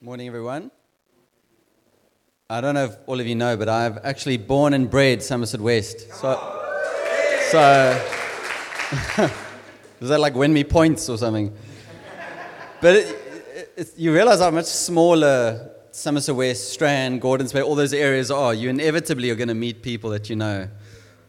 Morning, 0.00 0.28
everyone. 0.28 0.70
I 2.48 2.60
don't 2.60 2.74
know 2.74 2.84
if 2.84 2.96
all 3.08 3.18
of 3.18 3.26
you 3.26 3.34
know, 3.34 3.56
but 3.56 3.68
I've 3.68 3.98
actually 4.04 4.36
born 4.36 4.72
and 4.72 4.88
bred 4.88 5.24
Somerset 5.24 5.60
West. 5.60 6.14
So, 6.14 6.60
so 7.50 8.06
does 9.98 10.08
that 10.08 10.20
like 10.20 10.36
win 10.36 10.52
me 10.52 10.62
points 10.62 11.08
or 11.08 11.18
something? 11.18 11.52
But 12.80 12.94
it, 12.94 13.72
it, 13.76 13.92
you 13.96 14.14
realize 14.14 14.38
how 14.38 14.52
much 14.52 14.66
smaller 14.66 15.68
Somerset 15.90 16.36
West, 16.36 16.72
Strand, 16.72 17.20
Gordons 17.20 17.52
Bay, 17.52 17.60
all 17.60 17.74
those 17.74 17.92
areas 17.92 18.30
are. 18.30 18.54
You 18.54 18.68
inevitably 18.68 19.30
are 19.30 19.34
going 19.34 19.48
to 19.48 19.54
meet 19.54 19.82
people 19.82 20.10
that 20.10 20.30
you 20.30 20.36
know. 20.36 20.68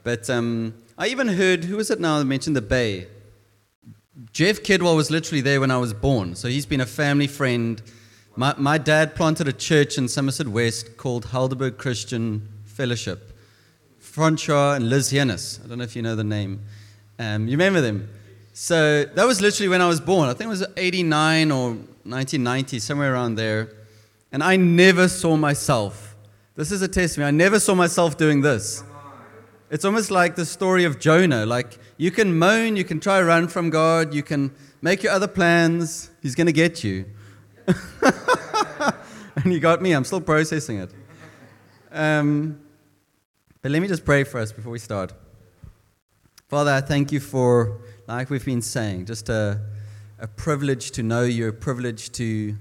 But 0.04 0.30
um, 0.30 0.76
I 0.96 1.08
even 1.08 1.28
heard, 1.28 1.64
who 1.64 1.78
was 1.78 1.90
it 1.90 2.00
now 2.00 2.20
that 2.20 2.26
mentioned 2.26 2.56
the 2.56 2.62
Bay? 2.62 3.08
Jeff 4.32 4.62
Kidwell 4.62 4.96
was 4.96 5.10
literally 5.10 5.42
there 5.42 5.60
when 5.60 5.72
I 5.72 5.78
was 5.78 5.92
born. 5.92 6.36
So 6.36 6.48
he's 6.48 6.68
been 6.68 6.82
a 6.82 6.86
family 6.86 7.26
friend 7.26 7.82
my, 8.40 8.56
my 8.58 8.78
dad 8.78 9.16
planted 9.16 9.50
a 9.50 9.52
church 9.52 9.98
in 9.98 10.08
Somerset 10.08 10.48
West 10.48 10.96
called 10.96 11.26
Helderberg 11.26 11.78
Christian 11.78 12.48
Fellowship. 12.64 13.38
Francois 14.00 14.76
and 14.76 14.90
Liz 14.90 15.12
Heunis. 15.12 15.62
I 15.62 15.68
don't 15.68 15.80
know 15.80 15.84
if 15.84 15.94
you 15.94 16.02
know 16.02 16.16
the 16.16 16.24
name. 16.24 16.62
Um, 17.20 17.50
you 17.50 17.58
remember 17.58 17.82
them? 17.82 18.08
So 18.54 19.04
that 19.04 19.28
was 19.28 19.42
literally 19.42 19.68
when 19.68 19.82
I 19.82 19.90
was 19.90 20.00
born. 20.00 20.30
I 20.30 20.34
think 20.34 20.46
it 20.46 20.52
was 20.52 20.66
89 20.78 21.52
or 21.52 21.72
1990, 21.72 22.80
somewhere 22.80 23.14
around 23.14 23.36
there. 23.36 23.74
And 24.32 24.42
I 24.42 24.56
never 24.56 25.10
saw 25.10 25.36
myself. 25.36 26.16
This 26.56 26.72
is 26.72 26.82
a 26.82 26.88
testimony. 26.88 27.28
I 27.28 27.32
never 27.32 27.60
saw 27.60 27.76
myself 27.76 28.18
doing 28.18 28.40
this. 28.40 28.86
It's 29.70 29.84
almost 29.84 30.12
like 30.12 30.38
the 30.38 30.46
story 30.46 30.86
of 30.86 30.98
Jonah. 30.98 31.46
Like 31.46 31.78
you 31.98 32.10
can 32.10 32.40
moan, 32.40 32.78
you 32.78 32.86
can 32.86 33.02
try 33.02 33.20
to 33.20 33.26
run 33.26 33.50
from 33.50 33.70
God, 33.70 34.14
you 34.14 34.24
can 34.24 34.52
make 34.82 35.04
your 35.04 35.12
other 35.12 35.28
plans. 35.28 36.10
He's 36.22 36.36
going 36.36 36.48
to 36.48 36.54
get 36.54 36.86
you. 36.86 37.04
and 39.36 39.54
you 39.54 39.60
got 39.60 39.82
me. 39.82 39.92
I'm 39.92 40.04
still 40.04 40.22
processing 40.22 40.80
it. 40.80 40.92
Um, 41.92 42.60
but 43.62 43.72
let 43.72 43.82
me 43.82 43.88
just 43.88 44.06
pray 44.06 44.24
for 44.24 44.40
us 44.40 44.52
before 44.52 44.72
we 44.72 44.80
start. 44.80 45.14
Father, 46.48 46.72
I 46.72 46.82
thank 46.82 47.12
you 47.12 47.20
for, 47.20 47.80
like 48.08 48.30
we've 48.30 48.46
been 48.46 48.62
saying, 48.62 49.06
just 49.06 49.30
a, 49.30 49.62
a 50.18 50.28
privilege 50.28 50.92
to 50.92 51.04
know 51.04 51.24
you, 51.24 51.48
a 51.48 51.54
privilege 51.54 52.12
to 52.14 52.56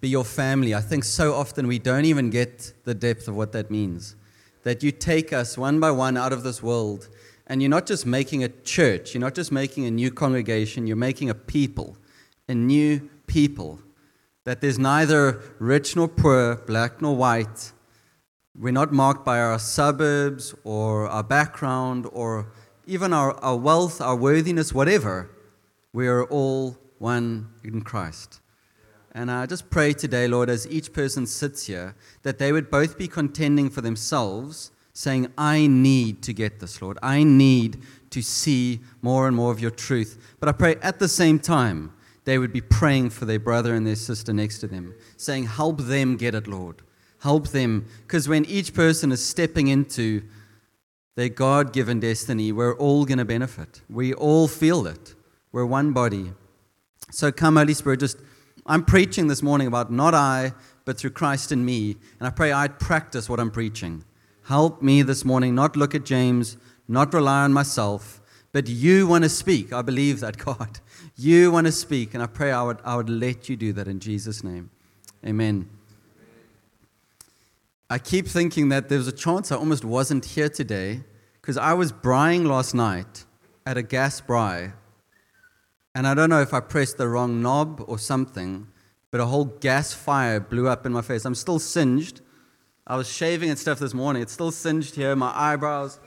be 0.00 0.08
your 0.08 0.24
family. 0.24 0.74
I 0.74 0.80
think 0.80 1.04
so 1.04 1.34
often 1.34 1.66
we 1.66 1.78
don't 1.78 2.04
even 2.04 2.30
get 2.30 2.72
the 2.84 2.94
depth 2.94 3.26
of 3.26 3.34
what 3.34 3.52
that 3.52 3.70
means. 3.70 4.14
That 4.62 4.82
you 4.82 4.92
take 4.92 5.32
us 5.32 5.58
one 5.58 5.80
by 5.80 5.90
one 5.90 6.16
out 6.16 6.32
of 6.32 6.42
this 6.42 6.62
world, 6.62 7.08
and 7.46 7.60
you're 7.60 7.70
not 7.70 7.86
just 7.86 8.06
making 8.06 8.44
a 8.44 8.48
church, 8.48 9.14
you're 9.14 9.20
not 9.20 9.34
just 9.34 9.50
making 9.50 9.86
a 9.86 9.90
new 9.90 10.10
congregation, 10.10 10.86
you're 10.86 10.96
making 10.96 11.28
a 11.28 11.34
people, 11.34 11.96
a 12.48 12.54
new 12.54 13.10
people 13.26 13.80
that 14.44 14.60
there's 14.60 14.78
neither 14.78 15.42
rich 15.58 15.96
nor 15.96 16.08
poor, 16.08 16.56
black 16.56 17.00
nor 17.00 17.16
white. 17.16 17.72
We're 18.56 18.72
not 18.72 18.92
marked 18.92 19.24
by 19.24 19.40
our 19.40 19.58
suburbs 19.58 20.54
or 20.62 21.08
our 21.08 21.24
background 21.24 22.06
or 22.12 22.52
even 22.86 23.12
our, 23.12 23.32
our 23.42 23.56
wealth, 23.56 24.00
our 24.00 24.14
worthiness, 24.14 24.72
whatever. 24.72 25.30
We 25.92 26.06
are 26.08 26.24
all 26.24 26.78
one 26.98 27.48
in 27.64 27.82
Christ. 27.82 28.40
And 29.12 29.30
I 29.30 29.46
just 29.46 29.70
pray 29.70 29.92
today, 29.92 30.28
Lord, 30.28 30.50
as 30.50 30.66
each 30.68 30.92
person 30.92 31.26
sits 31.26 31.66
here, 31.66 31.94
that 32.22 32.38
they 32.38 32.52
would 32.52 32.70
both 32.70 32.98
be 32.98 33.08
contending 33.08 33.70
for 33.70 33.80
themselves, 33.80 34.72
saying, 34.92 35.32
I 35.38 35.66
need 35.66 36.22
to 36.22 36.32
get 36.32 36.60
this, 36.60 36.82
Lord. 36.82 36.98
I 37.02 37.22
need 37.22 37.82
to 38.10 38.22
see 38.22 38.80
more 39.02 39.26
and 39.26 39.36
more 39.36 39.52
of 39.52 39.60
your 39.60 39.70
truth. 39.70 40.36
But 40.40 40.48
I 40.48 40.52
pray 40.52 40.76
at 40.82 40.98
the 40.98 41.08
same 41.08 41.38
time 41.38 41.92
they 42.24 42.38
would 42.38 42.52
be 42.52 42.60
praying 42.60 43.10
for 43.10 43.24
their 43.24 43.38
brother 43.38 43.74
and 43.74 43.86
their 43.86 43.96
sister 43.96 44.32
next 44.32 44.58
to 44.60 44.66
them, 44.66 44.94
saying, 45.16 45.44
Help 45.44 45.80
them 45.82 46.16
get 46.16 46.34
it, 46.34 46.46
Lord. 46.46 46.82
Help 47.20 47.48
them. 47.48 47.86
Because 48.02 48.28
when 48.28 48.44
each 48.46 48.74
person 48.74 49.12
is 49.12 49.24
stepping 49.24 49.68
into 49.68 50.22
their 51.16 51.28
God 51.28 51.72
given 51.72 52.00
destiny, 52.00 52.52
we're 52.52 52.76
all 52.76 53.04
going 53.04 53.18
to 53.18 53.24
benefit. 53.24 53.82
We 53.88 54.12
all 54.14 54.48
feel 54.48 54.86
it. 54.86 55.14
We're 55.52 55.66
one 55.66 55.92
body. 55.92 56.32
So 57.10 57.30
come, 57.30 57.56
Holy 57.56 57.74
Spirit, 57.74 58.00
just, 58.00 58.18
I'm 58.66 58.84
preaching 58.84 59.28
this 59.28 59.42
morning 59.42 59.66
about 59.68 59.92
not 59.92 60.14
I, 60.14 60.52
but 60.84 60.98
through 60.98 61.10
Christ 61.10 61.52
in 61.52 61.64
me. 61.64 61.96
And 62.18 62.26
I 62.26 62.30
pray 62.30 62.52
I'd 62.52 62.78
practice 62.78 63.28
what 63.28 63.38
I'm 63.38 63.50
preaching. 63.50 64.04
Help 64.48 64.82
me 64.82 65.02
this 65.02 65.24
morning 65.24 65.54
not 65.54 65.76
look 65.76 65.94
at 65.94 66.04
James, 66.04 66.56
not 66.88 67.14
rely 67.14 67.44
on 67.44 67.52
myself, 67.52 68.20
but 68.52 68.68
you 68.68 69.06
want 69.06 69.24
to 69.24 69.30
speak. 69.30 69.72
I 69.72 69.82
believe 69.82 70.20
that, 70.20 70.36
God. 70.38 70.80
You 71.16 71.52
want 71.52 71.66
to 71.66 71.72
speak, 71.72 72.14
and 72.14 72.22
I 72.22 72.26
pray 72.26 72.50
I 72.50 72.62
would, 72.62 72.78
I 72.84 72.96
would 72.96 73.08
let 73.08 73.48
you 73.48 73.56
do 73.56 73.72
that 73.74 73.86
in 73.86 74.00
Jesus' 74.00 74.42
name. 74.42 74.70
Amen. 75.24 75.68
I 77.88 77.98
keep 77.98 78.26
thinking 78.26 78.68
that 78.70 78.88
there 78.88 78.98
was 78.98 79.06
a 79.06 79.12
chance 79.12 79.52
I 79.52 79.56
almost 79.56 79.84
wasn't 79.84 80.24
here 80.24 80.48
today 80.48 81.04
because 81.40 81.56
I 81.56 81.74
was 81.74 81.92
braaiing 81.92 82.46
last 82.46 82.74
night 82.74 83.24
at 83.64 83.76
a 83.76 83.82
gas 83.82 84.20
braai. 84.20 84.72
and 85.94 86.06
I 86.08 86.14
don't 86.14 86.28
know 86.28 86.40
if 86.40 86.52
I 86.52 86.58
pressed 86.58 86.98
the 86.98 87.06
wrong 87.06 87.40
knob 87.40 87.84
or 87.86 87.98
something, 87.98 88.66
but 89.12 89.20
a 89.20 89.26
whole 89.26 89.44
gas 89.44 89.92
fire 89.92 90.40
blew 90.40 90.66
up 90.66 90.84
in 90.84 90.92
my 90.92 91.02
face. 91.02 91.24
I'm 91.24 91.36
still 91.36 91.60
singed. 91.60 92.20
I 92.84 92.96
was 92.96 93.08
shaving 93.08 93.48
and 93.48 93.58
stuff 93.58 93.78
this 93.78 93.94
morning. 93.94 94.22
It's 94.22 94.32
still 94.32 94.50
singed 94.50 94.96
here, 94.96 95.14
my 95.14 95.32
eyebrows, 95.32 96.00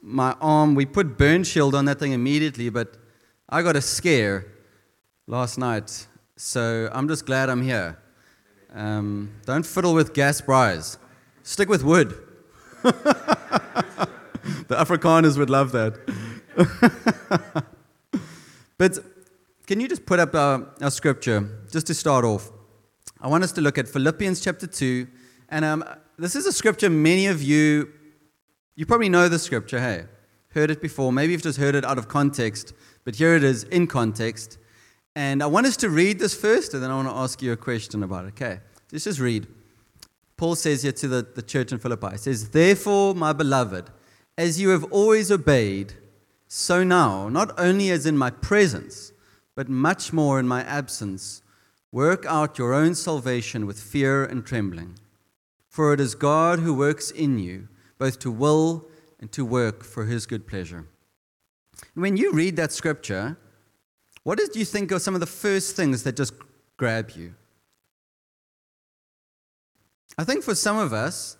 my 0.00 0.34
arm. 0.40 0.74
We 0.74 0.86
put 0.86 1.18
burn 1.18 1.44
shield 1.44 1.74
on 1.74 1.84
that 1.84 1.98
thing 1.98 2.12
immediately, 2.12 2.70
but 2.70 2.96
I 3.52 3.62
got 3.62 3.74
a 3.74 3.80
scare 3.80 4.46
last 5.26 5.58
night, 5.58 6.06
so 6.36 6.88
I'm 6.92 7.08
just 7.08 7.26
glad 7.26 7.50
I'm 7.50 7.62
here. 7.62 7.98
Um, 8.72 9.32
don't 9.44 9.66
fiddle 9.66 9.92
with 9.92 10.14
gas 10.14 10.40
braais, 10.40 10.98
Stick 11.42 11.68
with 11.68 11.82
wood. 11.82 12.14
the 12.82 14.06
Afrikaners 14.70 15.36
would 15.36 15.50
love 15.50 15.72
that. 15.72 15.98
but 18.78 18.98
can 19.66 19.80
you 19.80 19.88
just 19.88 20.06
put 20.06 20.20
up 20.20 20.32
our, 20.36 20.68
our, 20.80 20.90
scripture 20.92 21.48
just 21.72 21.88
to 21.88 21.94
start 21.94 22.24
off? 22.24 22.52
I 23.20 23.26
want 23.26 23.42
us 23.42 23.50
to 23.52 23.60
look 23.60 23.78
at 23.78 23.88
Philippians 23.88 24.40
chapter 24.40 24.68
2. 24.68 25.08
And 25.48 25.64
um, 25.64 25.84
this 26.16 26.36
is 26.36 26.46
a 26.46 26.52
scripture 26.52 26.88
many 26.88 27.26
of 27.26 27.42
you, 27.42 27.90
you 28.76 28.86
probably 28.86 29.08
know 29.08 29.28
the 29.28 29.40
scripture, 29.40 29.80
hey? 29.80 30.04
Heard 30.50 30.70
it 30.70 30.80
before. 30.80 31.12
Maybe 31.12 31.32
you've 31.32 31.42
just 31.42 31.58
heard 31.58 31.74
it 31.74 31.84
out 31.84 31.98
of 31.98 32.06
context. 32.06 32.74
But 33.04 33.16
here 33.16 33.34
it 33.34 33.44
is 33.44 33.64
in 33.64 33.86
context. 33.86 34.58
And 35.16 35.42
I 35.42 35.46
want 35.46 35.66
us 35.66 35.76
to 35.78 35.90
read 35.90 36.18
this 36.18 36.34
first, 36.34 36.74
and 36.74 36.82
then 36.82 36.90
I 36.90 36.94
want 36.94 37.08
to 37.08 37.14
ask 37.14 37.42
you 37.42 37.52
a 37.52 37.56
question 37.56 38.02
about 38.02 38.26
it. 38.26 38.28
Okay, 38.28 38.60
let's 38.92 39.04
just 39.04 39.20
read. 39.20 39.46
Paul 40.36 40.54
says 40.54 40.82
here 40.82 40.92
to 40.92 41.08
the, 41.08 41.26
the 41.34 41.42
church 41.42 41.72
in 41.72 41.78
Philippi, 41.78 42.12
he 42.12 42.16
says, 42.18 42.50
Therefore, 42.50 43.14
my 43.14 43.32
beloved, 43.32 43.90
as 44.38 44.60
you 44.60 44.70
have 44.70 44.84
always 44.84 45.30
obeyed, 45.30 45.94
so 46.48 46.82
now, 46.82 47.28
not 47.28 47.52
only 47.58 47.90
as 47.90 48.06
in 48.06 48.16
my 48.16 48.30
presence, 48.30 49.12
but 49.54 49.68
much 49.68 50.12
more 50.12 50.40
in 50.40 50.48
my 50.48 50.62
absence, 50.64 51.42
work 51.92 52.24
out 52.26 52.58
your 52.58 52.72
own 52.72 52.94
salvation 52.94 53.66
with 53.66 53.80
fear 53.80 54.24
and 54.24 54.46
trembling. 54.46 54.98
For 55.68 55.92
it 55.92 56.00
is 56.00 56.14
God 56.14 56.60
who 56.60 56.72
works 56.72 57.10
in 57.10 57.38
you, 57.38 57.68
both 57.98 58.18
to 58.20 58.30
will 58.30 58.88
and 59.20 59.30
to 59.32 59.44
work 59.44 59.84
for 59.84 60.06
his 60.06 60.26
good 60.26 60.46
pleasure. 60.46 60.86
When 61.94 62.16
you 62.16 62.32
read 62.32 62.56
that 62.56 62.72
scripture, 62.72 63.36
what 64.22 64.38
did 64.38 64.54
you 64.54 64.64
think 64.64 64.90
of 64.90 65.02
some 65.02 65.14
of 65.14 65.20
the 65.20 65.26
first 65.26 65.76
things 65.76 66.02
that 66.02 66.16
just 66.16 66.34
grab 66.76 67.10
you? 67.10 67.34
I 70.18 70.24
think 70.24 70.44
for 70.44 70.54
some 70.54 70.76
of 70.76 70.92
us, 70.92 71.36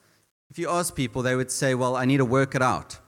if 0.51 0.59
you 0.59 0.69
ask 0.69 0.95
people, 0.95 1.23
they 1.23 1.37
would 1.37 1.51
say, 1.51 1.75
Well, 1.75 1.97
I 1.97 2.05
need 2.05 2.17
to 2.17 2.25
work 2.25 2.55
it 2.55 2.63
out. 2.63 2.99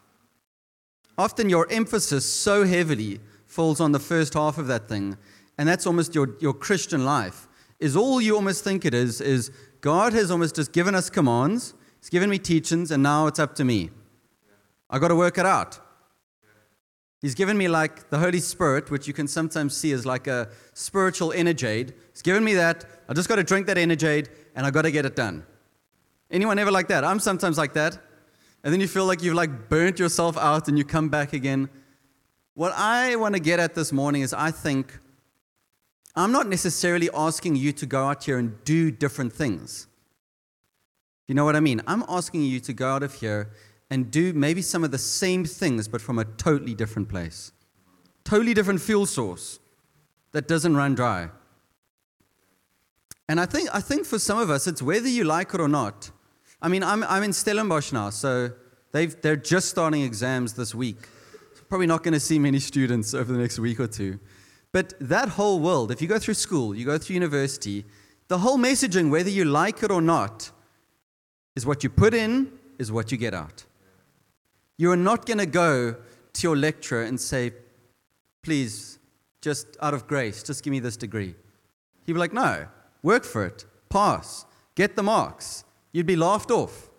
Often 1.19 1.51
your 1.51 1.67
emphasis 1.71 2.31
so 2.31 2.65
heavily 2.65 3.21
falls 3.47 3.81
on 3.81 3.93
the 3.93 3.99
first 3.99 4.35
half 4.35 4.59
of 4.59 4.67
that 4.69 4.89
thing, 4.89 5.17
and 5.59 5.69
that's 5.69 5.87
almost 5.87 6.15
your, 6.15 6.37
your 6.41 6.55
Christian 6.55 7.05
life. 7.05 7.49
Is 7.79 7.97
all 7.97 8.21
you 8.21 8.37
almost 8.37 8.63
think 8.65 8.85
it 8.85 8.95
is, 8.95 9.21
is 9.21 9.51
God 9.81 10.13
has 10.13 10.31
almost 10.31 10.55
just 10.57 10.73
given 10.73 10.95
us 10.95 11.11
commands, 11.11 11.75
He's 12.01 12.11
given 12.11 12.31
me 12.31 12.39
teachings, 12.39 12.91
and 12.91 13.03
now 13.03 13.27
it's 13.27 13.39
up 13.39 13.55
to 13.57 13.65
me. 13.65 13.91
I 14.91 14.99
got 14.99 15.09
to 15.09 15.17
work 15.17 15.39
it 15.39 15.47
out. 15.47 15.81
He's 17.23 17.37
given 17.37 17.57
me 17.57 17.69
like 17.69 18.11
the 18.11 18.19
Holy 18.19 18.41
Spirit, 18.41 18.91
which 18.91 19.07
you 19.07 19.15
can 19.15 19.29
sometimes 19.29 19.77
see 19.77 19.93
as 19.93 20.05
like 20.05 20.27
a 20.27 20.49
spiritual 20.75 21.31
energade. 21.31 21.95
He's 22.13 22.21
given 22.21 22.43
me 22.43 22.55
that. 22.55 22.85
I 23.09 23.15
just 23.15 23.29
got 23.29 23.37
to 23.37 23.45
drink 23.45 23.69
that 23.69 23.77
energade 23.77 24.29
and 24.57 24.67
I 24.67 24.73
got 24.73 24.83
to 24.83 24.91
get 24.91 25.07
it 25.07 25.15
done. 25.15 25.45
Anyone 26.33 26.59
ever 26.59 26.73
like 26.73 26.89
that? 26.89 27.05
I'm 27.05 27.21
sometimes 27.21 27.57
like 27.57 27.75
that. 27.75 27.97
And 28.65 28.73
then 28.73 28.81
you 28.81 28.89
feel 28.89 29.07
like 29.07 29.23
you've 29.23 29.37
like 29.37 29.69
burnt 29.69 30.01
yourself 30.01 30.37
out 30.37 30.67
and 30.67 30.77
you 30.77 30.85
come 30.85 31.09
back 31.09 31.33
again. 31.33 31.71
What 32.55 32.73
I 32.77 33.15
want 33.15 33.35
to 33.37 33.41
get 33.41 33.61
at 33.61 33.77
this 33.77 33.93
morning 33.93 34.23
is 34.23 34.35
I 34.35 34.51
think 34.51 34.99
I'm 36.17 36.33
not 36.33 36.49
necessarily 36.49 37.09
asking 37.15 37.55
you 37.55 37.73
to 37.73 37.87
go 37.87 38.09
out 38.09 38.25
here 38.25 38.39
and 38.39 38.63
do 38.65 38.91
different 38.91 39.33
things. 39.33 39.87
You 41.29 41.37
know 41.37 41.45
what 41.45 41.55
I 41.55 41.61
mean? 41.61 41.83
I'm 41.87 42.05
asking 42.09 42.43
you 42.43 42.59
to 42.61 42.73
go 42.73 42.91
out 42.91 43.05
of 43.05 43.15
here 43.15 43.51
and 43.93 44.11
do 44.11 44.33
maybe 44.33 44.63
some 44.63 44.85
of 44.85 44.91
the 44.91 44.97
same 44.97 45.45
things, 45.45 45.87
but 45.87 46.01
from 46.01 46.19
a 46.19 46.25
totally 46.25 46.75
different 46.75 47.11
place. 47.11 47.53
Totally 48.25 48.55
different 48.55 48.81
fuel 48.81 49.05
source 49.05 49.61
that 50.33 50.49
doesn't 50.49 50.75
run 50.75 50.95
dry. 50.95 51.29
And 53.29 53.39
I 53.39 53.45
think, 53.45 53.69
I 53.71 53.83
think 53.83 54.07
for 54.07 54.19
some 54.19 54.39
of 54.39 54.49
us, 54.49 54.67
it's 54.67 54.81
whether 54.81 55.09
you 55.09 55.25
like 55.25 55.53
it 55.53 55.61
or 55.61 55.69
not. 55.69 56.11
I 56.63 56.69
mean, 56.69 56.83
I'm, 56.83 57.03
I'm 57.03 57.23
in 57.23 57.35
Stellenbosch 57.35 57.93
now, 57.93 58.09
so 58.09 58.53
they've, 58.93 59.15
they're 59.21 59.37
just 59.37 59.69
starting 59.69 60.01
exams 60.01 60.55
this 60.55 60.75
week. 60.75 60.97
Probably 61.69 61.87
not 61.87 62.03
going 62.03 62.15
to 62.15 62.21
see 62.21 62.39
many 62.39 62.61
students 62.61 63.13
over 63.13 63.31
the 63.31 63.39
next 63.39 63.59
week 63.59 63.79
or 63.79 63.89
two. 63.89 64.19
But 64.73 64.95
that 65.01 65.29
whole 65.29 65.61
world, 65.61 65.91
if 65.91 66.01
you 66.01 66.09
go 66.09 66.19
through 66.19 66.35
school, 66.35 66.75
you 66.75 66.87
go 66.87 66.97
through 66.97 67.13
university, 67.13 67.85
the 68.29 68.39
whole 68.39 68.57
messaging, 68.57 69.11
whether 69.11 69.29
you 69.29 69.45
like 69.45 69.83
it 69.83 69.91
or 69.91 70.01
not, 70.01 70.51
is 71.55 71.67
what 71.67 71.85
you 71.85 71.91
put 71.91 72.15
in, 72.15 72.53
is 72.79 72.91
what 72.91 73.13
you 73.13 73.19
get 73.19 73.35
out. 73.35 73.67
You 74.83 74.91
are 74.91 74.97
not 74.97 75.27
going 75.27 75.39
to 75.39 75.47
go 75.47 75.95
to 76.33 76.43
your 76.43 76.57
lecturer 76.57 77.05
and 77.05 77.21
say, 77.21 77.53
please, 78.43 78.99
just 79.41 79.77
out 79.81 79.95
of 79.95 80.09
grace, 80.09 80.43
just 80.43 80.65
give 80.65 80.73
me 80.73 80.81
this 80.81 80.97
degree. 80.97 81.37
He'd 82.05 82.15
be 82.15 82.19
like, 82.19 82.33
no, 82.33 82.67
work 83.01 83.23
for 83.23 83.47
it, 83.47 83.65
pass, 83.91 84.45
get 84.75 84.97
the 84.97 85.05
marks. 85.05 85.63
You'd 85.93 86.07
be 86.07 86.17
laughed 86.17 86.51
off. 86.51 86.91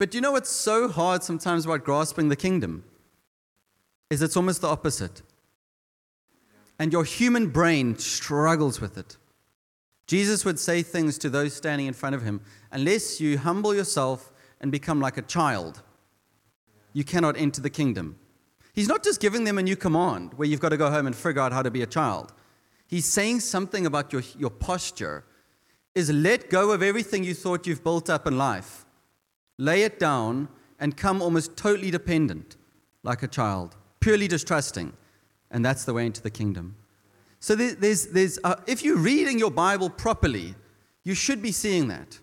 But 0.00 0.12
you 0.12 0.20
know 0.20 0.32
what's 0.32 0.50
so 0.50 0.88
hard 0.88 1.22
sometimes 1.22 1.66
about 1.66 1.84
grasping 1.84 2.30
the 2.30 2.34
kingdom? 2.34 2.82
Is 4.10 4.20
it's 4.20 4.36
almost 4.36 4.62
the 4.62 4.66
opposite. 4.66 5.22
And 6.80 6.92
your 6.92 7.04
human 7.04 7.50
brain 7.50 7.96
struggles 7.96 8.80
with 8.80 8.98
it. 8.98 9.18
Jesus 10.08 10.44
would 10.44 10.58
say 10.58 10.82
things 10.82 11.16
to 11.18 11.30
those 11.30 11.54
standing 11.54 11.86
in 11.86 11.94
front 11.94 12.16
of 12.16 12.22
him 12.22 12.40
unless 12.72 13.20
you 13.20 13.38
humble 13.38 13.72
yourself 13.72 14.32
and 14.60 14.72
become 14.72 15.00
like 15.00 15.16
a 15.16 15.22
child, 15.22 15.80
you 16.92 17.04
cannot 17.04 17.36
enter 17.36 17.60
the 17.60 17.70
kingdom. 17.70 18.18
He's 18.72 18.88
not 18.88 19.02
just 19.02 19.20
giving 19.20 19.44
them 19.44 19.58
a 19.58 19.62
new 19.62 19.76
command 19.76 20.34
where 20.34 20.48
you've 20.48 20.60
got 20.60 20.70
to 20.70 20.76
go 20.76 20.90
home 20.90 21.06
and 21.06 21.14
figure 21.14 21.42
out 21.42 21.52
how 21.52 21.62
to 21.62 21.70
be 21.70 21.82
a 21.82 21.86
child. 21.86 22.32
He's 22.86 23.06
saying 23.06 23.40
something 23.40 23.86
about 23.86 24.12
your, 24.12 24.22
your 24.38 24.50
posture 24.50 25.24
is 25.94 26.10
let 26.10 26.48
go 26.48 26.72
of 26.72 26.82
everything 26.82 27.24
you 27.24 27.34
thought 27.34 27.66
you've 27.66 27.84
built 27.84 28.08
up 28.08 28.26
in 28.26 28.38
life, 28.38 28.86
lay 29.58 29.82
it 29.82 29.98
down, 29.98 30.48
and 30.78 30.96
come 30.96 31.20
almost 31.20 31.56
totally 31.56 31.90
dependent 31.90 32.56
like 33.02 33.22
a 33.22 33.28
child, 33.28 33.76
purely 34.00 34.28
distrusting. 34.28 34.92
And 35.50 35.64
that's 35.64 35.84
the 35.84 35.92
way 35.92 36.06
into 36.06 36.22
the 36.22 36.30
kingdom. 36.30 36.76
So 37.40 37.54
there's, 37.54 38.06
there's, 38.06 38.38
uh, 38.44 38.56
if 38.66 38.82
you're 38.82 38.96
reading 38.96 39.38
your 39.38 39.50
Bible 39.50 39.90
properly, 39.90 40.54
you 41.04 41.14
should 41.14 41.42
be 41.42 41.52
seeing 41.52 41.88
that. 41.88 42.20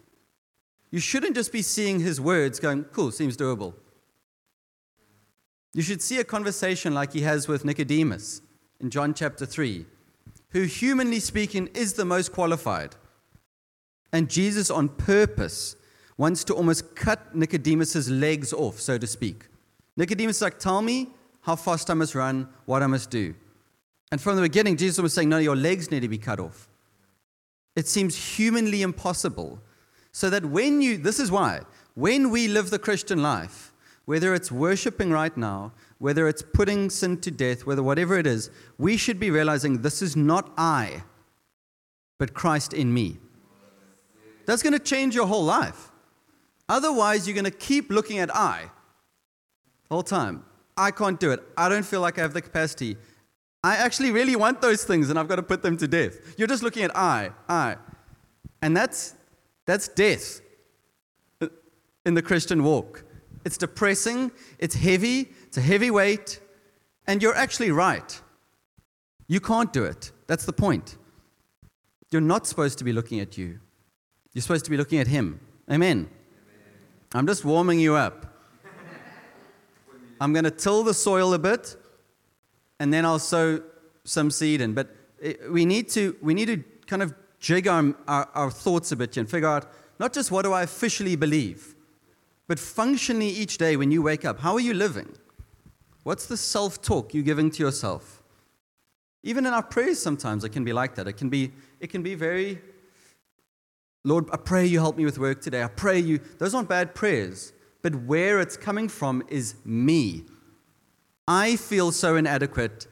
You 0.91 0.99
shouldn't 0.99 1.35
just 1.35 1.51
be 1.51 1.61
seeing 1.61 1.99
his 1.99 2.19
words 2.19 2.59
going, 2.59 2.85
cool, 2.85 3.11
seems 3.11 3.37
doable. 3.37 3.75
You 5.79 5.83
should 5.83 6.01
see 6.01 6.19
a 6.19 6.25
conversation 6.25 6.93
like 6.93 7.13
he 7.13 7.21
has 7.21 7.47
with 7.47 7.63
Nicodemus 7.63 8.41
in 8.81 8.89
John 8.89 9.13
chapter 9.13 9.45
3, 9.45 9.85
who, 10.49 10.63
humanly 10.63 11.21
speaking, 11.21 11.67
is 11.67 11.93
the 11.93 12.03
most 12.03 12.33
qualified. 12.33 12.97
And 14.11 14.29
Jesus, 14.29 14.69
on 14.69 14.89
purpose, 14.89 15.77
wants 16.17 16.43
to 16.43 16.53
almost 16.53 16.97
cut 16.97 17.33
Nicodemus's 17.33 18.09
legs 18.09 18.51
off, 18.51 18.81
so 18.81 18.97
to 18.97 19.07
speak. 19.07 19.45
Nicodemus 19.95 20.35
is 20.35 20.41
like, 20.41 20.59
Tell 20.59 20.81
me 20.81 21.11
how 21.43 21.55
fast 21.55 21.89
I 21.89 21.93
must 21.93 22.13
run, 22.13 22.49
what 22.65 22.83
I 22.83 22.87
must 22.87 23.09
do. 23.09 23.33
And 24.11 24.19
from 24.19 24.35
the 24.35 24.41
beginning, 24.41 24.75
Jesus 24.75 24.99
was 24.99 25.13
saying, 25.13 25.29
No, 25.29 25.37
your 25.37 25.55
legs 25.55 25.91
need 25.91 26.01
to 26.01 26.09
be 26.09 26.17
cut 26.17 26.41
off. 26.41 26.67
It 27.77 27.87
seems 27.87 28.17
humanly 28.17 28.81
impossible. 28.81 29.61
So 30.11 30.29
that 30.29 30.43
when 30.43 30.81
you, 30.81 30.97
this 30.97 31.21
is 31.21 31.31
why, 31.31 31.61
when 31.93 32.31
we 32.31 32.49
live 32.49 32.69
the 32.69 32.79
Christian 32.79 33.23
life, 33.23 33.68
whether 34.09 34.33
it's 34.33 34.51
worshiping 34.51 35.11
right 35.11 35.37
now, 35.37 35.71
whether 35.99 36.27
it's 36.27 36.41
putting 36.41 36.89
sin 36.89 37.15
to 37.21 37.29
death, 37.29 37.67
whether 37.67 37.83
whatever 37.83 38.17
it 38.17 38.25
is, 38.25 38.49
we 38.79 38.97
should 38.97 39.19
be 39.19 39.29
realizing 39.29 39.83
this 39.83 40.01
is 40.01 40.15
not 40.15 40.51
I, 40.57 41.03
but 42.17 42.33
Christ 42.33 42.73
in 42.73 42.91
me. 42.91 43.19
That's 44.47 44.63
going 44.63 44.73
to 44.73 44.79
change 44.79 45.13
your 45.13 45.27
whole 45.27 45.43
life. 45.43 45.91
Otherwise, 46.67 47.27
you're 47.27 47.35
going 47.35 47.45
to 47.45 47.51
keep 47.51 47.91
looking 47.91 48.17
at 48.17 48.35
I 48.35 48.71
the 49.87 49.93
whole 49.93 50.01
time. 50.01 50.43
I 50.75 50.89
can't 50.89 51.19
do 51.19 51.29
it. 51.29 51.43
I 51.55 51.69
don't 51.69 51.85
feel 51.85 52.01
like 52.01 52.17
I 52.17 52.23
have 52.23 52.33
the 52.33 52.41
capacity. 52.41 52.97
I 53.63 53.75
actually 53.75 54.09
really 54.09 54.35
want 54.35 54.59
those 54.59 54.85
things 54.85 55.11
and 55.11 55.19
I've 55.19 55.27
got 55.27 55.35
to 55.35 55.43
put 55.43 55.61
them 55.61 55.77
to 55.77 55.87
death. 55.87 56.15
You're 56.35 56.47
just 56.47 56.63
looking 56.63 56.81
at 56.81 56.97
I, 56.97 57.29
I. 57.47 57.75
And 58.63 58.75
that's, 58.75 59.13
that's 59.67 59.87
death 59.87 60.41
in 62.07 62.15
the 62.15 62.23
Christian 62.23 62.63
walk. 62.63 63.03
It's 63.45 63.57
depressing, 63.57 64.31
it's 64.57 64.75
heavy, 64.75 65.29
it's 65.47 65.57
a 65.57 65.61
heavy 65.61 65.91
weight, 65.91 66.39
and 67.07 67.21
you're 67.21 67.35
actually 67.35 67.71
right. 67.71 68.21
You 69.27 69.39
can't 69.39 69.71
do 69.71 69.83
it. 69.83 70.11
That's 70.27 70.45
the 70.45 70.53
point. 70.53 70.97
You're 72.11 72.21
not 72.21 72.47
supposed 72.47 72.77
to 72.79 72.83
be 72.83 72.93
looking 72.93 73.19
at 73.19 73.37
you. 73.37 73.59
You're 74.33 74.41
supposed 74.41 74.65
to 74.65 74.71
be 74.71 74.77
looking 74.77 74.99
at 74.99 75.07
Him. 75.07 75.39
Amen. 75.71 75.97
Amen. 75.97 76.09
I'm 77.13 77.27
just 77.27 77.45
warming 77.45 77.79
you 77.79 77.95
up. 77.95 78.25
I'm 80.21 80.33
going 80.33 80.43
to 80.43 80.51
till 80.51 80.83
the 80.83 80.93
soil 80.93 81.33
a 81.33 81.39
bit, 81.39 81.77
and 82.79 82.93
then 82.93 83.05
I'll 83.05 83.19
sow 83.19 83.61
some 84.03 84.31
seed 84.31 84.61
in. 84.61 84.73
But 84.73 84.95
eh, 85.21 85.33
we 85.49 85.65
need 85.65 85.89
to, 85.89 86.15
we 86.21 86.33
need 86.33 86.47
to 86.47 86.63
kind 86.87 87.01
of 87.01 87.13
jig 87.39 87.67
our, 87.67 87.95
our, 88.07 88.29
our 88.33 88.51
thoughts 88.51 88.91
a 88.91 88.95
bit 88.95 89.15
and 89.17 89.29
figure 89.29 89.47
out 89.47 89.71
not 89.99 90.13
just 90.13 90.31
what 90.31 90.43
do 90.43 90.51
I 90.51 90.63
officially 90.63 91.15
believe, 91.15 91.75
but 92.49 92.59
functionally 92.59 93.29
each 93.29 93.59
day 93.59 93.77
when 93.77 93.91
you 93.91 94.01
wake 94.01 94.25
up, 94.25 94.39
how 94.39 94.53
are 94.55 94.59
you 94.59 94.73
living? 94.73 95.15
What's 96.03 96.25
the 96.25 96.35
self 96.35 96.81
talk 96.81 97.13
you're 97.13 97.23
giving 97.23 97.51
to 97.51 97.63
yourself? 97.63 98.23
Even 99.21 99.45
in 99.45 99.53
our 99.53 99.61
prayers, 99.61 100.01
sometimes 100.01 100.43
it 100.43 100.49
can 100.49 100.63
be 100.63 100.73
like 100.73 100.95
that. 100.95 101.07
It 101.07 101.13
can 101.13 101.29
be, 101.29 101.51
it 101.79 101.91
can 101.91 102.01
be 102.01 102.15
very 102.15 102.59
Lord, 104.03 104.29
I 104.31 104.37
pray 104.37 104.65
you 104.65 104.79
help 104.79 104.97
me 104.97 105.05
with 105.05 105.19
work 105.19 105.41
today. 105.41 105.61
I 105.61 105.67
pray 105.67 105.99
you. 105.99 106.19
Those 106.37 106.55
aren't 106.55 106.69
bad 106.69 106.95
prayers, 106.95 107.53
but 107.81 107.93
where 107.93 108.39
it's 108.39 108.57
coming 108.57 108.87
from 108.87 109.21
is 109.27 109.55
me. 109.65 110.23
I 111.27 111.57
feel 111.57 111.91
so 111.91 112.15
inadequate. 112.15 112.87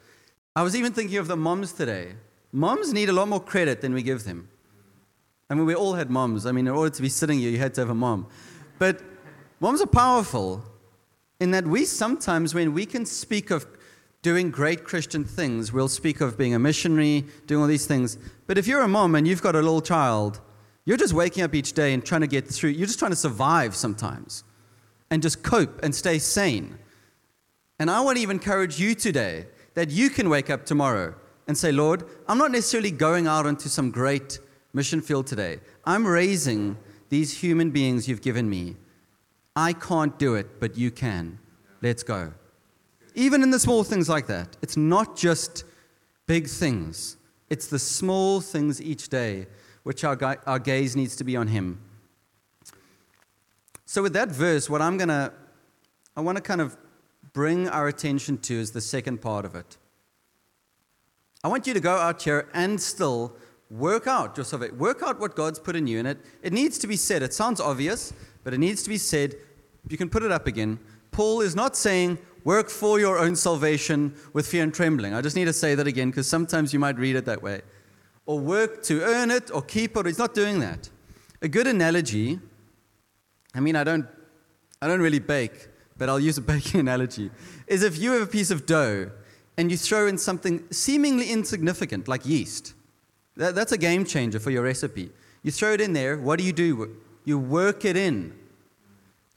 I 0.56 0.62
was 0.64 0.76
even 0.76 0.94
thinking 0.94 1.18
of 1.18 1.28
the 1.28 1.38
moms 1.38 1.72
today. 1.72 2.16
Moms 2.52 2.94
need 2.94 3.10
a 3.10 3.14
lot 3.14 3.28
more 3.28 3.40
credit 3.40 3.82
than 3.82 3.94
we 3.94 4.04
give 4.04 4.26
them. 4.26 4.50
I 5.50 5.56
mean, 5.56 5.66
we 5.66 5.74
all 5.74 5.94
had 5.94 6.12
moms. 6.12 6.46
I 6.46 6.52
mean, 6.52 6.68
in 6.68 6.74
order 6.74 6.94
to 6.94 7.02
be 7.02 7.10
sitting 7.10 7.40
here, 7.40 7.50
you 7.50 7.58
had 7.58 7.74
to 7.76 7.82
have 7.82 7.90
a 7.90 7.96
mom. 7.96 8.28
But 8.78 9.02
moms 9.60 9.82
are 9.82 9.88
powerful 9.88 10.64
in 11.40 11.52
that 11.52 11.66
we 11.66 11.86
sometimes, 11.86 12.54
when 12.54 12.74
we 12.74 12.86
can 12.86 13.06
speak 13.06 13.52
of 13.52 13.66
doing 14.22 14.50
great 14.50 14.84
Christian 14.84 15.24
things, 15.24 15.72
we'll 15.72 15.88
speak 15.88 16.22
of 16.22 16.38
being 16.38 16.54
a 16.54 16.60
missionary, 16.60 17.26
doing 17.46 17.62
all 17.62 17.68
these 17.68 17.86
things. 17.86 18.18
But 18.48 18.58
if 18.58 18.68
you're 18.68 18.82
a 18.82 18.88
mom 18.88 19.16
and 19.16 19.28
you've 19.28 19.42
got 19.42 19.56
a 19.56 19.62
little 19.62 19.82
child, 19.82 20.42
you're 20.86 20.98
just 20.98 21.14
waking 21.14 21.44
up 21.44 21.54
each 21.54 21.74
day 21.74 21.94
and 21.94 22.04
trying 22.04 22.22
to 22.22 22.28
get 22.28 22.48
through. 22.48 22.72
You're 22.72 22.88
just 22.88 23.00
trying 23.00 23.12
to 23.12 23.18
survive 23.18 23.76
sometimes 23.76 24.44
and 25.12 25.22
just 25.22 25.44
cope 25.44 25.84
and 25.84 25.94
stay 25.94 26.20
sane. 26.20 26.78
And 27.80 27.92
I 27.92 28.02
want 28.02 28.18
to 28.18 28.24
even 28.24 28.38
encourage 28.38 28.80
you 28.80 28.96
today 28.96 29.46
that 29.76 29.92
you 29.92 30.10
can 30.10 30.30
wake 30.30 30.50
up 30.50 30.66
tomorrow 30.66 31.14
and 31.48 31.58
say, 31.58 31.72
Lord, 31.72 32.04
I'm 32.28 32.38
not 32.38 32.52
necessarily 32.52 32.92
going 32.92 33.28
out 33.28 33.46
into 33.46 33.70
some 33.70 33.92
great 33.92 34.40
mission 34.74 35.02
field 35.02 35.28
today. 35.28 35.60
I'm 35.86 36.06
raising 36.06 36.78
these 37.10 37.38
human 37.38 37.72
beings 37.72 38.08
you've 38.08 38.22
given 38.22 38.50
me. 38.50 38.76
I 39.58 39.74
can't 39.74 40.20
do 40.20 40.36
it, 40.36 40.60
but 40.60 40.78
you 40.78 40.92
can. 40.92 41.40
Let's 41.82 42.04
go. 42.04 42.32
Even 43.16 43.42
in 43.42 43.50
the 43.50 43.58
small 43.58 43.84
things 43.84 44.08
like 44.08 44.28
that, 44.28 44.56
it's 44.62 44.78
not 44.78 45.18
just 45.18 45.64
big 46.28 46.48
things, 46.48 47.18
it's 47.50 47.66
the 47.66 47.80
small 47.80 48.40
things 48.40 48.80
each 48.80 49.10
day 49.10 49.48
which 49.82 50.04
our, 50.04 50.38
our 50.46 50.60
gaze 50.60 50.96
needs 50.96 51.16
to 51.16 51.24
be 51.24 51.36
on 51.36 51.48
Him. 51.48 51.80
So, 53.86 54.04
with 54.04 54.14
that 54.14 54.30
verse, 54.30 54.70
what 54.70 54.82
I'm 54.82 54.98
going 54.98 55.10
to, 55.10 55.34
I 56.16 56.22
want 56.22 56.36
to 56.36 56.42
kind 56.42 56.62
of 56.62 56.78
bring 57.34 57.68
our 57.68 57.88
attention 57.88 58.38
to 58.40 58.54
is 58.54 58.72
the 58.72 58.82
second 58.82 59.22
part 59.22 59.44
of 59.44 59.56
it. 59.56 59.78
I 61.44 61.48
want 61.48 61.66
you 61.66 61.74
to 61.74 61.80
go 61.80 61.96
out 61.96 62.22
here 62.22 62.48
and 62.54 62.80
still 62.80 63.36
work 63.70 64.08
out 64.08 64.38
salvation. 64.46 64.78
Work 64.78 65.02
out 65.04 65.20
what 65.20 65.36
God's 65.36 65.60
put 65.60 65.76
in 65.76 65.88
you. 65.88 66.00
And 66.00 66.08
it, 66.10 66.18
it 66.44 66.54
needs 66.54 66.78
to 66.80 66.88
be 66.88 66.96
said. 66.96 67.24
It 67.24 67.34
sounds 67.34 67.60
obvious, 67.60 68.14
but 68.48 68.54
it 68.54 68.60
needs 68.60 68.82
to 68.82 68.88
be 68.90 68.98
said. 68.98 69.36
You 69.90 69.98
can 69.98 70.10
put 70.10 70.24
it 70.24 70.32
up 70.32 70.48
again. 70.48 70.80
Paul 71.12 71.42
is 71.42 71.54
not 71.54 71.76
saying 71.76 72.18
work 72.46 72.70
for 72.70 72.98
your 72.98 73.20
own 73.20 73.36
salvation 73.36 74.16
with 74.32 74.48
fear 74.48 74.64
and 74.64 74.74
trembling. 74.74 75.14
I 75.14 75.20
just 75.20 75.36
need 75.36 75.48
to 75.48 75.52
say 75.54 75.76
that 75.76 75.86
again 75.86 76.12
because 76.12 76.30
sometimes 76.30 76.72
you 76.72 76.80
might 76.80 76.98
read 76.98 77.18
it 77.18 77.26
that 77.26 77.44
way 77.44 77.60
or 78.26 78.40
work 78.40 78.84
to 78.84 79.02
earn 79.02 79.32
it 79.32 79.52
or 79.52 79.62
keep 79.62 79.98
it. 79.98 80.06
He's 80.06 80.18
not 80.18 80.34
doing 80.34 80.62
that. 80.62 80.90
A 81.42 81.50
good 81.50 81.68
analogy, 81.68 82.40
I 83.54 83.60
mean, 83.60 83.76
I 83.76 83.84
don't, 83.84 84.08
I 84.82 84.88
don't 84.88 85.02
really 85.02 85.20
bake, 85.20 85.68
but 85.98 86.08
I'll 86.08 86.18
use 86.18 86.38
a 86.38 86.42
baking 86.54 86.80
analogy, 86.80 87.30
is 87.68 87.84
if 87.84 87.98
you 87.98 88.14
have 88.14 88.22
a 88.22 88.28
piece 88.28 88.50
of 88.50 88.66
dough 88.66 89.12
and 89.58 89.70
you 89.70 89.76
throw 89.76 90.08
in 90.08 90.18
something 90.18 90.64
seemingly 90.72 91.32
insignificant 91.32 92.08
like 92.08 92.26
yeast, 92.26 92.76
that, 93.36 93.56
that's 93.56 93.74
a 93.74 93.78
game 93.78 94.06
changer 94.06 94.40
for 94.40 94.52
your 94.52 94.64
recipe. 94.64 95.10
You 95.44 95.52
throw 95.52 95.74
it 95.74 95.82
in 95.82 95.92
there, 95.92 96.18
what 96.18 96.40
do 96.40 96.46
you 96.46 96.54
do? 96.54 96.96
You 97.28 97.38
work 97.38 97.84
it 97.84 97.98
in. 97.98 98.34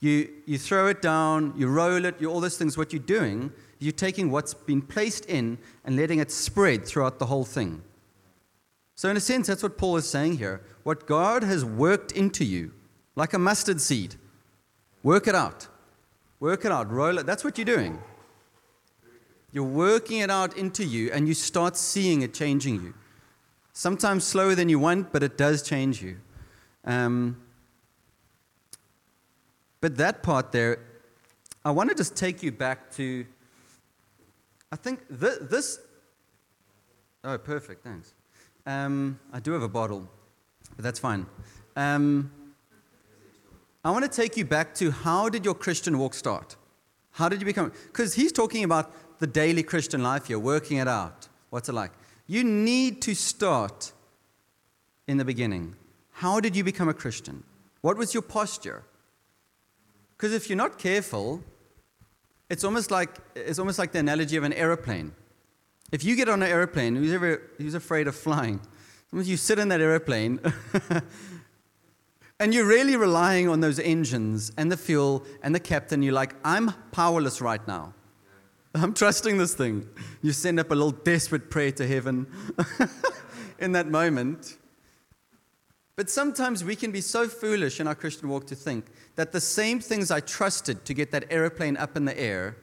You, 0.00 0.30
you 0.46 0.58
throw 0.58 0.88
it 0.88 1.02
down, 1.02 1.52
you 1.56 1.68
roll 1.68 2.04
it, 2.06 2.20
you, 2.20 2.30
all 2.30 2.40
those 2.40 2.56
things. 2.56 2.78
What 2.78 2.92
you're 2.92 3.02
doing, 3.02 3.52
you're 3.78 3.92
taking 3.92 4.30
what's 4.30 4.54
been 4.54 4.80
placed 4.80 5.26
in 5.26 5.58
and 5.84 5.96
letting 5.96 6.18
it 6.18 6.30
spread 6.30 6.86
throughout 6.86 7.18
the 7.18 7.26
whole 7.26 7.44
thing. 7.44 7.82
So, 8.94 9.08
in 9.08 9.16
a 9.16 9.20
sense, 9.20 9.46
that's 9.46 9.62
what 9.62 9.78
Paul 9.78 9.96
is 9.96 10.08
saying 10.08 10.38
here. 10.38 10.62
What 10.82 11.06
God 11.06 11.42
has 11.42 11.64
worked 11.64 12.12
into 12.12 12.44
you, 12.44 12.72
like 13.14 13.34
a 13.34 13.38
mustard 13.38 13.80
seed, 13.80 14.16
work 15.02 15.26
it 15.26 15.34
out. 15.34 15.68
Work 16.38 16.64
it 16.64 16.72
out. 16.72 16.90
Roll 16.90 17.18
it. 17.18 17.26
That's 17.26 17.44
what 17.44 17.58
you're 17.58 17.64
doing. 17.64 17.98
You're 19.52 19.64
working 19.64 20.18
it 20.18 20.30
out 20.30 20.56
into 20.56 20.84
you, 20.84 21.10
and 21.12 21.28
you 21.28 21.34
start 21.34 21.76
seeing 21.76 22.22
it 22.22 22.32
changing 22.32 22.76
you. 22.76 22.94
Sometimes 23.72 24.24
slower 24.24 24.54
than 24.54 24.68
you 24.68 24.78
want, 24.78 25.12
but 25.12 25.22
it 25.22 25.36
does 25.36 25.62
change 25.62 26.02
you. 26.02 26.18
Um, 26.84 27.36
but 29.80 29.96
that 29.96 30.22
part 30.22 30.52
there, 30.52 30.78
I 31.64 31.70
want 31.70 31.90
to 31.90 31.94
just 31.94 32.16
take 32.16 32.42
you 32.42 32.52
back 32.52 32.90
to, 32.96 33.26
I 34.72 34.76
think 34.76 35.06
th- 35.08 35.40
this, 35.42 35.78
oh, 37.24 37.38
perfect, 37.38 37.84
thanks. 37.84 38.14
Um, 38.66 39.18
I 39.32 39.40
do 39.40 39.52
have 39.52 39.62
a 39.62 39.68
bottle, 39.68 40.08
but 40.76 40.82
that's 40.84 40.98
fine. 40.98 41.26
Um, 41.76 42.30
I 43.84 43.90
want 43.90 44.04
to 44.04 44.10
take 44.10 44.36
you 44.36 44.44
back 44.44 44.74
to 44.76 44.90
how 44.90 45.28
did 45.28 45.44
your 45.44 45.54
Christian 45.54 45.98
walk 45.98 46.14
start? 46.14 46.56
How 47.12 47.28
did 47.28 47.40
you 47.40 47.46
become? 47.46 47.72
Because 47.86 48.14
he's 48.14 48.32
talking 48.32 48.64
about 48.64 49.18
the 49.18 49.26
daily 49.26 49.62
Christian 49.62 50.02
life 50.02 50.26
here, 50.26 50.38
working 50.38 50.78
it 50.78 50.88
out. 50.88 51.28
What's 51.50 51.68
it 51.68 51.72
like? 51.72 51.92
You 52.26 52.44
need 52.44 53.02
to 53.02 53.14
start 53.14 53.92
in 55.08 55.16
the 55.16 55.24
beginning. 55.24 55.74
How 56.12 56.40
did 56.40 56.54
you 56.54 56.62
become 56.62 56.88
a 56.88 56.94
Christian? 56.94 57.42
What 57.80 57.96
was 57.96 58.14
your 58.14 58.22
posture? 58.22 58.84
Because 60.20 60.34
if 60.34 60.50
you're 60.50 60.56
not 60.58 60.78
careful, 60.78 61.42
it's 62.50 62.62
almost 62.62 62.90
like 62.90 63.08
it's 63.34 63.58
almost 63.58 63.78
like 63.78 63.92
the 63.92 64.00
analogy 64.00 64.36
of 64.36 64.44
an 64.44 64.52
aeroplane. 64.52 65.12
If 65.92 66.04
you 66.04 66.14
get 66.14 66.28
on 66.28 66.42
an 66.42 66.50
airplane, 66.50 66.94
who's 66.94 67.14
ever 67.14 67.40
who's 67.56 67.72
afraid 67.72 68.06
of 68.06 68.14
flying? 68.14 68.60
Sometimes 69.08 69.30
you 69.30 69.38
sit 69.38 69.58
in 69.58 69.68
that 69.68 69.80
airplane 69.80 70.38
and 72.38 72.52
you're 72.52 72.66
really 72.66 72.96
relying 72.96 73.48
on 73.48 73.60
those 73.60 73.78
engines 73.78 74.52
and 74.58 74.70
the 74.70 74.76
fuel 74.76 75.24
and 75.42 75.54
the 75.54 75.60
captain. 75.60 76.02
You're 76.02 76.12
like, 76.12 76.34
I'm 76.44 76.74
powerless 76.92 77.40
right 77.40 77.66
now. 77.66 77.94
I'm 78.74 78.92
trusting 78.92 79.38
this 79.38 79.54
thing. 79.54 79.88
You 80.20 80.32
send 80.32 80.60
up 80.60 80.70
a 80.70 80.74
little 80.74 80.90
desperate 80.90 81.48
prayer 81.48 81.72
to 81.72 81.86
heaven 81.86 82.26
in 83.58 83.72
that 83.72 83.88
moment. 83.88 84.58
But 85.96 86.08
sometimes 86.08 86.62
we 86.62 86.76
can 86.76 86.92
be 86.92 87.00
so 87.00 87.26
foolish 87.26 87.80
in 87.80 87.86
our 87.86 87.94
Christian 87.94 88.28
walk 88.28 88.46
to 88.48 88.54
think 88.54 88.86
that 89.20 89.32
the 89.32 89.40
same 89.40 89.80
things 89.80 90.10
I 90.10 90.20
trusted 90.20 90.86
to 90.86 90.94
get 90.94 91.10
that 91.10 91.26
airplane 91.28 91.76
up 91.76 91.94
in 91.94 92.06
the 92.06 92.18
air, 92.18 92.56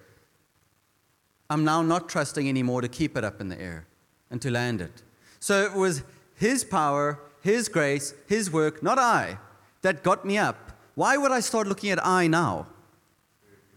I'm 1.51 1.63
now 1.63 1.83
not 1.83 2.09
trusting 2.09 2.49
anymore 2.49 2.81
to 2.81 2.87
keep 2.87 3.15
it 3.15 3.23
up 3.23 3.39
in 3.39 3.47
the 3.47 3.61
air 3.61 3.85
and 4.31 4.41
to 4.41 4.49
land 4.49 4.81
it. 4.81 5.03
So 5.39 5.65
it 5.65 5.73
was 5.73 6.01
His 6.33 6.63
power, 6.63 7.19
His 7.41 7.69
grace, 7.69 8.15
His 8.25 8.49
work, 8.51 8.81
not 8.81 8.97
I, 8.97 9.37
that 9.83 10.01
got 10.01 10.25
me 10.25 10.39
up. 10.39 10.71
Why 10.95 11.15
would 11.15 11.31
I 11.31 11.41
start 11.41 11.67
looking 11.67 11.91
at 11.91 12.03
I 12.03 12.25
now? 12.25 12.65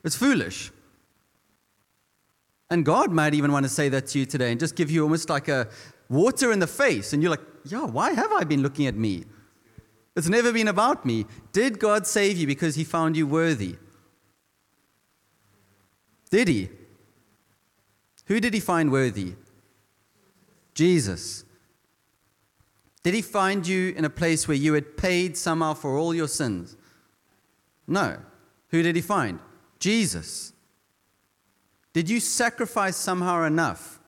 It's 0.02 0.16
foolish. 0.16 0.72
And 2.70 2.82
God 2.82 3.12
might 3.12 3.34
even 3.34 3.52
want 3.52 3.64
to 3.64 3.68
say 3.68 3.90
that 3.90 4.06
to 4.06 4.20
you 4.20 4.24
today 4.24 4.52
and 4.52 4.58
just 4.58 4.74
give 4.74 4.90
you 4.90 5.02
almost 5.02 5.28
like 5.28 5.48
a 5.48 5.68
water 6.08 6.50
in 6.50 6.60
the 6.60 6.66
face. 6.66 7.12
And 7.12 7.22
you're 7.22 7.30
like, 7.30 7.44
yeah, 7.62 7.84
why 7.84 8.12
have 8.12 8.32
I 8.32 8.44
been 8.44 8.62
looking 8.62 8.86
at 8.86 8.94
me? 8.94 9.24
It's 10.20 10.28
never 10.28 10.52
been 10.52 10.68
about 10.68 11.06
me. 11.06 11.24
Did 11.50 11.78
God 11.78 12.06
save 12.06 12.36
you 12.36 12.46
because 12.46 12.74
he 12.74 12.84
found 12.84 13.16
you 13.16 13.26
worthy? 13.26 13.76
Did 16.30 16.46
he? 16.46 16.68
Who 18.26 18.38
did 18.38 18.52
he 18.52 18.60
find 18.60 18.92
worthy? 18.92 19.32
Jesus. 20.74 21.46
Did 23.02 23.14
he 23.14 23.22
find 23.22 23.66
you 23.66 23.94
in 23.96 24.04
a 24.04 24.10
place 24.10 24.46
where 24.46 24.58
you 24.58 24.74
had 24.74 24.98
paid 24.98 25.38
somehow 25.38 25.72
for 25.72 25.96
all 25.96 26.14
your 26.14 26.28
sins? 26.28 26.76
No. 27.86 28.18
Who 28.68 28.82
did 28.82 28.96
he 28.96 29.00
find? 29.02 29.38
Jesus. 29.78 30.52
Did 31.94 32.10
you 32.10 32.20
sacrifice 32.20 32.98
somehow 32.98 33.44
enough 33.44 33.98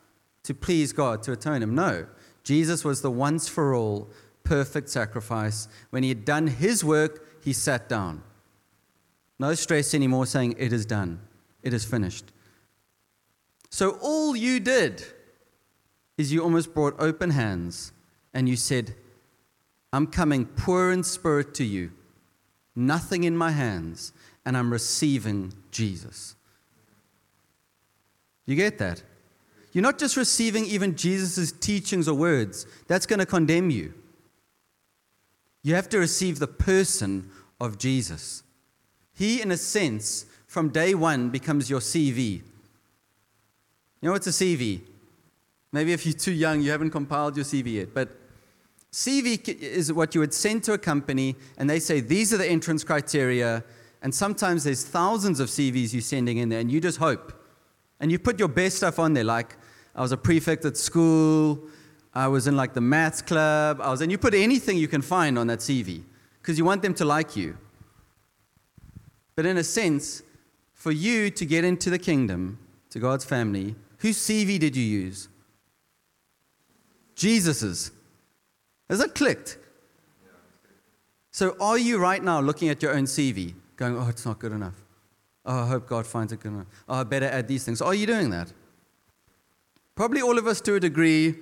to 0.42 0.52
please 0.52 0.92
God, 0.92 1.22
to 1.22 1.32
atone 1.32 1.62
Him? 1.62 1.74
No. 1.74 2.06
Jesus 2.44 2.84
was 2.84 3.00
the 3.00 3.10
once 3.10 3.48
for 3.48 3.74
all 3.74 4.10
perfect 4.44 4.88
sacrifice. 4.88 5.68
When 5.90 6.02
He 6.02 6.08
had 6.08 6.24
done 6.24 6.46
His 6.46 6.84
work, 6.84 7.42
He 7.42 7.52
sat 7.52 7.88
down. 7.88 8.22
No 9.38 9.54
stress 9.54 9.94
anymore 9.94 10.26
saying, 10.26 10.56
It 10.58 10.72
is 10.72 10.86
done, 10.86 11.20
it 11.62 11.74
is 11.74 11.84
finished. 11.84 12.26
So 13.70 13.98
all 14.02 14.36
you 14.36 14.60
did 14.60 15.04
is 16.18 16.32
you 16.32 16.42
almost 16.42 16.74
brought 16.74 16.94
open 16.98 17.30
hands 17.30 17.92
and 18.34 18.48
you 18.48 18.56
said, 18.56 18.94
I'm 19.92 20.06
coming 20.06 20.46
poor 20.46 20.92
in 20.92 21.02
spirit 21.02 21.54
to 21.54 21.64
you, 21.64 21.90
nothing 22.74 23.24
in 23.24 23.36
my 23.36 23.50
hands, 23.50 24.12
and 24.44 24.56
I'm 24.56 24.72
receiving 24.72 25.52
Jesus. 25.70 26.34
You 28.46 28.56
get 28.56 28.78
that? 28.78 29.02
You're 29.72 29.82
not 29.82 29.98
just 29.98 30.16
receiving 30.16 30.66
even 30.66 30.96
Jesus' 30.96 31.52
teachings 31.52 32.08
or 32.08 32.14
words, 32.14 32.66
that's 32.88 33.06
going 33.06 33.20
to 33.20 33.26
condemn 33.26 33.70
you. 33.70 33.94
You 35.62 35.74
have 35.74 35.88
to 35.90 35.98
receive 35.98 36.38
the 36.38 36.46
person 36.46 37.30
of 37.60 37.78
Jesus. 37.78 38.42
He, 39.14 39.40
in 39.40 39.50
a 39.52 39.56
sense, 39.56 40.26
from 40.46 40.70
day 40.70 40.94
one 40.94 41.30
becomes 41.30 41.70
your 41.70 41.80
CV. 41.80 42.42
You 44.00 44.08
know 44.08 44.12
what's 44.12 44.26
a 44.26 44.30
CV? 44.30 44.80
Maybe 45.70 45.92
if 45.92 46.04
you're 46.04 46.14
too 46.14 46.32
young, 46.32 46.60
you 46.60 46.70
haven't 46.70 46.90
compiled 46.90 47.36
your 47.36 47.44
CV 47.44 47.74
yet. 47.74 47.94
But 47.94 48.10
CV 48.92 49.48
is 49.60 49.92
what 49.92 50.14
you 50.14 50.20
would 50.20 50.34
send 50.34 50.64
to 50.64 50.72
a 50.72 50.78
company, 50.78 51.36
and 51.56 51.70
they 51.70 51.78
say, 51.78 52.00
These 52.00 52.34
are 52.34 52.38
the 52.38 52.48
entrance 52.48 52.84
criteria. 52.84 53.64
And 54.02 54.12
sometimes 54.14 54.64
there's 54.64 54.84
thousands 54.84 55.38
of 55.38 55.48
CVs 55.48 55.92
you're 55.92 56.02
sending 56.02 56.38
in 56.38 56.48
there, 56.48 56.60
and 56.60 56.70
you 56.70 56.80
just 56.80 56.98
hope 56.98 57.38
and 58.02 58.10
you 58.10 58.18
put 58.18 58.38
your 58.40 58.48
best 58.48 58.78
stuff 58.78 58.98
on 58.98 59.14
there, 59.14 59.24
like 59.24 59.56
I 59.94 60.02
was 60.02 60.10
a 60.10 60.16
prefect 60.16 60.64
at 60.64 60.76
school, 60.76 61.62
I 62.14 62.28
was 62.28 62.46
in 62.46 62.56
like 62.56 62.74
the 62.74 62.80
maths 62.80 63.22
club, 63.22 63.80
I 63.80 63.90
was, 63.90 64.00
and 64.00 64.10
you 64.12 64.18
put 64.18 64.34
anything 64.34 64.76
you 64.76 64.88
can 64.88 65.02
find 65.02 65.38
on 65.38 65.46
that 65.46 65.60
CV 65.60 66.02
because 66.40 66.58
you 66.58 66.64
want 66.64 66.82
them 66.82 66.94
to 66.94 67.04
like 67.04 67.36
you. 67.36 67.56
But 69.34 69.46
in 69.46 69.56
a 69.56 69.64
sense, 69.64 70.22
for 70.74 70.92
you 70.92 71.30
to 71.30 71.46
get 71.46 71.64
into 71.64 71.88
the 71.90 71.98
kingdom, 71.98 72.58
to 72.90 72.98
God's 72.98 73.24
family, 73.24 73.74
whose 73.98 74.18
CV 74.18 74.58
did 74.58 74.76
you 74.76 74.84
use? 74.84 75.28
Jesus's. 77.14 77.92
Has 78.90 78.98
that 78.98 79.14
clicked? 79.14 79.58
So 81.30 81.56
are 81.60 81.78
you 81.78 81.98
right 81.98 82.22
now 82.22 82.40
looking 82.40 82.68
at 82.68 82.82
your 82.82 82.94
own 82.94 83.04
CV, 83.04 83.54
going, 83.76 83.96
oh, 83.96 84.08
it's 84.08 84.26
not 84.26 84.38
good 84.38 84.52
enough? 84.52 84.74
Oh, 85.46 85.62
I 85.62 85.66
hope 85.66 85.88
God 85.88 86.06
finds 86.06 86.32
it 86.32 86.40
good 86.40 86.52
enough. 86.52 86.66
Oh, 86.88 86.96
I 86.96 87.04
better 87.04 87.26
add 87.26 87.48
these 87.48 87.64
things. 87.64 87.80
Are 87.80 87.94
you 87.94 88.06
doing 88.06 88.30
that? 88.30 88.52
Probably 89.94 90.20
all 90.20 90.36
of 90.36 90.46
us 90.46 90.60
to 90.62 90.74
a 90.74 90.80
degree, 90.80 91.36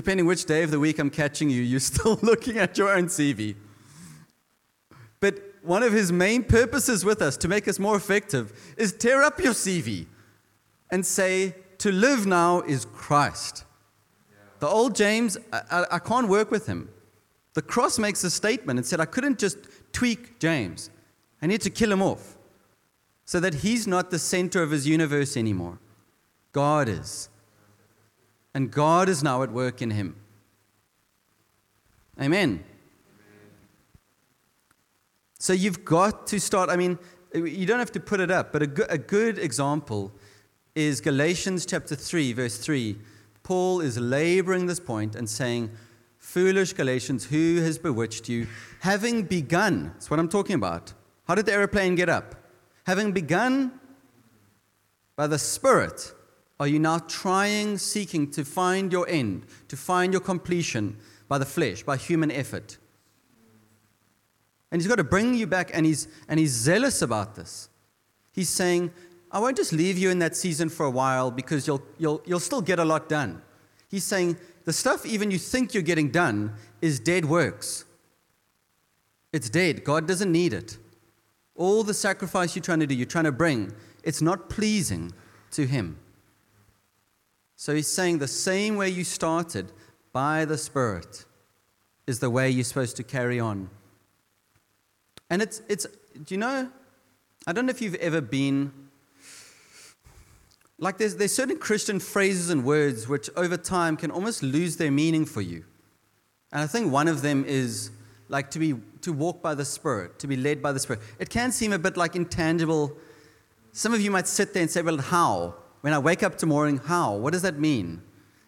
depending 0.00 0.24
which 0.24 0.46
day 0.46 0.62
of 0.62 0.70
the 0.70 0.80
week 0.80 0.98
I'm 0.98 1.10
catching 1.10 1.50
you, 1.50 1.60
you're 1.60 1.78
still 1.92 2.18
looking 2.22 2.56
at 2.56 2.78
your 2.78 2.88
own 2.88 3.04
CV. 3.04 3.54
But 5.20 5.38
one 5.60 5.82
of 5.82 5.92
his 5.92 6.10
main 6.10 6.42
purposes 6.42 7.04
with 7.04 7.20
us 7.20 7.36
to 7.36 7.48
make 7.48 7.68
us 7.68 7.78
more 7.78 7.96
effective 7.96 8.74
is 8.78 8.94
tear 8.94 9.22
up 9.22 9.38
your 9.38 9.52
CV 9.52 10.06
and 10.90 11.04
say, 11.04 11.54
to 11.76 11.92
live 11.92 12.24
now 12.26 12.62
is 12.62 12.86
Christ. 12.86 13.64
The 14.60 14.68
old 14.68 14.94
James, 14.94 15.36
I, 15.52 15.60
I, 15.70 15.84
I 15.96 15.98
can't 15.98 16.28
work 16.28 16.50
with 16.50 16.66
him. 16.66 16.88
The 17.52 17.60
cross 17.60 17.98
makes 17.98 18.24
a 18.24 18.30
statement 18.30 18.78
and 18.78 18.86
said, 18.86 19.00
I 19.00 19.04
couldn't 19.04 19.38
just 19.38 19.58
tweak 19.92 20.38
James. 20.38 20.88
I 21.42 21.46
need 21.46 21.60
to 21.60 21.70
kill 21.70 21.92
him 21.92 22.00
off 22.00 22.38
so 23.26 23.38
that 23.40 23.56
he's 23.56 23.86
not 23.86 24.10
the 24.10 24.18
center 24.18 24.62
of 24.62 24.70
his 24.70 24.86
universe 24.86 25.36
anymore. 25.36 25.78
God 26.52 26.88
is. 26.88 27.29
And 28.54 28.70
God 28.70 29.08
is 29.08 29.22
now 29.22 29.42
at 29.42 29.52
work 29.52 29.80
in 29.80 29.90
him. 29.90 30.16
Amen. 32.20 32.64
So 35.38 35.52
you've 35.52 35.84
got 35.84 36.26
to 36.28 36.40
start. 36.40 36.68
I 36.68 36.76
mean, 36.76 36.98
you 37.34 37.64
don't 37.64 37.78
have 37.78 37.92
to 37.92 38.00
put 38.00 38.20
it 38.20 38.30
up, 38.30 38.52
but 38.52 38.62
a 38.62 38.66
good, 38.66 38.86
a 38.90 38.98
good 38.98 39.38
example 39.38 40.12
is 40.74 41.00
Galatians 41.00 41.64
chapter 41.64 41.94
3, 41.94 42.32
verse 42.34 42.58
3. 42.58 42.98
Paul 43.42 43.80
is 43.80 43.98
laboring 43.98 44.66
this 44.66 44.80
point 44.80 45.16
and 45.16 45.28
saying, 45.28 45.70
Foolish 46.18 46.74
Galatians, 46.74 47.24
who 47.26 47.60
has 47.62 47.78
bewitched 47.78 48.28
you? 48.28 48.46
Having 48.80 49.24
begun, 49.24 49.92
that's 49.94 50.10
what 50.10 50.20
I'm 50.20 50.28
talking 50.28 50.54
about. 50.54 50.92
How 51.26 51.34
did 51.34 51.46
the 51.46 51.52
airplane 51.52 51.94
get 51.94 52.08
up? 52.08 52.34
Having 52.84 53.12
begun 53.12 53.72
by 55.16 55.26
the 55.26 55.38
Spirit, 55.38 56.12
are 56.60 56.68
you 56.68 56.78
now 56.78 56.98
trying, 56.98 57.78
seeking 57.78 58.30
to 58.32 58.44
find 58.44 58.92
your 58.92 59.08
end, 59.08 59.46
to 59.68 59.78
find 59.78 60.12
your 60.12 60.20
completion 60.20 60.98
by 61.26 61.38
the 61.38 61.46
flesh, 61.46 61.82
by 61.82 61.96
human 61.96 62.30
effort? 62.30 62.76
And 64.70 64.80
he's 64.80 64.86
got 64.86 64.96
to 64.96 65.04
bring 65.04 65.34
you 65.34 65.46
back, 65.46 65.70
and 65.72 65.86
he's, 65.86 66.06
and 66.28 66.38
he's 66.38 66.52
zealous 66.52 67.00
about 67.00 67.34
this. 67.34 67.70
He's 68.32 68.50
saying, 68.50 68.92
I 69.32 69.38
won't 69.38 69.56
just 69.56 69.72
leave 69.72 69.96
you 69.96 70.10
in 70.10 70.18
that 70.18 70.36
season 70.36 70.68
for 70.68 70.84
a 70.84 70.90
while 70.90 71.30
because 71.30 71.66
you'll, 71.66 71.82
you'll, 71.98 72.20
you'll 72.26 72.40
still 72.40 72.60
get 72.60 72.78
a 72.78 72.84
lot 72.84 73.08
done. 73.08 73.40
He's 73.88 74.04
saying, 74.04 74.36
the 74.66 74.72
stuff 74.74 75.06
even 75.06 75.30
you 75.30 75.38
think 75.38 75.72
you're 75.72 75.82
getting 75.82 76.10
done 76.10 76.52
is 76.82 77.00
dead 77.00 77.24
works. 77.24 77.86
It's 79.32 79.48
dead. 79.48 79.82
God 79.82 80.06
doesn't 80.06 80.30
need 80.30 80.52
it. 80.52 80.76
All 81.54 81.82
the 81.84 81.94
sacrifice 81.94 82.54
you're 82.54 82.62
trying 82.62 82.80
to 82.80 82.86
do, 82.86 82.94
you're 82.94 83.06
trying 83.06 83.24
to 83.24 83.32
bring, 83.32 83.72
it's 84.04 84.20
not 84.20 84.50
pleasing 84.50 85.12
to 85.52 85.66
Him. 85.66 85.98
So 87.60 87.74
He's 87.74 87.88
saying 87.88 88.20
the 88.20 88.26
same 88.26 88.76
way 88.76 88.88
you 88.88 89.04
started 89.04 89.70
by 90.14 90.46
the 90.46 90.56
Spirit 90.56 91.26
is 92.06 92.18
the 92.18 92.30
way 92.30 92.48
you're 92.48 92.64
supposed 92.64 92.96
to 92.96 93.02
carry 93.02 93.38
on. 93.38 93.68
And 95.28 95.42
it's, 95.42 95.60
it's 95.68 95.84
do 96.24 96.34
you 96.34 96.38
know, 96.38 96.70
I 97.46 97.52
don't 97.52 97.66
know 97.66 97.70
if 97.70 97.82
you've 97.82 97.96
ever 97.96 98.22
been, 98.22 98.72
like 100.78 100.96
there's, 100.96 101.16
there's 101.16 101.34
certain 101.34 101.58
Christian 101.58 102.00
phrases 102.00 102.48
and 102.48 102.64
words 102.64 103.06
which 103.06 103.28
over 103.36 103.58
time 103.58 103.98
can 103.98 104.10
almost 104.10 104.42
lose 104.42 104.78
their 104.78 104.90
meaning 104.90 105.26
for 105.26 105.42
you. 105.42 105.62
And 106.52 106.62
I 106.62 106.66
think 106.66 106.90
one 106.90 107.08
of 107.08 107.20
them 107.20 107.44
is 107.46 107.90
like 108.30 108.50
to 108.52 108.58
be 108.58 108.74
to 109.02 109.12
walk 109.12 109.42
by 109.42 109.54
the 109.54 109.66
Spirit, 109.66 110.18
to 110.20 110.26
be 110.26 110.36
led 110.36 110.62
by 110.62 110.72
the 110.72 110.80
Spirit. 110.80 111.02
It 111.18 111.28
can 111.28 111.52
seem 111.52 111.74
a 111.74 111.78
bit 111.78 111.98
like 111.98 112.16
intangible. 112.16 112.96
Some 113.72 113.92
of 113.92 114.00
you 114.00 114.10
might 114.10 114.28
sit 114.28 114.54
there 114.54 114.62
and 114.62 114.70
say, 114.70 114.80
Well, 114.80 114.96
how? 114.96 115.56
When 115.80 115.92
I 115.92 115.98
wake 115.98 116.22
up 116.22 116.36
tomorrow, 116.36 116.76
how? 116.78 117.14
What 117.14 117.32
does 117.32 117.42
that 117.42 117.58
mean? 117.58 118.02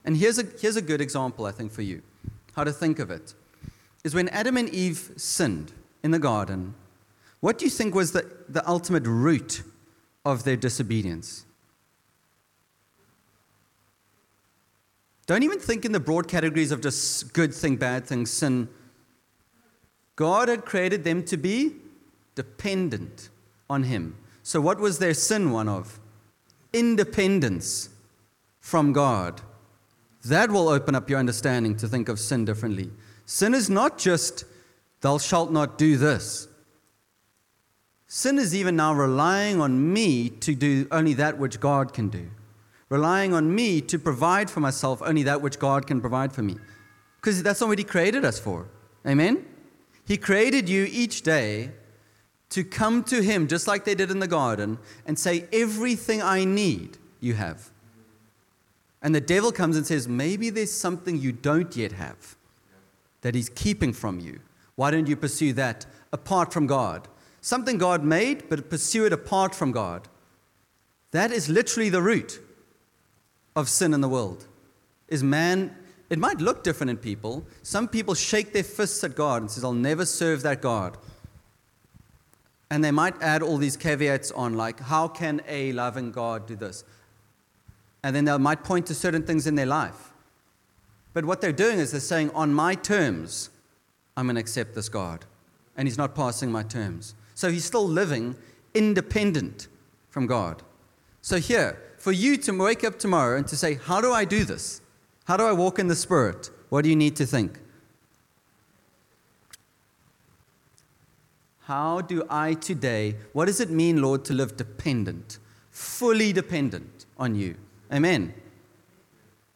And 0.05 0.17
here's 0.17 0.39
a, 0.39 0.45
here's 0.61 0.77
a 0.77 0.83
good 0.83 1.01
example, 1.01 1.47
I 1.47 1.53
think, 1.53 1.73
for 1.73 1.83
you, 1.83 2.03
how 2.55 2.65
to 2.65 2.73
think 2.73 2.99
of 2.99 3.11
it. 3.11 3.35
Is 4.05 4.15
when 4.15 4.29
Adam 4.29 4.57
and 4.57 4.69
Eve 4.69 5.13
sinned 5.17 5.73
in 6.03 6.11
the 6.11 6.19
garden, 6.19 6.75
what 7.41 7.59
do 7.59 7.65
you 7.65 7.71
think 7.71 7.95
was 7.95 8.13
the, 8.13 8.31
the 8.49 8.69
ultimate 8.69 9.07
root 9.07 9.63
of 10.25 10.45
their 10.45 10.57
disobedience? 10.57 11.45
Don't 15.27 15.45
even 15.45 15.61
think 15.61 15.85
in 15.85 15.93
the 15.93 16.01
broad 16.01 16.29
categories 16.29 16.73
of 16.73 16.81
just 16.81 17.33
good 17.33 17.55
thing, 17.55 17.77
bad 17.77 18.07
thing, 18.07 18.27
sin. 18.27 18.69
God 20.17 20.49
had 20.49 20.65
created 20.65 21.05
them 21.05 21.25
to 21.25 21.37
be 21.37 21.77
dependent 22.35 23.29
on 23.71 23.85
Him. 23.85 24.17
So, 24.43 24.61
what 24.61 24.79
was 24.79 24.99
their 24.99 25.15
sin 25.15 25.53
one 25.53 25.69
of? 25.69 26.01
Independence 26.73 27.89
from 28.61 28.93
God. 28.93 29.41
That 30.25 30.51
will 30.51 30.69
open 30.69 30.95
up 30.95 31.11
your 31.11 31.19
understanding 31.19 31.77
to 31.79 31.89
think 31.89 32.09
of 32.09 32.19
sin 32.19 32.45
differently. 32.45 32.91
Sin 33.27 33.55
is 33.55 33.69
not 33.69 33.99
just, 33.99 34.45
thou 35.01 35.19
shalt 35.19 35.51
not 35.51 35.79
do 35.79 35.97
this. 35.97 36.49
Sin 38.07 38.39
is 38.39 38.55
even 38.55 38.77
now 38.77 38.93
relying 38.93 39.61
on 39.61 39.93
me 39.93 40.29
to 40.29 40.55
do 40.55 40.87
only 40.91 41.15
that 41.15 41.39
which 41.39 41.59
God 41.59 41.95
can 41.95 42.09
do, 42.09 42.29
relying 42.89 43.33
on 43.33 43.55
me 43.55 43.81
to 43.81 43.99
provide 43.99 44.51
for 44.51 44.61
myself 44.61 45.01
only 45.03 45.23
that 45.23 45.41
which 45.41 45.59
God 45.59 45.87
can 45.87 46.01
provide 46.01 46.33
for 46.33 46.43
me. 46.43 46.57
Because 47.17 47.43
that's 47.43 47.61
not 47.61 47.69
what 47.69 47.79
He 47.79 47.85
created 47.85 48.25
us 48.25 48.39
for. 48.39 48.69
Amen? 49.07 49.47
He 50.05 50.17
created 50.17 50.69
you 50.69 50.87
each 50.91 51.23
day 51.23 51.73
to 52.53 52.65
come 52.65 53.03
to 53.05 53.23
Him, 53.23 53.49
just 53.49 53.67
like 53.67 53.85
they 53.85 53.95
did 53.95 54.11
in 54.11 54.19
the 54.19 54.29
garden, 54.29 54.79
and 55.07 55.19
say, 55.19 55.47
Everything 55.53 56.23
I 56.23 56.45
need, 56.45 56.99
you 57.21 57.35
have. 57.35 57.71
And 59.03 59.15
the 59.15 59.21
devil 59.21 59.51
comes 59.51 59.77
and 59.77 59.87
says, 59.87 60.07
Maybe 60.07 60.51
there's 60.51 60.73
something 60.73 61.19
you 61.19 61.33
don't 61.33 61.77
yet 61.77 61.93
have 61.93 62.37
that 63.23 63.35
he's 63.35 63.49
keeping 63.49 63.93
from 63.93 64.21
you. 64.21 64.41
Why 64.77 64.91
don't 64.91 65.07
you 65.07 65.17
pursue 65.17 65.53
that 65.55 65.87
apart 66.13 66.53
from 66.53 66.67
God? 66.67 67.09
Something 67.41 67.79
God 67.79 68.05
made, 68.05 68.49
but 68.49 68.71
pursue 68.71 69.07
it 69.07 69.13
apart 69.13 69.55
from 69.55 69.73
God. 69.73 70.09
That 71.11 71.31
is 71.31 71.49
literally 71.49 71.89
the 71.89 72.03
root 72.03 72.41
of 73.55 73.69
sin 73.69 73.95
in 73.95 74.01
the 74.01 74.09
world. 74.09 74.47
Is 75.09 75.23
man 75.23 75.77
it 76.13 76.19
might 76.19 76.43
look 76.43 76.63
different 76.63 76.91
in 76.91 76.99
people. 76.99 77.47
Some 77.63 77.89
people 77.89 78.15
shake 78.15 78.53
their 78.53 78.63
fists 78.63 79.03
at 79.03 79.17
God 79.17 79.41
and 79.41 79.51
says, 79.51 79.65
"I'll 79.65 79.73
never 79.73 80.05
serve 80.05 80.43
that 80.43 80.61
God." 80.61 80.99
And 82.73 82.83
they 82.83 82.91
might 82.91 83.21
add 83.21 83.43
all 83.43 83.59
these 83.59 83.77
caveats 83.77 84.33
on 84.33 84.55
like, 84.55 84.81
"How 84.81 85.07
can 85.07 85.43
a 85.47 85.73
loving 85.73 86.11
God 86.11 86.47
do 86.47 86.57
this?" 86.57 86.85
And 88.03 88.17
then 88.17 88.25
they 88.25 88.37
might 88.39 88.65
point 88.65 88.87
to 88.87 88.95
certain 88.95 89.23
things 89.25 89.47
in 89.47 89.55
their 89.55 89.67
life. 89.67 90.13
But 91.13 91.25
what 91.25 91.41
they're 91.41 91.53
doing 91.53 91.79
is 91.79 91.91
they're 91.91 92.01
saying, 92.01 92.31
on 92.31 92.55
my 92.55 92.75
terms, 92.75 93.51
I'm 94.17 94.27
going 94.27 94.37
to 94.37 94.41
accept 94.41 94.75
this 94.75 94.89
God. 94.89 95.25
And 95.77 95.87
he's 95.87 95.99
not 95.99 96.15
passing 96.15 96.51
my 96.51 96.63
terms. 96.63 97.15
So 97.35 97.51
he's 97.51 97.65
still 97.65 97.87
living 97.87 98.37
independent 98.75 99.69
from 100.09 100.27
God. 100.27 100.63
So, 101.21 101.39
here, 101.39 101.79
for 101.99 102.13
you 102.13 102.37
to 102.39 102.53
wake 102.53 102.85
up 102.85 102.99
tomorrow 102.99 103.37
and 103.37 103.47
to 103.49 103.57
say, 103.57 103.75
How 103.75 104.01
do 104.01 104.13
I 104.13 104.25
do 104.25 104.45
this? 104.45 104.81
How 105.25 105.37
do 105.37 105.45
I 105.45 105.53
walk 105.53 105.79
in 105.79 105.87
the 105.87 105.95
Spirit? 105.95 106.51
What 106.69 106.83
do 106.83 106.91
you 106.91 106.97
need 106.97 107.17
to 107.17 107.27
think? 107.27 107.59
How 111.67 112.01
do 112.01 112.25
I 112.29 112.55
today, 112.55 113.17
what 113.33 113.45
does 113.45 113.61
it 113.61 113.71
mean, 113.71 114.03
Lord, 114.03 114.25
to 114.27 114.35
live 114.35 114.57
dependent, 114.57 115.39
fully 115.71 116.33
dependent 116.33 117.07
on 117.17 117.37
you? 117.37 117.55
Amen. 117.93 118.35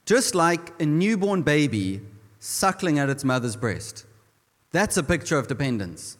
Just 0.04 0.34
like 0.34 0.80
a 0.80 0.86
newborn 0.86 1.42
baby 1.42 2.00
suckling 2.38 3.00
at 3.00 3.10
its 3.10 3.24
mother's 3.24 3.56
breast. 3.56 4.06
That's 4.70 4.96
a 4.96 5.02
picture 5.02 5.36
of 5.36 5.48
dependence. 5.48 6.16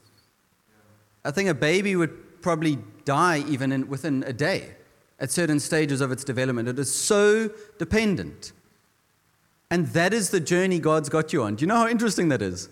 I 1.24 1.30
think 1.30 1.48
a 1.48 1.54
baby 1.54 1.94
would 1.94 2.42
probably 2.42 2.78
die 3.04 3.44
even 3.46 3.70
in, 3.70 3.88
within 3.88 4.24
a 4.26 4.32
day 4.32 4.74
at 5.20 5.30
certain 5.30 5.60
stages 5.60 6.00
of 6.00 6.10
its 6.10 6.24
development. 6.24 6.68
It 6.68 6.78
is 6.80 6.92
so 6.92 7.50
dependent. 7.78 8.52
And 9.70 9.86
that 9.88 10.12
is 10.12 10.30
the 10.30 10.40
journey 10.40 10.80
God's 10.80 11.08
got 11.08 11.32
you 11.32 11.42
on. 11.44 11.56
Do 11.56 11.62
you 11.62 11.68
know 11.68 11.76
how 11.76 11.88
interesting 11.88 12.28
that 12.30 12.42
is? 12.42 12.68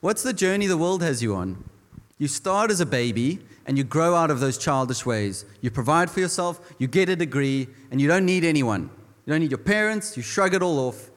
What's 0.00 0.22
the 0.22 0.32
journey 0.32 0.66
the 0.66 0.76
world 0.76 1.02
has 1.02 1.22
you 1.22 1.34
on? 1.34 1.64
You 2.18 2.28
start 2.28 2.70
as 2.70 2.80
a 2.80 2.86
baby 2.86 3.40
and 3.66 3.76
you 3.76 3.84
grow 3.84 4.14
out 4.14 4.30
of 4.30 4.40
those 4.40 4.56
childish 4.56 5.04
ways. 5.04 5.44
You 5.60 5.70
provide 5.70 6.10
for 6.10 6.20
yourself, 6.20 6.74
you 6.78 6.86
get 6.86 7.08
a 7.08 7.16
degree, 7.16 7.68
and 7.90 8.00
you 8.00 8.08
don't 8.08 8.24
need 8.24 8.44
anyone. 8.44 8.90
You 9.24 9.32
don't 9.32 9.40
need 9.40 9.50
your 9.50 9.58
parents, 9.58 10.16
you 10.16 10.22
shrug 10.22 10.54
it 10.54 10.62
all 10.62 10.78
off. 10.78 11.10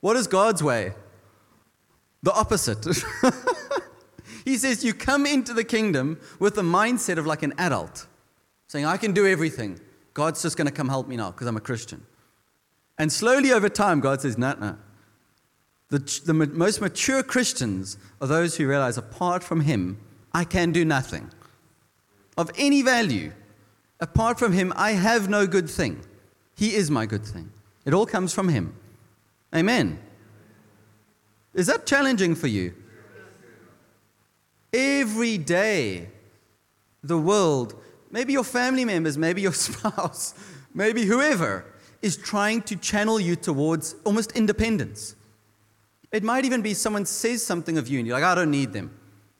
What 0.00 0.16
is 0.16 0.26
God's 0.26 0.62
way? 0.62 0.92
The 2.22 2.32
opposite. 2.32 2.84
he 4.44 4.56
says 4.58 4.84
you 4.84 4.92
come 4.92 5.26
into 5.26 5.54
the 5.54 5.64
kingdom 5.64 6.20
with 6.38 6.54
the 6.54 6.62
mindset 6.62 7.16
of 7.16 7.26
like 7.26 7.42
an 7.42 7.54
adult, 7.58 8.06
saying, 8.66 8.84
I 8.84 8.98
can 8.98 9.12
do 9.12 9.26
everything. 9.26 9.80
God's 10.12 10.42
just 10.42 10.56
going 10.56 10.68
to 10.68 10.72
come 10.72 10.88
help 10.88 11.08
me 11.08 11.16
now 11.16 11.30
because 11.30 11.46
I'm 11.46 11.56
a 11.56 11.60
Christian. 11.60 12.04
And 12.98 13.12
slowly 13.12 13.50
over 13.50 13.68
time, 13.68 14.00
God 14.00 14.20
says, 14.20 14.38
no, 14.38 14.54
no. 14.60 14.76
The, 15.88 15.98
the 16.24 16.34
most 16.34 16.80
mature 16.80 17.22
Christians 17.22 17.98
are 18.20 18.26
those 18.26 18.56
who 18.56 18.66
realize 18.66 18.96
apart 18.96 19.42
from 19.42 19.62
Him, 19.62 19.98
I 20.34 20.44
can 20.44 20.72
do 20.72 20.84
nothing 20.84 21.30
of 22.36 22.50
any 22.58 22.82
value. 22.82 23.32
Apart 24.00 24.38
from 24.38 24.52
Him, 24.52 24.72
I 24.76 24.90
have 24.90 25.28
no 25.28 25.46
good 25.46 25.70
thing. 25.70 26.04
He 26.56 26.74
is 26.74 26.90
my 26.90 27.06
good 27.06 27.24
thing. 27.24 27.52
It 27.84 27.94
all 27.94 28.04
comes 28.04 28.34
from 28.34 28.48
Him. 28.48 28.74
Amen. 29.54 30.00
Is 31.54 31.68
that 31.68 31.86
challenging 31.86 32.34
for 32.34 32.48
you? 32.48 32.74
Every 34.72 35.38
day, 35.38 36.08
the 37.04 37.16
world, 37.16 37.80
maybe 38.10 38.32
your 38.32 38.42
family 38.42 38.84
members, 38.84 39.16
maybe 39.16 39.40
your 39.42 39.52
spouse, 39.68 40.34
maybe 40.74 41.04
whoever, 41.04 41.64
is 42.02 42.16
trying 42.16 42.60
to 42.62 42.76
channel 42.76 43.20
you 43.20 43.36
towards 43.36 43.94
almost 44.04 44.32
independence. 44.32 45.14
It 46.10 46.24
might 46.24 46.44
even 46.44 46.60
be 46.60 46.74
someone 46.74 47.06
says 47.06 47.44
something 47.44 47.78
of 47.78 47.88
you 47.88 47.98
and 47.98 48.06
you're 48.06 48.16
like, 48.16 48.24
I 48.24 48.34
don't 48.34 48.50
need 48.50 48.72
them. 48.72 48.90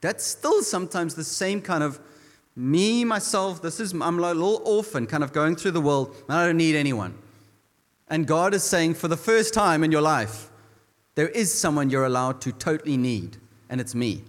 That's 0.05 0.23
still 0.23 0.63
sometimes 0.63 1.15
the 1.15 1.25
same 1.25 1.63
kind 1.63 1.83
of 1.83 1.99
me, 2.55 3.07
myself, 3.07 3.63
this 3.63 3.81
is, 3.81 3.95
I'm 3.95 4.19
like 4.19 4.35
a 4.35 4.39
little 4.39 4.61
orphan 4.63 5.07
kind 5.07 5.25
of 5.25 5.33
going 5.33 5.57
through 5.57 5.71
the 5.71 5.81
world, 5.81 6.15
and 6.29 6.37
I 6.37 6.45
don't 6.45 6.59
need 6.59 6.77
anyone. 6.77 7.17
And 8.09 8.27
God 8.27 8.53
is 8.53 8.63
saying, 8.63 8.95
for 8.95 9.09
the 9.09 9.17
first 9.17 9.55
time 9.55 9.83
in 9.83 9.91
your 9.91 10.03
life, 10.03 10.51
there 11.15 11.31
is 11.31 11.59
someone 11.59 11.89
you're 11.89 12.05
allowed 12.05 12.43
to 12.43 12.53
totally 12.53 12.99
need, 12.99 13.39
and 13.71 13.81
it's 13.81 13.95
me. 13.95 14.25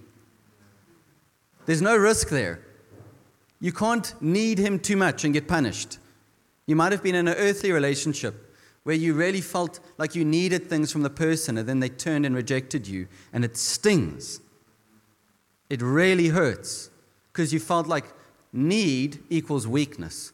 There's 1.66 1.82
no 1.82 1.94
risk 1.94 2.30
there. 2.30 2.62
You 3.60 3.70
can't 3.70 4.14
need 4.22 4.58
him 4.58 4.78
too 4.78 4.96
much 4.96 5.24
and 5.24 5.34
get 5.34 5.46
punished. 5.46 5.98
You 6.64 6.74
might 6.74 6.92
have 6.92 7.02
been 7.02 7.14
in 7.14 7.28
an 7.28 7.34
earthly 7.36 7.70
relationship 7.70 8.56
where 8.84 8.96
you 8.96 9.12
really 9.12 9.42
felt 9.42 9.80
like 9.98 10.14
you 10.14 10.24
needed 10.24 10.70
things 10.70 10.90
from 10.90 11.02
the 11.02 11.10
person 11.10 11.58
and 11.58 11.68
then 11.68 11.80
they 11.80 11.90
turned 11.90 12.24
and 12.24 12.34
rejected 12.34 12.86
you, 12.86 13.08
and 13.34 13.44
it 13.44 13.58
stings. 13.58 14.40
It 15.68 15.82
really 15.82 16.28
hurts 16.28 16.90
because 17.32 17.52
you 17.52 17.60
felt 17.60 17.86
like 17.86 18.04
need 18.52 19.22
equals 19.28 19.66
weakness. 19.66 20.32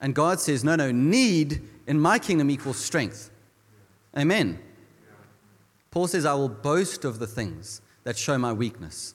And 0.00 0.14
God 0.14 0.40
says, 0.40 0.64
no, 0.64 0.76
no, 0.76 0.90
need 0.90 1.62
in 1.86 2.00
my 2.00 2.18
kingdom 2.18 2.50
equals 2.50 2.76
strength. 2.76 3.30
Amen. 4.16 4.58
Paul 5.90 6.08
says, 6.08 6.26
I 6.26 6.34
will 6.34 6.48
boast 6.48 7.04
of 7.04 7.18
the 7.18 7.26
things 7.26 7.80
that 8.04 8.18
show 8.18 8.36
my 8.38 8.52
weakness, 8.52 9.14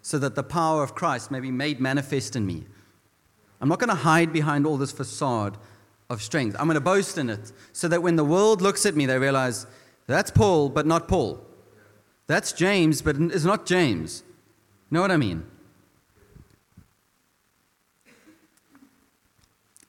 so 0.00 0.18
that 0.18 0.34
the 0.34 0.42
power 0.42 0.82
of 0.82 0.94
Christ 0.94 1.30
may 1.30 1.40
be 1.40 1.50
made 1.50 1.80
manifest 1.80 2.34
in 2.34 2.46
me. 2.46 2.64
I'm 3.60 3.68
not 3.68 3.78
going 3.78 3.90
to 3.90 3.94
hide 3.94 4.32
behind 4.32 4.66
all 4.66 4.76
this 4.76 4.90
facade 4.90 5.58
of 6.10 6.22
strength. 6.22 6.56
I'm 6.58 6.66
going 6.66 6.74
to 6.74 6.80
boast 6.80 7.18
in 7.18 7.30
it 7.30 7.52
so 7.72 7.86
that 7.88 8.02
when 8.02 8.16
the 8.16 8.24
world 8.24 8.62
looks 8.62 8.84
at 8.86 8.96
me, 8.96 9.06
they 9.06 9.18
realize 9.18 9.66
That's 10.06 10.30
Paul, 10.30 10.68
but 10.68 10.86
not 10.86 11.08
Paul. 11.08 11.40
That's 12.26 12.52
James, 12.52 13.02
but 13.02 13.16
it's 13.16 13.44
not 13.44 13.66
James. 13.66 14.22
Know 14.92 15.00
what 15.00 15.10
I 15.10 15.16
mean? 15.16 15.42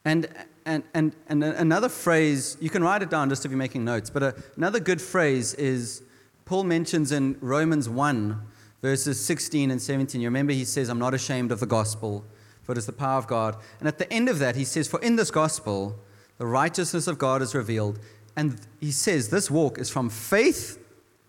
And, 0.05 0.29
and, 0.65 0.83
and, 0.93 1.13
and 1.27 1.43
another 1.43 1.89
phrase, 1.89 2.55
you 2.61 2.69
can 2.69 2.81
write 2.81 3.01
it 3.01 3.09
down 3.09 3.27
just 3.27 3.43
if 3.43 3.51
you're 3.51 3.57
making 3.57 3.83
notes, 3.83 4.09
but 4.09 4.23
a, 4.23 4.35
another 4.55 4.79
good 4.79 5.01
phrase 5.01 5.55
is 5.55 6.03
Paul 6.45 6.63
mentions 6.63 7.11
in 7.11 7.37
Romans 7.41 7.89
1, 7.89 8.41
verses 8.81 9.23
16 9.25 9.71
and 9.71 9.81
17. 9.81 10.21
You 10.21 10.27
remember 10.27 10.53
he 10.53 10.63
says, 10.63 10.87
I'm 10.87 10.99
not 10.99 11.13
ashamed 11.13 11.51
of 11.51 11.59
the 11.59 11.65
gospel, 11.65 12.23
for 12.61 12.71
it 12.71 12.77
is 12.77 12.85
the 12.85 12.93
power 12.93 13.17
of 13.17 13.27
God. 13.27 13.57
And 13.79 13.89
at 13.89 13.97
the 13.97 14.11
end 14.11 14.29
of 14.29 14.39
that, 14.39 14.55
he 14.55 14.63
says, 14.63 14.87
For 14.87 15.01
in 15.01 15.17
this 15.17 15.31
gospel, 15.31 15.99
the 16.37 16.45
righteousness 16.45 17.07
of 17.07 17.17
God 17.17 17.41
is 17.41 17.53
revealed. 17.53 17.99
And 18.37 18.57
he 18.79 18.91
says, 18.91 19.27
This 19.27 19.51
walk 19.51 19.79
is 19.79 19.89
from 19.89 20.09
faith 20.09 20.79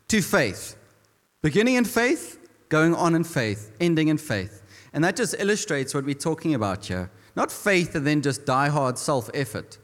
to 0.07 0.23
faith, 0.23 0.77
beginning 1.43 1.75
in 1.75 1.85
faith, 1.85 2.39
going 2.75 2.93
on 2.93 3.15
in 3.15 3.23
faith, 3.23 3.71
ending 3.79 4.09
in 4.09 4.19
faith. 4.19 4.61
And 4.93 5.05
that 5.05 5.15
just 5.15 5.37
illustrates 5.39 5.95
what 5.95 6.05
we're 6.05 6.17
talking 6.31 6.55
about 6.55 6.87
here. 6.87 7.09
Not 7.37 7.53
faith 7.53 7.95
and 7.95 8.05
then 8.05 8.21
just 8.21 8.45
die 8.47 8.69
hard 8.69 8.99
self 8.99 9.31
effort. 9.33 9.79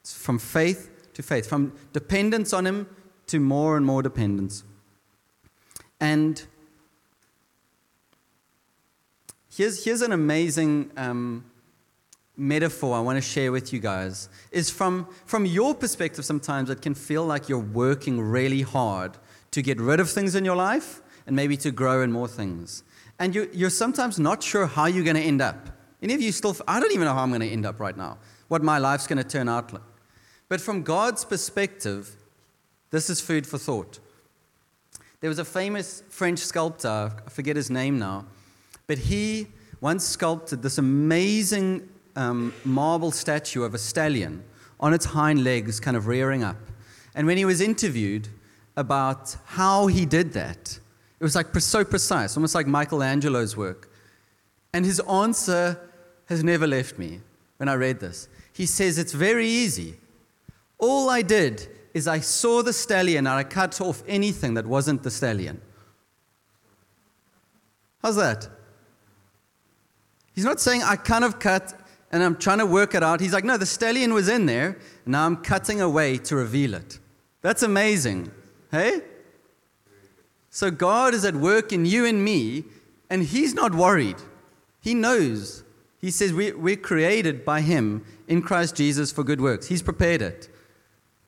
It's 0.00 0.14
from 0.16 0.38
faith 0.38 1.12
to 1.12 1.22
faith, 1.22 1.46
from 1.46 1.74
dependence 1.92 2.54
on 2.54 2.66
Him 2.66 2.86
to 3.26 3.38
more 3.38 3.76
and 3.76 3.84
more 3.84 4.02
dependence. 4.02 4.64
And 6.00 6.42
here's, 9.54 9.84
here's 9.84 10.00
an 10.00 10.12
amazing 10.12 10.90
um, 10.96 11.44
metaphor 12.34 12.96
I 12.96 13.00
want 13.00 13.18
to 13.18 13.20
share 13.34 13.52
with 13.52 13.74
you 13.74 13.78
guys. 13.78 14.30
Is 14.52 14.70
from, 14.70 15.06
from 15.26 15.44
your 15.44 15.74
perspective, 15.74 16.24
sometimes 16.24 16.70
it 16.70 16.80
can 16.80 16.94
feel 16.94 17.26
like 17.26 17.50
you're 17.50 17.58
working 17.58 18.18
really 18.18 18.62
hard 18.62 19.18
to 19.50 19.60
get 19.60 19.78
rid 19.78 20.00
of 20.00 20.08
things 20.08 20.34
in 20.34 20.46
your 20.46 20.56
life 20.56 21.02
and 21.26 21.36
maybe 21.36 21.56
to 21.58 21.70
grow 21.70 22.02
in 22.02 22.12
more 22.12 22.28
things. 22.28 22.82
And 23.18 23.34
you, 23.34 23.48
you're 23.52 23.70
sometimes 23.70 24.18
not 24.18 24.42
sure 24.42 24.66
how 24.66 24.86
you're 24.86 25.04
going 25.04 25.16
to 25.16 25.22
end 25.22 25.40
up. 25.40 25.68
Any 26.02 26.14
of 26.14 26.20
you 26.20 26.32
still, 26.32 26.56
I 26.66 26.80
don't 26.80 26.92
even 26.92 27.04
know 27.04 27.14
how 27.14 27.22
I'm 27.22 27.30
going 27.30 27.42
to 27.42 27.48
end 27.48 27.64
up 27.64 27.78
right 27.78 27.96
now, 27.96 28.18
what 28.48 28.62
my 28.62 28.78
life's 28.78 29.06
going 29.06 29.18
to 29.18 29.28
turn 29.28 29.48
out 29.48 29.72
like. 29.72 29.82
But 30.48 30.60
from 30.60 30.82
God's 30.82 31.24
perspective, 31.24 32.16
this 32.90 33.08
is 33.08 33.20
food 33.20 33.46
for 33.46 33.58
thought. 33.58 34.00
There 35.20 35.30
was 35.30 35.38
a 35.38 35.44
famous 35.44 36.02
French 36.10 36.40
sculptor, 36.40 37.12
I 37.26 37.30
forget 37.30 37.54
his 37.54 37.70
name 37.70 37.98
now, 37.98 38.26
but 38.86 38.98
he 38.98 39.46
once 39.80 40.04
sculpted 40.04 40.62
this 40.62 40.78
amazing 40.78 41.88
um, 42.16 42.52
marble 42.64 43.10
statue 43.10 43.62
of 43.62 43.74
a 43.74 43.78
stallion 43.78 44.42
on 44.80 44.92
its 44.92 45.04
hind 45.04 45.44
legs, 45.44 45.78
kind 45.78 45.96
of 45.96 46.06
rearing 46.08 46.42
up. 46.42 46.56
And 47.14 47.26
when 47.26 47.36
he 47.36 47.44
was 47.44 47.60
interviewed 47.60 48.28
about 48.76 49.36
how 49.44 49.86
he 49.86 50.04
did 50.04 50.32
that, 50.32 50.78
it 51.22 51.24
was 51.24 51.36
like 51.36 51.54
so 51.60 51.84
precise, 51.84 52.36
almost 52.36 52.52
like 52.52 52.66
Michelangelo's 52.66 53.56
work. 53.56 53.88
And 54.72 54.84
his 54.84 54.98
answer 54.98 55.78
has 56.26 56.42
never 56.42 56.66
left 56.66 56.98
me 56.98 57.20
when 57.58 57.68
I 57.68 57.74
read 57.74 58.00
this. 58.00 58.28
He 58.52 58.66
says, 58.66 58.98
It's 58.98 59.12
very 59.12 59.46
easy. 59.46 59.94
All 60.78 61.08
I 61.08 61.22
did 61.22 61.68
is 61.94 62.08
I 62.08 62.18
saw 62.18 62.60
the 62.60 62.72
stallion 62.72 63.28
and 63.28 63.36
I 63.36 63.44
cut 63.44 63.80
off 63.80 64.02
anything 64.08 64.54
that 64.54 64.66
wasn't 64.66 65.04
the 65.04 65.12
stallion. 65.12 65.60
How's 68.02 68.16
that? 68.16 68.48
He's 70.34 70.44
not 70.44 70.58
saying 70.58 70.82
I 70.82 70.96
kind 70.96 71.22
of 71.22 71.38
cut 71.38 71.72
and 72.10 72.20
I'm 72.24 72.34
trying 72.34 72.58
to 72.58 72.66
work 72.66 72.96
it 72.96 73.04
out. 73.04 73.20
He's 73.20 73.32
like, 73.32 73.44
no, 73.44 73.56
the 73.56 73.64
stallion 73.64 74.12
was 74.12 74.28
in 74.28 74.46
there. 74.46 74.76
Now 75.06 75.24
I'm 75.24 75.36
cutting 75.36 75.80
away 75.80 76.18
to 76.18 76.34
reveal 76.34 76.74
it. 76.74 76.98
That's 77.42 77.62
amazing. 77.62 78.32
Hey? 78.72 79.02
So 80.54 80.70
God 80.70 81.14
is 81.14 81.24
at 81.24 81.34
work 81.34 81.72
in 81.72 81.86
you 81.86 82.04
and 82.04 82.22
me, 82.22 82.64
and 83.08 83.22
He's 83.22 83.54
not 83.54 83.74
worried. 83.74 84.16
He 84.80 84.92
knows 84.92 85.64
he 86.02 86.10
says 86.10 86.32
we, 86.32 86.50
we're 86.50 86.76
created 86.76 87.44
by 87.44 87.60
Him 87.60 88.04
in 88.26 88.42
Christ 88.42 88.76
Jesus 88.76 89.12
for 89.12 89.24
good 89.24 89.40
works. 89.40 89.68
He's 89.68 89.82
prepared 89.82 90.20
it. 90.20 90.48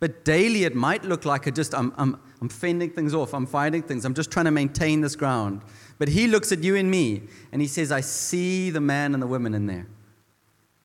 But 0.00 0.24
daily 0.24 0.64
it 0.64 0.74
might 0.74 1.04
look 1.04 1.24
like 1.24 1.46
it 1.46 1.54
just, 1.54 1.74
I'm, 1.74 1.94
I'm, 1.96 2.20
I'm 2.42 2.48
fending 2.50 2.90
things 2.90 3.14
off, 3.14 3.32
I'm 3.32 3.46
fighting 3.46 3.82
things, 3.82 4.04
I'm 4.04 4.12
just 4.12 4.30
trying 4.30 4.44
to 4.44 4.50
maintain 4.50 5.00
this 5.00 5.16
ground. 5.16 5.62
But 5.98 6.08
He 6.08 6.26
looks 6.26 6.52
at 6.52 6.62
you 6.62 6.76
and 6.76 6.90
me 6.90 7.22
and 7.50 7.62
He 7.62 7.68
says, 7.68 7.90
I 7.90 8.00
see 8.00 8.68
the 8.68 8.80
man 8.80 9.14
and 9.14 9.22
the 9.22 9.26
woman 9.26 9.54
in 9.54 9.66
there. 9.66 9.87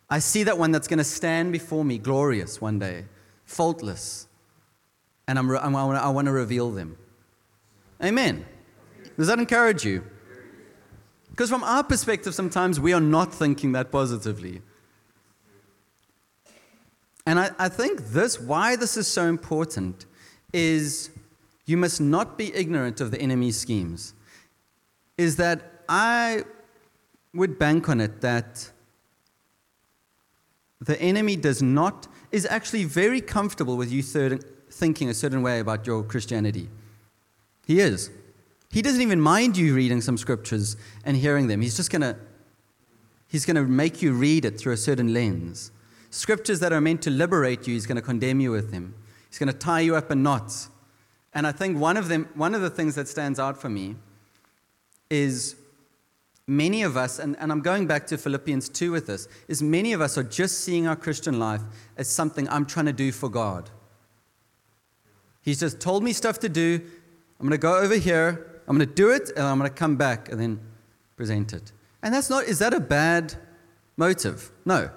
I 0.10 0.20
see 0.20 0.44
that 0.44 0.58
one 0.58 0.72
that's 0.72 0.88
going 0.88 1.00
to 1.00 1.04
stand 1.04 1.52
before 1.52 1.84
me 1.84 1.98
glorious 1.98 2.62
one 2.62 2.80
day, 2.80 3.06
faultless. 3.44 4.28
And 5.28 5.38
I'm, 5.38 5.52
I 5.52 6.10
want 6.10 6.28
to 6.28 6.32
reveal 6.32 6.72
them. 6.72 6.98
Amen. 8.04 8.46
Does 9.18 9.28
that 9.28 9.40
encourage 9.40 9.84
you? 9.84 10.04
Because 11.30 11.50
from 11.50 11.64
our 11.64 11.84
perspective, 11.84 12.34
sometimes 12.34 12.80
we 12.80 12.94
are 12.94 13.02
not 13.02 13.34
thinking 13.34 13.72
that 13.74 13.92
positively. 13.92 14.62
And 17.26 17.40
I, 17.40 17.52
I 17.60 17.70
think 17.70 18.08
this, 18.08 18.40
why 18.40 18.76
this 18.76 18.98
is 18.98 19.08
so 19.08 19.28
important, 19.28 20.06
is 20.52 21.10
you 21.66 21.78
must 21.78 22.02
not 22.02 22.38
be 22.38 22.54
ignorant 22.54 23.02
of 23.02 23.12
the 23.12 23.22
enemy's 23.22 23.60
schemes. 23.60 24.14
Is 25.18 25.36
that 25.36 25.84
I 25.88 26.44
would 27.34 27.60
bank 27.60 27.90
on 27.90 28.02
it 28.02 28.22
that 28.22 28.72
the 30.82 31.00
enemy 31.02 31.36
does 31.36 31.62
not, 31.62 32.08
is 32.32 32.46
actually 32.46 32.86
very 32.86 33.22
comfortable 33.22 33.78
with 33.78 33.92
you 33.92 34.02
thinking 34.02 35.10
a 35.10 35.14
certain 35.14 35.42
way 35.42 35.60
about 35.60 35.86
your 35.86 36.04
Christianity. 36.04 36.70
He 37.70 37.80
is. 37.80 38.10
He 38.72 38.82
doesn't 38.82 39.00
even 39.00 39.22
mind 39.22 39.56
you 39.56 39.76
reading 39.76 40.02
some 40.02 40.18
scriptures 40.18 40.76
and 41.06 41.16
hearing 41.16 41.46
them. 41.46 41.62
He's 41.62 41.78
just 41.78 41.92
going 41.92 42.02
to 42.02 42.18
He's 43.28 43.46
going 43.46 43.58
to 43.58 43.64
make 43.64 44.02
you 44.02 44.14
read 44.14 44.44
it 44.44 44.60
through 44.60 44.74
a 44.74 44.78
certain 44.78 45.14
lens. 45.14 45.70
Scriptures 46.10 46.60
that 46.62 46.74
are 46.74 46.82
meant 46.82 47.04
to 47.04 47.12
liberate 47.12 47.68
you, 47.68 47.76
he's 47.76 47.86
going 47.86 47.98
to 47.98 48.02
condemn 48.02 48.40
you 48.40 48.50
with 48.50 48.72
them. 48.72 48.96
He's 49.30 49.38
going 49.38 49.54
to 49.54 49.58
tie 49.58 49.82
you 49.82 49.96
up 49.96 50.10
in 50.10 50.24
knots. 50.24 50.72
And 51.36 51.46
I 51.46 51.52
think 51.52 51.78
one 51.78 51.96
of 51.96 52.08
them 52.08 52.28
one 52.34 52.56
of 52.56 52.62
the 52.62 52.72
things 52.72 52.96
that 52.96 53.08
stands 53.08 53.38
out 53.40 53.62
for 53.62 53.70
me 53.70 53.98
is 55.12 55.56
many 56.48 56.82
of 56.82 56.98
us, 56.98 57.20
and, 57.20 57.38
and 57.38 57.52
I'm 57.52 57.62
going 57.62 57.86
back 57.86 58.08
to 58.08 58.18
Philippians 58.18 58.68
2 58.70 58.92
with 58.92 59.06
this, 59.06 59.28
is 59.48 59.62
many 59.62 59.94
of 59.94 60.02
us 60.02 60.18
are 60.18 60.24
just 60.24 60.62
seeing 60.62 60.88
our 60.88 60.96
Christian 60.96 61.38
life 61.38 61.62
as 61.98 62.10
something 62.10 62.50
I'm 62.50 62.66
trying 62.66 62.88
to 62.88 62.94
do 62.94 63.12
for 63.12 63.30
God. 63.30 63.70
He's 65.44 65.60
just 65.60 65.80
told 65.80 66.04
me 66.04 66.14
stuff 66.14 66.40
to 66.40 66.50
do. 66.50 66.82
I'm 67.40 67.48
going 67.48 67.52
to 67.52 67.58
go 67.58 67.78
over 67.78 67.96
here. 67.96 68.62
I'm 68.68 68.78
going 68.78 68.88
to 68.88 68.94
do 68.94 69.12
it 69.12 69.30
and 69.36 69.46
I'm 69.46 69.58
going 69.58 69.70
to 69.70 69.76
come 69.76 69.96
back 69.96 70.30
and 70.32 70.40
then 70.40 70.60
present 71.16 71.54
it. 71.54 71.72
And 72.04 72.14
that's 72.14 72.30
not, 72.30 72.46
is 72.46 72.60
that 72.60 72.74
a 72.74 72.80
bad 72.80 73.36
motive? 73.98 74.52
No. 74.66 74.90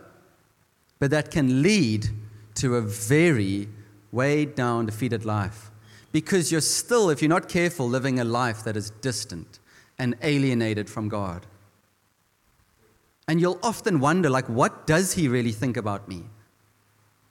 But 0.99 1.11
that 1.11 1.31
can 1.31 1.63
lead 1.63 2.09
to 2.57 2.77
a 2.77 2.81
very 2.81 3.69
weighed 4.11 4.55
down, 4.55 4.87
defeated 4.87 5.25
life. 5.25 5.71
Because 6.13 6.53
you're 6.53 6.61
still, 6.61 7.11
if 7.11 7.23
you're 7.23 7.29
not 7.29 7.49
careful, 7.49 7.89
living 7.89 8.21
a 8.21 8.25
life 8.25 8.63
that 8.65 8.77
is 8.77 8.91
distant 8.91 9.59
and 9.99 10.17
alienated 10.23 10.91
from 10.91 11.09
God. 11.09 11.47
And 13.27 13.41
you'll 13.41 13.59
often 13.63 14.01
wonder, 14.01 14.29
like, 14.29 14.49
what 14.49 14.87
does 14.87 15.15
he 15.15 15.29
really 15.29 15.53
think 15.53 15.77
about 15.77 16.09
me? 16.09 16.25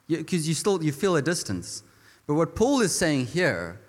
Because 0.07 0.47
you, 0.47 0.51
you 0.51 0.55
still 0.55 0.83
you 0.83 0.91
feel 0.91 1.15
a 1.15 1.21
distance. 1.21 1.83
But 2.25 2.35
what 2.35 2.55
Paul 2.55 2.81
is 2.81 2.95
saying 2.95 3.27
here 3.27 3.79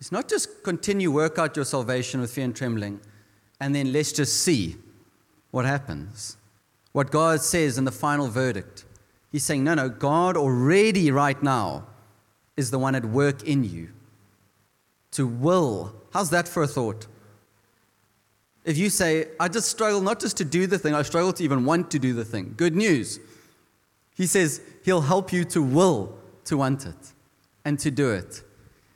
it's 0.00 0.12
not 0.12 0.28
just 0.28 0.62
continue 0.62 1.10
work 1.10 1.38
out 1.38 1.56
your 1.56 1.64
salvation 1.64 2.20
with 2.20 2.30
fear 2.30 2.44
and 2.44 2.54
trembling, 2.54 3.00
and 3.60 3.74
then 3.74 3.92
let's 3.92 4.12
just 4.12 4.42
see 4.42 4.76
what 5.50 5.64
happens. 5.64 6.36
What 6.92 7.10
God 7.10 7.40
says 7.40 7.78
in 7.78 7.84
the 7.84 7.92
final 7.92 8.28
verdict. 8.28 8.84
He's 9.32 9.42
saying, 9.42 9.64
no, 9.64 9.74
no, 9.74 9.88
God 9.88 10.36
already 10.36 11.10
right 11.10 11.42
now 11.42 11.86
is 12.56 12.70
the 12.70 12.78
one 12.78 12.94
at 12.94 13.04
work 13.04 13.42
in 13.42 13.64
you 13.64 13.88
to 15.10 15.26
will. 15.26 15.92
How's 16.12 16.30
that 16.30 16.46
for 16.46 16.62
a 16.62 16.68
thought? 16.68 17.06
If 18.64 18.78
you 18.78 18.90
say, 18.90 19.26
I 19.40 19.48
just 19.48 19.68
struggle 19.68 20.00
not 20.00 20.20
just 20.20 20.36
to 20.36 20.44
do 20.44 20.66
the 20.66 20.78
thing, 20.78 20.94
I 20.94 21.02
struggle 21.02 21.32
to 21.32 21.42
even 21.42 21.64
want 21.64 21.90
to 21.90 21.98
do 21.98 22.14
the 22.14 22.24
thing. 22.24 22.54
Good 22.56 22.76
news. 22.76 23.18
He 24.16 24.26
says 24.26 24.60
he'll 24.84 25.00
help 25.00 25.32
you 25.32 25.44
to 25.46 25.62
will 25.62 26.16
to 26.44 26.56
want 26.56 26.86
it 26.86 27.12
and 27.64 27.76
to 27.80 27.90
do 27.90 28.12
it. 28.12 28.43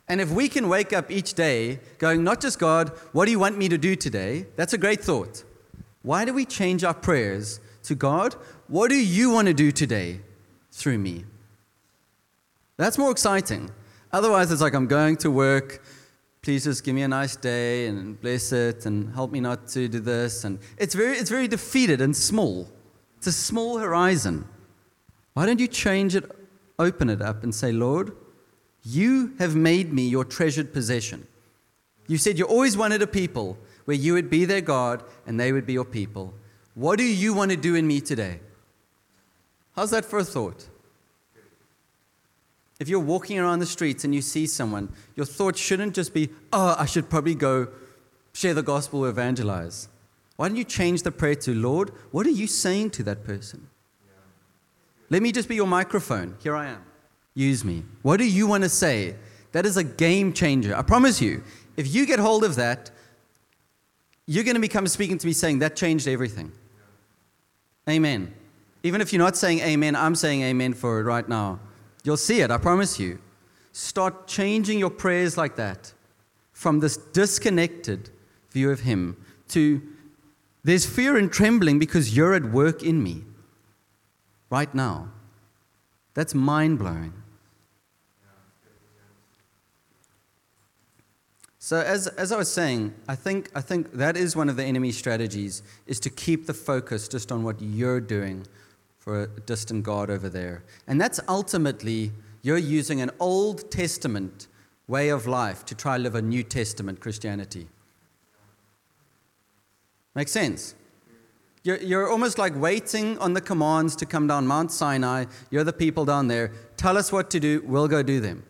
And 0.08 0.20
if 0.20 0.30
we 0.30 0.48
can 0.48 0.68
wake 0.68 0.92
up 0.92 1.10
each 1.10 1.34
day 1.34 1.80
going, 1.98 2.24
not 2.24 2.40
just 2.40 2.58
God, 2.58 2.88
what 3.12 3.26
do 3.26 3.30
you 3.30 3.38
want 3.38 3.58
me 3.58 3.68
to 3.68 3.78
do 3.78 3.94
today? 3.94 4.46
That's 4.56 4.72
a 4.72 4.78
great 4.78 5.02
thought. 5.02 5.44
Why 6.02 6.24
do 6.24 6.32
we 6.32 6.44
change 6.44 6.84
our 6.84 6.94
prayers 6.94 7.60
to 7.88 7.94
God, 7.94 8.34
what 8.68 8.88
do 8.90 8.96
you 8.96 9.30
want 9.30 9.48
to 9.48 9.54
do 9.54 9.72
today 9.72 10.20
through 10.70 10.98
me? 10.98 11.24
That's 12.76 12.98
more 12.98 13.10
exciting. 13.10 13.70
Otherwise, 14.12 14.52
it's 14.52 14.60
like 14.60 14.74
I'm 14.74 14.86
going 14.86 15.16
to 15.18 15.30
work. 15.30 15.82
Please 16.42 16.64
just 16.64 16.84
give 16.84 16.94
me 16.94 17.02
a 17.02 17.08
nice 17.08 17.34
day 17.34 17.86
and 17.86 18.20
bless 18.20 18.52
it 18.52 18.86
and 18.86 19.12
help 19.14 19.32
me 19.32 19.40
not 19.40 19.68
to 19.68 19.88
do 19.88 20.00
this. 20.00 20.44
And 20.44 20.58
it's 20.76 20.94
very, 20.94 21.16
it's 21.16 21.30
very 21.30 21.48
defeated 21.48 22.00
and 22.00 22.16
small. 22.16 22.68
It's 23.16 23.26
a 23.26 23.32
small 23.32 23.78
horizon. 23.78 24.46
Why 25.32 25.46
don't 25.46 25.60
you 25.60 25.66
change 25.66 26.14
it, 26.14 26.30
open 26.78 27.08
it 27.10 27.20
up, 27.22 27.42
and 27.42 27.54
say, 27.54 27.72
Lord, 27.72 28.12
You 28.90 29.34
have 29.38 29.54
made 29.54 29.92
me 29.92 30.08
your 30.08 30.24
treasured 30.24 30.72
possession. 30.72 31.26
You 32.06 32.16
said 32.16 32.38
you 32.38 32.46
always 32.46 32.74
wanted 32.74 33.02
a 33.02 33.06
people 33.06 33.58
where 33.84 33.96
you 33.96 34.14
would 34.14 34.30
be 34.30 34.46
their 34.46 34.62
God 34.62 35.04
and 35.26 35.38
they 35.38 35.52
would 35.52 35.66
be 35.66 35.74
your 35.74 35.84
people. 35.84 36.32
What 36.74 36.96
do 36.96 37.04
you 37.04 37.34
want 37.34 37.50
to 37.50 37.56
do 37.58 37.74
in 37.74 37.86
me 37.86 38.00
today? 38.00 38.40
How's 39.76 39.90
that 39.90 40.06
for 40.06 40.18
a 40.18 40.24
thought? 40.24 40.70
If 42.80 42.88
you're 42.88 42.98
walking 42.98 43.38
around 43.38 43.58
the 43.58 43.66
streets 43.66 44.04
and 44.04 44.14
you 44.14 44.22
see 44.22 44.46
someone, 44.46 44.88
your 45.16 45.26
thought 45.26 45.58
shouldn't 45.58 45.94
just 45.94 46.14
be, 46.14 46.30
oh, 46.50 46.74
I 46.78 46.86
should 46.86 47.10
probably 47.10 47.34
go 47.34 47.68
share 48.32 48.54
the 48.54 48.62
gospel, 48.62 49.04
evangelize. 49.04 49.88
Why 50.36 50.48
don't 50.48 50.56
you 50.56 50.64
change 50.64 51.02
the 51.02 51.12
prayer 51.12 51.34
to, 51.34 51.54
Lord, 51.54 51.90
what 52.10 52.26
are 52.26 52.30
you 52.30 52.46
saying 52.46 52.90
to 52.92 53.02
that 53.02 53.22
person? 53.22 53.68
Let 55.10 55.20
me 55.20 55.30
just 55.30 55.46
be 55.46 55.56
your 55.56 55.66
microphone. 55.66 56.36
Here 56.42 56.56
I 56.56 56.68
am. 56.68 56.87
Use 57.38 57.64
me. 57.64 57.84
What 58.02 58.16
do 58.16 58.28
you 58.28 58.48
want 58.48 58.64
to 58.64 58.68
say? 58.68 59.14
That 59.52 59.64
is 59.64 59.76
a 59.76 59.84
game 59.84 60.32
changer. 60.32 60.74
I 60.74 60.82
promise 60.82 61.22
you. 61.22 61.44
If 61.76 61.94
you 61.94 62.04
get 62.04 62.18
hold 62.18 62.42
of 62.42 62.56
that, 62.56 62.90
you're 64.26 64.42
going 64.42 64.56
to 64.56 64.60
become 64.60 64.88
speaking 64.88 65.18
to 65.18 65.24
me 65.24 65.32
saying, 65.32 65.60
That 65.60 65.76
changed 65.76 66.08
everything. 66.08 66.50
Amen. 67.88 68.34
Even 68.82 69.00
if 69.00 69.12
you're 69.12 69.22
not 69.22 69.36
saying 69.36 69.60
amen, 69.60 69.94
I'm 69.94 70.16
saying 70.16 70.42
amen 70.42 70.74
for 70.74 70.98
it 70.98 71.04
right 71.04 71.28
now. 71.28 71.60
You'll 72.02 72.16
see 72.16 72.40
it, 72.40 72.50
I 72.50 72.58
promise 72.58 72.98
you. 72.98 73.20
Start 73.70 74.26
changing 74.26 74.80
your 74.80 74.90
prayers 74.90 75.36
like 75.36 75.54
that 75.54 75.92
from 76.50 76.80
this 76.80 76.96
disconnected 76.96 78.10
view 78.50 78.72
of 78.72 78.80
Him 78.80 79.16
to 79.50 79.80
there's 80.64 80.84
fear 80.84 81.16
and 81.16 81.30
trembling 81.30 81.78
because 81.78 82.16
you're 82.16 82.34
at 82.34 82.46
work 82.46 82.82
in 82.82 83.00
me 83.00 83.22
right 84.50 84.74
now. 84.74 85.12
That's 86.14 86.34
mind 86.34 86.80
blowing. 86.80 87.12
So 91.68 91.82
as, 91.82 92.06
as 92.06 92.32
I 92.32 92.38
was 92.38 92.50
saying, 92.50 92.94
I 93.08 93.14
think, 93.14 93.50
I 93.54 93.60
think 93.60 93.92
that 93.92 94.16
is 94.16 94.34
one 94.34 94.48
of 94.48 94.56
the 94.56 94.64
enemy's 94.64 94.96
strategies, 94.96 95.62
is 95.86 96.00
to 96.00 96.08
keep 96.08 96.46
the 96.46 96.54
focus 96.54 97.08
just 97.08 97.30
on 97.30 97.42
what 97.42 97.60
you're 97.60 98.00
doing 98.00 98.46
for 98.96 99.24
a 99.24 99.26
distant 99.40 99.82
God 99.82 100.08
over 100.08 100.30
there. 100.30 100.64
And 100.86 100.98
that's 100.98 101.20
ultimately, 101.28 102.10
you're 102.40 102.56
using 102.56 103.02
an 103.02 103.10
Old 103.20 103.70
Testament 103.70 104.46
way 104.86 105.10
of 105.10 105.26
life 105.26 105.66
to 105.66 105.74
try 105.74 105.98
to 105.98 106.02
live 106.02 106.14
a 106.14 106.22
New 106.22 106.42
Testament 106.42 107.00
Christianity. 107.00 107.68
Make 110.14 110.28
sense? 110.28 110.74
You're, 111.64 111.82
you're 111.82 112.10
almost 112.10 112.38
like 112.38 112.58
waiting 112.58 113.18
on 113.18 113.34
the 113.34 113.42
commands 113.42 113.94
to 113.96 114.06
come 114.06 114.26
down 114.26 114.46
Mount 114.46 114.72
Sinai. 114.72 115.26
You're 115.50 115.64
the 115.64 115.74
people 115.74 116.06
down 116.06 116.28
there. 116.28 116.50
Tell 116.78 116.96
us 116.96 117.12
what 117.12 117.28
to 117.32 117.38
do, 117.38 117.62
we'll 117.66 117.88
go 117.88 118.02
do 118.02 118.20
them. 118.20 118.44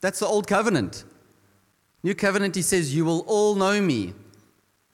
That's 0.00 0.18
the 0.18 0.26
Old 0.26 0.48
Covenant. 0.48 1.04
New 2.02 2.14
covenant, 2.14 2.54
he 2.54 2.62
says, 2.62 2.94
You 2.94 3.04
will 3.04 3.20
all 3.20 3.54
know 3.54 3.80
me, 3.80 4.14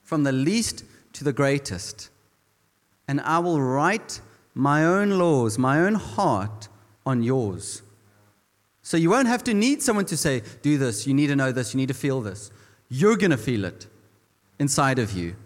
from 0.03 0.25
the 0.25 0.33
least 0.33 0.85
to 1.13 1.25
the 1.25 1.33
greatest. 1.33 2.11
And 3.09 3.21
I 3.21 3.39
will 3.39 3.61
write 3.61 4.21
my 4.55 4.85
own 4.85 5.11
laws, 5.11 5.59
my 5.59 5.81
own 5.81 5.95
heart 5.95 6.69
on 7.05 7.23
yours. 7.23 7.83
So 8.83 8.97
you 8.97 9.11
won't 9.11 9.29
have 9.29 9.45
to 9.45 9.55
need 9.55 9.83
someone 9.83 10.07
to 10.07 10.17
say, 10.17 10.43
Do 10.63 10.79
this, 10.79 11.07
you 11.07 11.15
need 11.15 11.29
to 11.29 11.37
know 11.37 11.53
this, 11.53 11.75
you 11.75 11.79
need 11.79 11.89
to 11.89 11.95
feel 11.95 12.21
this. 12.21 12.51
You're 12.89 13.17
going 13.17 13.31
to 13.31 13.37
feel 13.37 13.65
it 13.65 13.87
inside 14.59 14.99
of 14.99 15.13
you. 15.13 15.37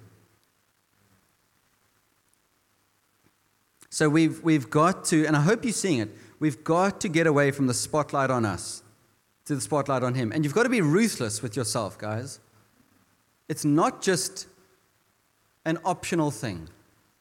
So 3.91 4.09
we've, 4.09 4.43
we've 4.43 4.71
got 4.71 5.05
to, 5.07 5.27
and 5.27 5.37
I 5.37 5.41
hope 5.41 5.65
you're 5.65 5.73
seeing 5.73 6.01
it, 6.01 6.11
we've 6.39 6.63
got 6.63 7.01
to 7.01 7.09
get 7.09 7.27
away 7.27 7.51
from 7.51 7.67
the 7.67 7.75
spotlight 7.75 8.31
on 8.31 8.47
us 8.47 8.83
to 9.51 9.57
the 9.57 9.61
spotlight 9.61 10.05
on 10.05 10.15
Him. 10.15 10.31
And 10.33 10.45
you've 10.45 10.55
got 10.55 10.63
to 10.63 10.69
be 10.69 10.81
ruthless 10.81 11.43
with 11.43 11.57
yourself, 11.57 11.99
guys. 11.99 12.39
It's 13.49 13.65
not 13.65 14.01
just 14.01 14.47
an 15.65 15.79
optional 15.85 16.31
thing. 16.31 16.69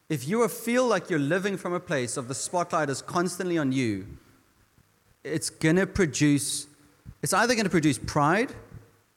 If 0.08 0.28
you 0.28 0.46
feel 0.46 0.86
like 0.86 1.10
you're 1.10 1.18
living 1.18 1.56
from 1.56 1.72
a 1.72 1.80
place 1.80 2.16
of 2.16 2.28
the 2.28 2.34
spotlight 2.34 2.88
is 2.88 3.02
constantly 3.02 3.58
on 3.58 3.72
you, 3.72 4.06
it's 5.24 5.50
going 5.50 5.74
to 5.74 5.88
produce, 5.88 6.68
it's 7.20 7.32
either 7.32 7.54
going 7.54 7.64
to 7.64 7.70
produce 7.70 7.98
pride, 7.98 8.54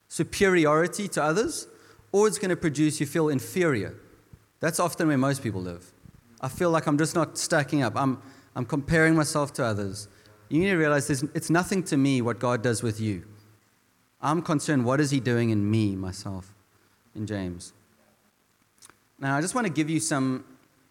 superiority 0.08 1.08
to 1.10 1.24
others, 1.24 1.68
or 2.12 2.28
it's 2.28 2.40
going 2.40 2.50
to 2.50 2.56
produce 2.56 3.00
you 3.00 3.06
feel 3.06 3.30
inferior. 3.30 3.96
That's 4.60 4.80
often 4.80 5.08
where 5.08 5.20
most 5.20 5.44
people 5.44 5.62
live. 5.62 5.92
I 6.42 6.48
feel 6.48 6.72
like 6.72 6.88
I'm 6.88 6.98
just 6.98 7.14
not 7.14 7.38
stacking 7.38 7.84
up. 7.84 7.94
I'm, 7.96 8.22
I'm 8.56 8.66
comparing 8.66 9.16
myself 9.16 9.54
to 9.54 9.64
others. 9.64 10.08
You 10.54 10.60
need 10.60 10.70
to 10.70 10.78
realize 10.78 11.10
it's 11.10 11.50
nothing 11.50 11.82
to 11.86 11.98
me 11.98 12.22
what 12.22 12.38
God 12.38 12.62
does 12.62 12.84
with 12.84 13.00
you. 13.00 13.24
I'm 14.22 14.44
concerned, 14.44 14.86
what 14.86 15.00
is 15.00 15.10
He 15.10 15.20
doing 15.20 15.50
in 15.50 15.72
me, 15.72 15.96
myself, 15.96 16.54
in 17.16 17.26
James? 17.26 17.74
Now, 19.18 19.36
I 19.36 19.42
just 19.42 19.56
want 19.56 19.66
to 19.66 19.74
give 19.74 19.90
you 19.90 20.00
some, 20.00 20.46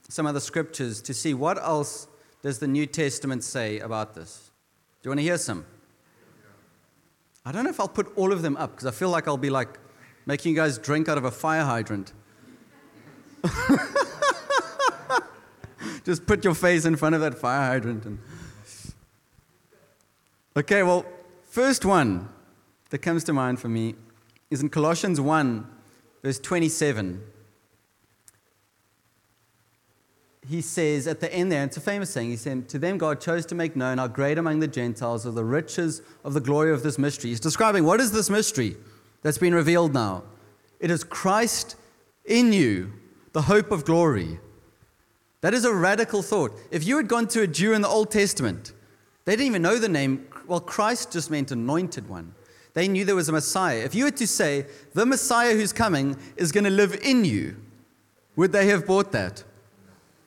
some 0.09 0.27
other 0.27 0.40
scriptures 0.40 1.01
to 1.03 1.14
see 1.14 1.33
what 1.33 1.59
else 1.59 2.09
does 2.42 2.59
the 2.59 2.66
New 2.66 2.87
Testament 2.87 3.44
say 3.44 3.79
about 3.79 4.16
this. 4.16 4.51
Do 5.01 5.07
you 5.07 5.11
want 5.11 5.20
to 5.20 5.22
hear 5.22 5.38
some? 5.38 5.64
I 7.46 7.53
don't 7.53 7.62
know 7.62 7.70
if 7.70 7.79
I'll 7.79 7.87
put 7.87 8.12
all 8.16 8.33
of 8.33 8.42
them 8.42 8.57
up 8.57 8.72
because 8.72 8.87
I 8.87 8.90
feel 8.90 9.11
like 9.11 9.29
I'll 9.29 9.37
be 9.37 9.51
like 9.51 9.79
making 10.27 10.51
you 10.51 10.57
guys 10.57 10.77
drink 10.77 11.09
out 11.09 11.18
of 11.18 11.25
a 11.25 11.31
fire 11.31 11.62
hydrant. 11.62 12.12
Just 16.05 16.27
put 16.27 16.42
your 16.42 16.57
face 16.57 16.85
in 16.85 16.96
front 16.96 17.14
of 17.14 17.20
that 17.20 17.38
fire 17.38 17.68
hydrant 17.68 18.05
and 18.07 18.18
Okay, 20.54 20.82
well, 20.82 21.06
first 21.46 21.86
one 21.86 22.28
that 22.90 22.98
comes 22.98 23.24
to 23.24 23.32
mind 23.32 23.58
for 23.58 23.70
me 23.70 23.94
is 24.50 24.60
in 24.60 24.68
Colossians 24.68 25.18
1, 25.18 25.66
verse 26.22 26.38
27. 26.38 27.22
He 30.46 30.60
says 30.60 31.06
at 31.06 31.20
the 31.20 31.32
end 31.32 31.50
there, 31.50 31.64
it's 31.64 31.78
a 31.78 31.80
famous 31.80 32.10
saying, 32.10 32.28
he 32.28 32.36
said, 32.36 32.68
To 32.68 32.78
them 32.78 32.98
God 32.98 33.18
chose 33.18 33.46
to 33.46 33.54
make 33.54 33.76
known 33.76 33.96
how 33.96 34.08
great 34.08 34.36
among 34.36 34.60
the 34.60 34.68
Gentiles 34.68 35.26
are 35.26 35.30
the 35.30 35.44
riches 35.44 36.02
of 36.22 36.34
the 36.34 36.40
glory 36.40 36.70
of 36.70 36.82
this 36.82 36.98
mystery. 36.98 37.30
He's 37.30 37.40
describing 37.40 37.84
what 37.84 38.00
is 38.00 38.12
this 38.12 38.28
mystery 38.28 38.76
that's 39.22 39.38
been 39.38 39.54
revealed 39.54 39.94
now? 39.94 40.24
It 40.80 40.90
is 40.90 41.02
Christ 41.02 41.76
in 42.26 42.52
you, 42.52 42.92
the 43.32 43.42
hope 43.42 43.70
of 43.70 43.86
glory. 43.86 44.38
That 45.40 45.54
is 45.54 45.64
a 45.64 45.72
radical 45.72 46.20
thought. 46.20 46.52
If 46.70 46.86
you 46.86 46.98
had 46.98 47.08
gone 47.08 47.26
to 47.28 47.40
a 47.40 47.46
Jew 47.46 47.72
in 47.72 47.80
the 47.80 47.88
Old 47.88 48.10
Testament, 48.10 48.74
they 49.24 49.32
didn't 49.32 49.46
even 49.46 49.62
know 49.62 49.78
the 49.78 49.88
name 49.88 50.26
well, 50.52 50.60
Christ 50.60 51.12
just 51.12 51.30
meant 51.30 51.50
anointed 51.50 52.10
one. 52.10 52.34
They 52.74 52.86
knew 52.86 53.06
there 53.06 53.16
was 53.16 53.30
a 53.30 53.32
Messiah. 53.32 53.78
If 53.78 53.94
you 53.94 54.04
were 54.04 54.10
to 54.10 54.26
say, 54.26 54.66
the 54.92 55.06
Messiah 55.06 55.54
who's 55.54 55.72
coming 55.72 56.14
is 56.36 56.52
going 56.52 56.64
to 56.64 56.70
live 56.70 56.94
in 57.02 57.24
you, 57.24 57.56
would 58.36 58.52
they 58.52 58.66
have 58.66 58.86
bought 58.86 59.12
that? 59.12 59.44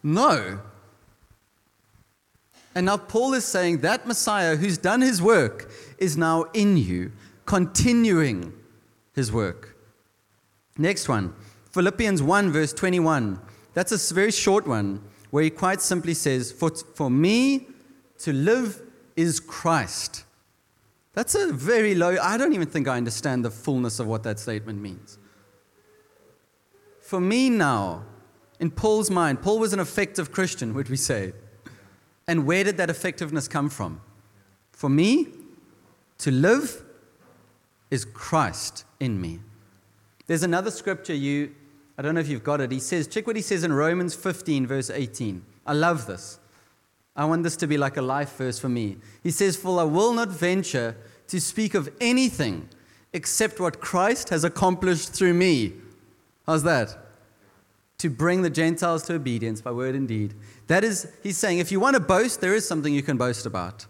No. 0.01 0.61
And 2.73 2.87
now 2.87 2.97
Paul 2.97 3.35
is 3.35 3.45
saying 3.45 3.81
that 3.81 4.07
Messiah 4.07 4.55
who's 4.55 4.79
done 4.79 5.01
his 5.01 5.21
work 5.21 5.71
is 5.99 6.17
now 6.17 6.45
in 6.55 6.75
you, 6.75 7.11
continuing 7.45 8.51
his 9.13 9.31
work. 9.31 9.77
Next 10.75 11.07
one, 11.07 11.35
Philippians 11.69 12.23
1, 12.23 12.51
verse 12.51 12.73
21. 12.73 13.39
That's 13.75 13.91
a 13.91 14.11
very 14.11 14.31
short 14.31 14.65
one 14.65 15.03
where 15.29 15.43
he 15.43 15.51
quite 15.51 15.81
simply 15.81 16.15
says, 16.15 16.51
For, 16.51 16.71
for 16.71 17.11
me 17.11 17.67
to 18.17 18.33
live 18.33 18.81
is 19.15 19.39
Christ. 19.39 20.23
That's 21.13 21.33
a 21.35 21.53
very 21.53 21.95
low, 21.95 22.17
I 22.21 22.37
don't 22.37 22.53
even 22.53 22.67
think 22.67 22.87
I 22.87 22.97
understand 22.97 23.45
the 23.45 23.51
fullness 23.51 23.99
of 23.99 24.07
what 24.07 24.23
that 24.23 24.37
statement 24.39 24.81
means. 24.81 25.17
For 27.01 27.21
me 27.21 27.49
now, 27.49 28.03
in 28.59 28.71
Paul's 28.71 29.09
mind, 29.09 29.41
Paul 29.41 29.59
was 29.59 29.73
an 29.73 29.79
effective 29.79 30.31
Christian, 30.31 30.73
would 30.73 30.89
we 30.89 30.97
say? 30.97 31.33
And 32.27 32.45
where 32.45 32.63
did 32.63 32.77
that 32.77 32.89
effectiveness 32.89 33.47
come 33.47 33.69
from? 33.69 34.01
For 34.71 34.89
me, 34.89 35.27
to 36.19 36.31
live 36.31 36.83
is 37.91 38.03
Christ 38.03 38.83
in 38.99 39.21
me. 39.21 39.39
There's 40.27 40.43
another 40.43 40.71
scripture 40.71 41.13
you, 41.13 41.53
I 41.97 42.01
don't 42.01 42.15
know 42.15 42.21
if 42.21 42.27
you've 42.27 42.43
got 42.43 42.59
it. 42.59 42.71
He 42.71 42.79
says, 42.79 43.07
check 43.07 43.27
what 43.27 43.35
he 43.35 43.41
says 43.41 43.63
in 43.63 43.71
Romans 43.71 44.15
15, 44.15 44.67
verse 44.67 44.89
18. 44.89 45.45
I 45.65 45.73
love 45.73 46.07
this. 46.07 46.39
I 47.15 47.25
want 47.25 47.43
this 47.43 47.55
to 47.57 47.67
be 47.67 47.77
like 47.77 47.97
a 47.97 48.01
life 48.01 48.35
verse 48.35 48.59
for 48.59 48.67
me. 48.67 48.97
He 49.23 49.31
says, 49.31 49.55
For 49.55 49.79
I 49.79 49.83
will 49.83 50.13
not 50.13 50.29
venture 50.29 50.97
to 51.27 51.39
speak 51.39 51.73
of 51.73 51.89
anything 52.01 52.67
except 53.13 53.59
what 53.59 53.79
Christ 53.79 54.29
has 54.29 54.43
accomplished 54.43 55.13
through 55.13 55.33
me. 55.33 55.73
How's 56.45 56.63
that? 56.63 56.97
To 57.99 58.09
bring 58.09 58.41
the 58.41 58.49
Gentiles 58.49 59.03
to 59.03 59.13
obedience 59.13 59.61
by 59.61 59.71
word 59.71 59.95
and 59.95 60.07
deed. 60.07 60.33
That 60.67 60.83
is, 60.83 61.09
he's 61.23 61.37
saying, 61.37 61.59
if 61.59 61.71
you 61.71 61.79
want 61.79 61.93
to 61.93 62.01
boast, 62.01 62.41
there 62.41 62.53
is 62.53 62.67
something 62.67 62.93
you 62.93 63.01
can 63.01 63.17
boast 63.17 63.45
about. 63.45 63.85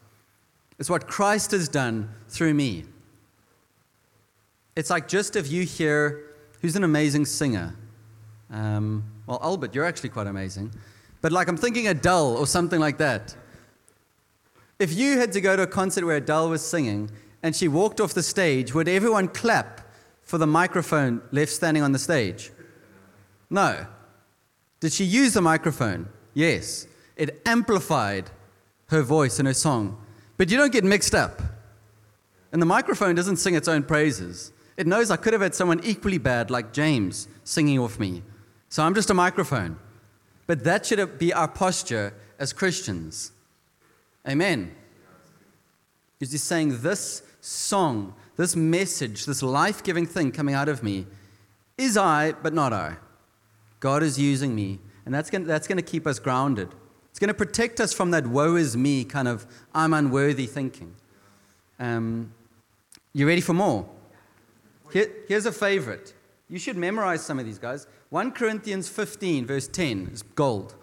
It's 0.78 0.90
what 0.90 1.08
Christ 1.08 1.52
has 1.52 1.68
done 1.68 2.10
through 2.30 2.54
me. 2.54 2.86
It's 4.76 4.92
like 4.92 5.08
just 5.08 5.36
if 5.36 5.50
you 5.50 5.64
hear, 5.64 6.36
who's 6.62 6.76
an 6.76 6.84
amazing 6.84 7.26
singer? 7.26 7.76
Um, 8.52 9.04
well, 9.26 9.40
Albert, 9.42 9.74
you're 9.74 9.86
actually 9.86 10.10
quite 10.10 10.28
amazing 10.28 10.72
but 11.26 11.32
like 11.32 11.48
I'm 11.48 11.58
thinking 11.58 11.88
Adele 11.88 12.38
or 12.38 12.46
something 12.46 12.80
like 12.80 13.00
that. 13.00 13.36
If 14.78 14.94
you 14.94 15.18
had 15.18 15.32
to 15.32 15.42
go 15.42 15.56
to 15.56 15.64
a 15.64 15.68
concert 15.82 16.06
where 16.06 16.18
Adele 16.18 16.52
was 16.52 16.64
singing 16.64 17.10
and 17.42 17.56
she 17.56 17.68
walked 17.68 18.00
off 18.00 18.14
the 18.14 18.22
stage, 18.22 18.76
would 18.76 18.88
everyone 18.88 19.30
clap 19.30 19.82
for 20.22 20.38
the 20.38 20.46
microphone 20.46 21.24
left 21.32 21.52
standing 21.52 21.82
on 21.82 21.94
the 21.94 21.98
stage? 21.98 22.52
No. 23.50 23.88
Did 24.80 24.94
she 24.94 25.04
use 25.04 25.34
the 25.34 25.42
microphone? 25.42 26.10
Yes. 26.36 26.86
It 27.16 27.42
amplified 27.48 28.30
her 28.90 29.02
voice 29.02 29.40
and 29.40 29.48
her 29.48 29.56
song. 29.56 30.00
But 30.38 30.52
you 30.52 30.58
don't 30.58 30.72
get 30.72 30.84
mixed 30.84 31.16
up. 31.16 31.42
And 32.52 32.62
the 32.62 32.68
microphone 32.68 33.16
doesn't 33.16 33.38
sing 33.38 33.56
its 33.56 33.68
own 33.68 33.82
praises. 33.82 34.54
It 34.78 34.86
knows 34.86 35.10
I 35.10 35.18
could 35.18 35.34
have 35.34 35.42
had 35.42 35.56
someone 35.56 35.82
equally 35.84 36.20
bad, 36.20 36.52
like 36.52 36.72
James, 36.72 37.28
singing 37.44 37.80
off 37.80 37.98
me. 37.98 38.22
So 38.70 38.84
I'm 38.84 38.94
just 38.94 39.10
a 39.10 39.16
microphone. 39.16 39.80
But 40.48 40.64
that 40.64 40.86
should 40.86 41.18
be 41.18 41.34
our 41.34 41.48
posture 41.48 42.14
as 42.38 42.54
Christians. 42.54 43.32
Amen. 44.28 44.76
Is 46.20 46.32
he 46.32 46.38
saying 46.38 46.82
this 46.82 47.24
song, 47.42 48.14
this 48.38 48.56
message, 48.56 49.26
this 49.26 49.44
life 49.44 49.84
giving 49.84 50.06
thing 50.06 50.32
coming 50.32 50.56
out 50.56 50.70
of 50.70 50.84
me 50.84 51.06
is 51.78 51.98
I, 51.98 52.32
but 52.32 52.54
not 52.54 52.74
I. 52.74 52.98
God 53.80 54.02
is 54.02 54.18
using 54.18 54.56
me. 54.56 54.80
And 55.06 55.14
that's 55.14 55.30
going 55.30 55.46
that's 55.46 55.68
to 55.68 55.82
keep 55.82 56.08
us 56.08 56.20
grounded. 56.20 56.70
It's 57.12 57.20
going 57.20 57.28
to 57.30 57.34
protect 57.34 57.80
us 57.80 57.94
from 57.94 58.12
that 58.12 58.28
woe 58.28 58.56
is 58.56 58.76
me 58.76 59.04
kind 59.06 59.28
of 59.28 59.46
I'm 59.74 59.94
unworthy 59.94 60.48
thinking. 60.48 60.96
Um, 61.80 62.34
you 63.14 63.28
ready 63.28 63.42
for 63.42 63.54
more? 63.54 63.88
Here, 64.92 65.10
here's 65.28 65.46
a 65.46 65.52
favorite. 65.52 66.14
You 66.50 66.60
should 66.60 66.78
memorize 66.78 67.24
some 67.24 67.40
of 67.40 67.46
these 67.46 67.60
guys. 67.60 67.88
1 68.15 68.32
Corinthians 68.32 68.88
15, 68.88 69.45
verse 69.45 69.67
10 69.67 70.12
is 70.13 70.21
gold. 70.21 70.73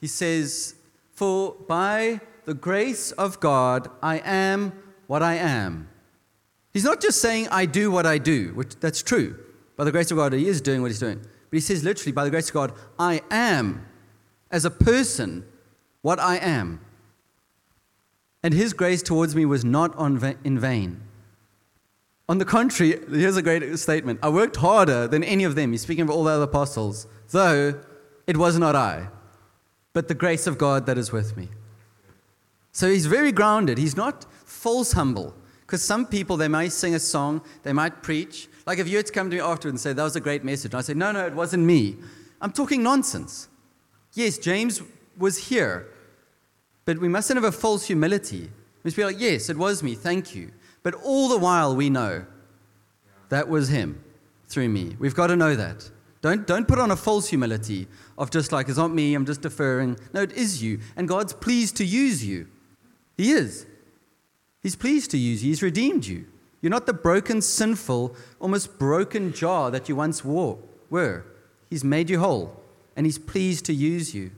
He 0.00 0.06
says, 0.06 0.76
For 1.10 1.56
by 1.66 2.20
the 2.44 2.54
grace 2.54 3.10
of 3.10 3.40
God 3.40 3.90
I 4.00 4.18
am 4.18 4.72
what 5.08 5.24
I 5.24 5.34
am. 5.34 5.88
He's 6.72 6.84
not 6.84 7.00
just 7.00 7.20
saying 7.20 7.48
I 7.50 7.66
do 7.66 7.90
what 7.90 8.06
I 8.06 8.16
do, 8.16 8.52
which 8.54 8.76
that's 8.76 9.02
true. 9.02 9.36
By 9.76 9.82
the 9.82 9.90
grace 9.90 10.12
of 10.12 10.18
God, 10.18 10.34
he 10.34 10.46
is 10.46 10.60
doing 10.60 10.82
what 10.82 10.92
he's 10.92 11.00
doing. 11.00 11.18
But 11.18 11.56
he 11.56 11.60
says 11.60 11.82
literally, 11.82 12.12
by 12.12 12.22
the 12.22 12.30
grace 12.30 12.46
of 12.50 12.54
God, 12.54 12.72
I 12.96 13.20
am, 13.28 13.84
as 14.52 14.64
a 14.64 14.70
person, 14.70 15.44
what 16.02 16.20
I 16.20 16.36
am. 16.36 16.78
And 18.44 18.54
his 18.54 18.72
grace 18.72 19.02
towards 19.02 19.34
me 19.34 19.46
was 19.46 19.64
not 19.64 19.98
in 19.98 20.60
vain. 20.60 21.00
On 22.28 22.38
the 22.38 22.44
contrary, 22.44 22.98
here's 23.10 23.36
a 23.36 23.42
great 23.42 23.78
statement 23.78 24.20
I 24.22 24.30
worked 24.30 24.56
harder 24.56 25.06
than 25.06 25.22
any 25.22 25.44
of 25.44 25.54
them. 25.54 25.72
He's 25.72 25.82
speaking 25.82 26.04
of 26.04 26.10
all 26.10 26.24
the 26.24 26.30
other 26.30 26.44
apostles, 26.44 27.06
though 27.30 27.80
it 28.26 28.36
was 28.36 28.58
not 28.58 28.74
I, 28.74 29.08
but 29.92 30.08
the 30.08 30.14
grace 30.14 30.46
of 30.46 30.56
God 30.56 30.86
that 30.86 30.96
is 30.96 31.12
with 31.12 31.36
me. 31.36 31.48
So 32.72 32.88
he's 32.88 33.06
very 33.06 33.30
grounded. 33.30 33.78
He's 33.78 33.96
not 33.96 34.26
false 34.44 34.92
humble. 34.92 35.34
Because 35.60 35.82
some 35.82 36.06
people, 36.06 36.36
they 36.36 36.48
might 36.48 36.72
sing 36.72 36.94
a 36.94 36.98
song, 36.98 37.40
they 37.62 37.72
might 37.72 38.02
preach. 38.02 38.48
Like 38.66 38.78
if 38.78 38.88
you 38.88 38.96
had 38.96 39.06
to 39.06 39.12
come 39.12 39.30
to 39.30 39.36
me 39.36 39.40
afterwards 39.40 39.66
and 39.66 39.80
say, 39.80 39.92
that 39.92 40.02
was 40.02 40.16
a 40.16 40.20
great 40.20 40.44
message. 40.44 40.72
And 40.72 40.78
I 40.78 40.82
say, 40.82 40.94
no, 40.94 41.12
no, 41.12 41.26
it 41.26 41.34
wasn't 41.34 41.64
me. 41.64 41.96
I'm 42.40 42.52
talking 42.52 42.82
nonsense. 42.82 43.48
Yes, 44.14 44.38
James 44.38 44.82
was 45.18 45.48
here. 45.48 45.88
But 46.84 46.98
we 46.98 47.08
mustn't 47.08 47.36
have 47.36 47.44
a 47.44 47.52
false 47.52 47.86
humility. 47.86 48.42
We 48.82 48.88
must 48.88 48.96
be 48.96 49.04
like, 49.04 49.20
yes, 49.20 49.48
it 49.48 49.56
was 49.56 49.82
me, 49.82 49.94
thank 49.94 50.34
you. 50.34 50.50
But 50.84 50.94
all 50.94 51.28
the 51.28 51.38
while 51.38 51.74
we 51.74 51.90
know 51.90 52.26
that 53.30 53.48
was 53.48 53.68
him 53.68 54.04
through 54.46 54.68
me. 54.68 54.94
We've 55.00 55.14
got 55.14 55.26
to 55.26 55.36
know 55.36 55.56
that. 55.56 55.90
Don't, 56.20 56.46
don't 56.46 56.68
put 56.68 56.78
on 56.78 56.92
a 56.92 56.96
false 56.96 57.28
humility 57.28 57.88
of 58.16 58.30
just 58.30 58.52
like, 58.52 58.68
it's 58.68 58.78
not 58.78 58.92
me, 58.92 59.14
I'm 59.14 59.26
just 59.26 59.42
deferring. 59.42 59.98
No, 60.12 60.22
it 60.22 60.32
is 60.32 60.62
you. 60.62 60.78
And 60.96 61.08
God's 61.08 61.32
pleased 61.32 61.76
to 61.78 61.84
use 61.84 62.24
you. 62.24 62.46
He 63.16 63.32
is. 63.32 63.66
He's 64.62 64.76
pleased 64.76 65.10
to 65.10 65.18
use 65.18 65.42
you. 65.42 65.50
He's 65.50 65.62
redeemed 65.62 66.06
you. 66.06 66.26
You're 66.60 66.70
not 66.70 66.86
the 66.86 66.94
broken, 66.94 67.42
sinful, 67.42 68.16
almost 68.40 68.78
broken 68.78 69.32
jar 69.32 69.70
that 69.70 69.88
you 69.88 69.96
once 69.96 70.24
wore, 70.24 70.58
were. 70.88 71.26
He's 71.68 71.84
made 71.84 72.08
you 72.08 72.20
whole, 72.20 72.58
and 72.96 73.04
He's 73.04 73.18
pleased 73.18 73.66
to 73.66 73.74
use 73.74 74.14
you. 74.14 74.30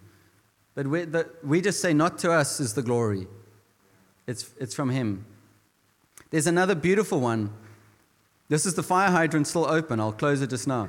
But 0.74 0.88
we, 0.88 1.04
the, 1.04 1.30
we 1.44 1.60
just 1.60 1.80
say, 1.80 1.94
not 1.94 2.18
to 2.18 2.32
us 2.32 2.58
is 2.58 2.74
the 2.74 2.82
glory, 2.82 3.28
it's, 4.26 4.50
it's 4.58 4.74
from 4.74 4.90
Him. 4.90 5.24
There's 6.30 6.46
another 6.46 6.74
beautiful 6.74 7.20
one. 7.20 7.52
This 8.48 8.66
is 8.66 8.74
the 8.74 8.82
fire 8.82 9.10
hydrant 9.10 9.46
still 9.46 9.66
open. 9.66 10.00
I'll 10.00 10.12
close 10.12 10.40
it 10.40 10.50
just 10.50 10.66
now. 10.66 10.88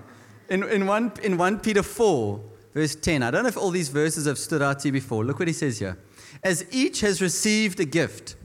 In, 0.49 0.63
in, 0.63 0.85
one, 0.85 1.11
in 1.23 1.37
1 1.37 1.59
Peter 1.59 1.83
4, 1.83 2.39
verse 2.73 2.95
10, 2.95 3.23
I 3.23 3.31
don't 3.31 3.43
know 3.43 3.49
if 3.49 3.57
all 3.57 3.71
these 3.71 3.89
verses 3.89 4.25
have 4.25 4.37
stood 4.37 4.61
out 4.61 4.79
to 4.79 4.87
you 4.87 4.91
before. 4.91 5.25
Look 5.25 5.39
what 5.39 5.47
he 5.47 5.53
says 5.53 5.79
here. 5.79 5.97
As 6.43 6.65
each 6.71 7.01
has 7.01 7.21
received 7.21 7.79
a 7.79 7.85
gift, 7.85 8.35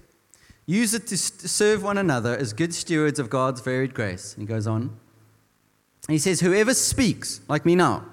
use 0.66 0.94
it 0.94 1.06
to 1.08 1.18
serve 1.18 1.82
one 1.82 1.98
another 1.98 2.36
as 2.36 2.52
good 2.52 2.74
stewards 2.74 3.18
of 3.18 3.30
God's 3.30 3.60
varied 3.60 3.94
grace. 3.94 4.34
He 4.38 4.44
goes 4.44 4.66
on. 4.66 4.96
He 6.08 6.18
says, 6.18 6.40
Whoever 6.40 6.74
speaks, 6.74 7.40
like 7.48 7.64
me 7.64 7.76
now, 7.76 8.06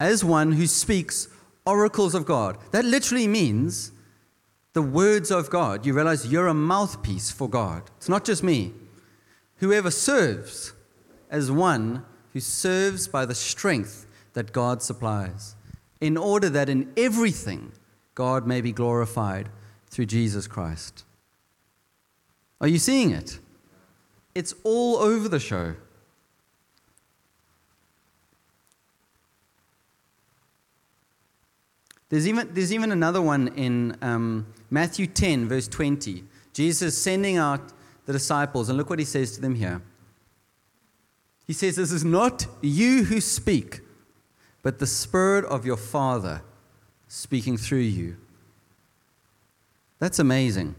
as 0.00 0.24
one 0.24 0.52
who 0.52 0.66
speaks 0.66 1.28
oracles 1.66 2.14
of 2.14 2.26
God. 2.26 2.58
That 2.70 2.84
literally 2.84 3.26
means 3.26 3.92
the 4.74 4.82
words 4.82 5.30
of 5.30 5.48
God. 5.48 5.86
You 5.86 5.94
realize 5.94 6.26
you're 6.26 6.48
a 6.48 6.54
mouthpiece 6.54 7.30
for 7.30 7.48
God. 7.48 7.84
It's 7.96 8.08
not 8.08 8.24
just 8.24 8.42
me. 8.42 8.72
Whoever 9.56 9.90
serves 9.90 10.74
as 11.30 11.50
one 11.50 12.04
who 12.32 12.40
serves 12.40 13.08
by 13.08 13.24
the 13.24 13.34
strength 13.34 14.06
that 14.34 14.52
God 14.52 14.82
supplies, 14.82 15.54
in 16.00 16.16
order 16.16 16.50
that 16.50 16.68
in 16.68 16.92
everything 16.96 17.72
God 18.14 18.46
may 18.46 18.60
be 18.60 18.72
glorified 18.72 19.48
through 19.88 20.06
Jesus 20.06 20.46
Christ. 20.48 21.04
Are 22.60 22.68
you 22.68 22.78
seeing 22.78 23.12
it? 23.12 23.38
It's 24.34 24.54
all 24.64 24.96
over 24.96 25.28
the 25.28 25.38
show. 25.38 25.76
There's 32.08 32.28
even, 32.28 32.48
there's 32.52 32.72
even 32.72 32.92
another 32.92 33.22
one 33.22 33.48
in 33.56 33.96
um, 34.02 34.46
Matthew 34.74 35.06
10, 35.06 35.46
verse 35.46 35.68
20. 35.68 36.24
Jesus 36.52 36.82
is 36.94 37.00
sending 37.00 37.36
out 37.36 37.72
the 38.06 38.12
disciples, 38.12 38.68
and 38.68 38.76
look 38.76 38.90
what 38.90 38.98
he 38.98 39.04
says 39.04 39.30
to 39.36 39.40
them 39.40 39.54
here. 39.54 39.80
He 41.46 41.52
says, 41.52 41.76
This 41.76 41.92
is 41.92 42.04
not 42.04 42.48
you 42.60 43.04
who 43.04 43.20
speak, 43.20 43.82
but 44.64 44.80
the 44.80 44.86
Spirit 44.88 45.44
of 45.44 45.64
your 45.64 45.76
Father 45.76 46.42
speaking 47.06 47.56
through 47.56 47.86
you. 47.86 48.16
That's 50.00 50.18
amazing. 50.18 50.74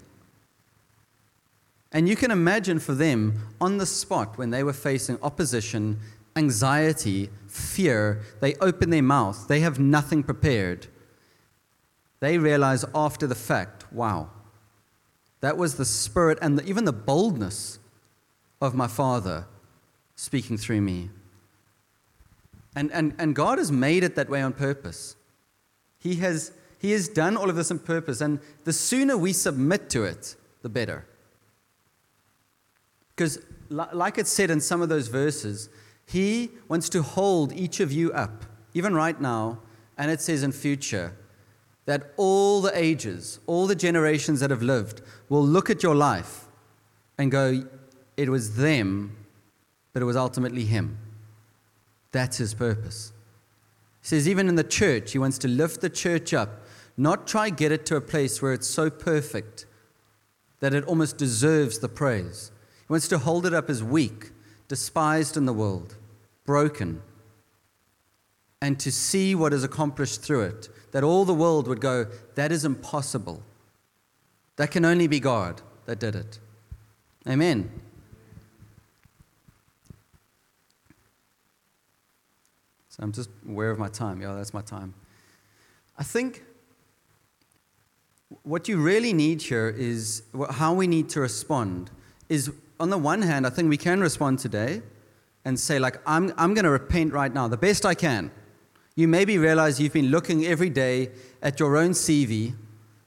And 1.93 2.09
you 2.09 2.17
can 2.17 2.31
imagine 2.31 2.79
for 2.79 2.95
them 2.95 3.47
on 3.61 3.77
the 3.77 3.85
spot 3.85 4.37
when 4.37 4.49
they 4.49 4.61
were 4.61 4.73
facing 4.73 5.17
opposition, 5.21 6.01
anxiety, 6.35 7.29
fear, 7.47 8.23
they 8.41 8.55
open 8.55 8.89
their 8.89 9.01
mouth, 9.01 9.47
they 9.47 9.61
have 9.61 9.79
nothing 9.79 10.21
prepared. 10.21 10.87
They 12.19 12.37
realize 12.37 12.83
after 12.93 13.27
the 13.27 13.35
fact, 13.35 13.74
wow, 13.95 14.29
that 15.41 15.57
was 15.57 15.75
the 15.75 15.85
spirit 15.85 16.37
and 16.41 16.59
the, 16.59 16.65
even 16.65 16.85
the 16.85 16.93
boldness 16.93 17.79
of 18.61 18.73
my 18.73 18.87
Father 18.87 19.45
speaking 20.15 20.57
through 20.57 20.81
me. 20.81 21.09
And, 22.75 22.91
and, 22.91 23.15
and 23.17 23.35
God 23.35 23.57
has 23.57 23.71
made 23.71 24.03
it 24.03 24.15
that 24.15 24.29
way 24.29 24.41
on 24.41 24.53
purpose. 24.53 25.15
He 25.99 26.15
has, 26.15 26.51
he 26.79 26.91
has 26.91 27.07
done 27.07 27.37
all 27.37 27.49
of 27.49 27.55
this 27.55 27.71
on 27.71 27.79
purpose, 27.79 28.21
and 28.21 28.39
the 28.63 28.73
sooner 28.73 29.17
we 29.17 29.33
submit 29.33 29.89
to 29.91 30.03
it, 30.03 30.35
the 30.61 30.69
better. 30.69 31.05
Because, 33.15 33.39
like 33.69 34.17
it 34.17 34.27
said 34.27 34.49
in 34.49 34.59
some 34.59 34.81
of 34.81 34.89
those 34.89 35.07
verses, 35.07 35.69
He 36.05 36.51
wants 36.67 36.89
to 36.89 37.01
hold 37.01 37.53
each 37.53 37.79
of 37.79 37.91
you 37.91 38.11
up, 38.11 38.45
even 38.73 38.93
right 38.93 39.19
now, 39.19 39.59
and 39.97 40.11
it 40.11 40.19
says 40.19 40.43
in 40.43 40.51
future, 40.51 41.15
that 41.85 42.11
all 42.17 42.61
the 42.61 42.77
ages, 42.77 43.39
all 43.45 43.67
the 43.67 43.75
generations 43.75 44.39
that 44.39 44.49
have 44.49 44.61
lived, 44.61 45.01
will 45.29 45.45
look 45.45 45.69
at 45.69 45.83
your 45.83 45.95
life 45.95 46.45
and 47.17 47.31
go, 47.31 47.63
it 48.17 48.29
was 48.29 48.55
them, 48.55 49.15
but 49.93 50.01
it 50.01 50.05
was 50.05 50.15
ultimately 50.15 50.65
Him. 50.65 50.97
That's 52.11 52.37
His 52.37 52.53
purpose. 52.53 53.13
He 54.01 54.07
says, 54.07 54.27
even 54.27 54.47
in 54.47 54.55
the 54.55 54.63
church, 54.63 55.11
he 55.11 55.17
wants 55.17 55.37
to 55.39 55.47
lift 55.47 55.81
the 55.81 55.89
church 55.89 56.33
up, 56.33 56.61
not 56.97 57.27
try 57.27 57.49
get 57.49 57.71
it 57.71 57.85
to 57.87 57.95
a 57.95 58.01
place 58.01 58.41
where 58.41 58.53
it's 58.53 58.67
so 58.67 58.89
perfect 58.89 59.65
that 60.59 60.73
it 60.73 60.85
almost 60.85 61.17
deserves 61.17 61.79
the 61.79 61.89
praise. 61.89 62.51
He 62.87 62.93
wants 62.93 63.07
to 63.09 63.17
hold 63.17 63.45
it 63.45 63.53
up 63.53 63.69
as 63.69 63.83
weak, 63.83 64.31
despised 64.67 65.37
in 65.37 65.45
the 65.45 65.53
world, 65.53 65.95
broken, 66.45 67.01
and 68.61 68.79
to 68.79 68.91
see 68.91 69.35
what 69.35 69.53
is 69.53 69.63
accomplished 69.63 70.21
through 70.21 70.41
it, 70.41 70.69
that 70.95 71.03
all 71.03 71.25
the 71.25 71.33
world 71.33 71.67
would 71.67 71.81
go, 71.81 72.07
that 72.35 72.53
is 72.53 72.63
impossible. 72.63 73.43
That 74.55 74.71
can 74.71 74.85
only 74.85 75.07
be 75.07 75.19
God 75.19 75.61
that 75.87 75.99
did 75.99 76.15
it. 76.15 76.39
Amen. 77.27 77.69
So 82.87 83.03
I'm 83.03 83.11
just 83.11 83.29
aware 83.45 83.71
of 83.71 83.77
my 83.77 83.89
time. 83.89 84.21
Yeah, 84.21 84.35
that's 84.35 84.53
my 84.53 84.61
time. 84.61 84.93
I 85.97 86.03
think 86.03 86.45
what 88.43 88.69
you 88.69 88.77
really 88.77 89.11
need 89.11 89.41
here 89.41 89.67
is 89.67 90.23
how 90.49 90.73
we 90.73 90.87
need 90.87 91.09
to 91.09 91.19
respond. 91.19 91.91
Is 92.29 92.53
on 92.79 92.89
the 92.89 92.97
one 92.97 93.21
hand, 93.21 93.45
I 93.45 93.49
think 93.49 93.67
we 93.67 93.75
can 93.75 93.99
respond 93.99 94.39
today 94.39 94.81
and 95.43 95.59
say, 95.59 95.77
like, 95.77 95.99
I'm, 96.05 96.31
I'm 96.37 96.53
going 96.53 96.63
to 96.63 96.69
repent 96.69 97.11
right 97.11 97.33
now, 97.33 97.49
the 97.49 97.57
best 97.57 97.85
I 97.85 97.95
can. 97.95 98.31
You 98.95 99.09
maybe 99.09 99.37
realize 99.37 99.79
you've 99.79 99.93
been 99.93 100.09
looking 100.09 100.45
every 100.45 100.69
day 100.69 101.11
at 101.41 101.59
your 101.59 101.75
own 101.75 101.91
CV, 101.91 102.55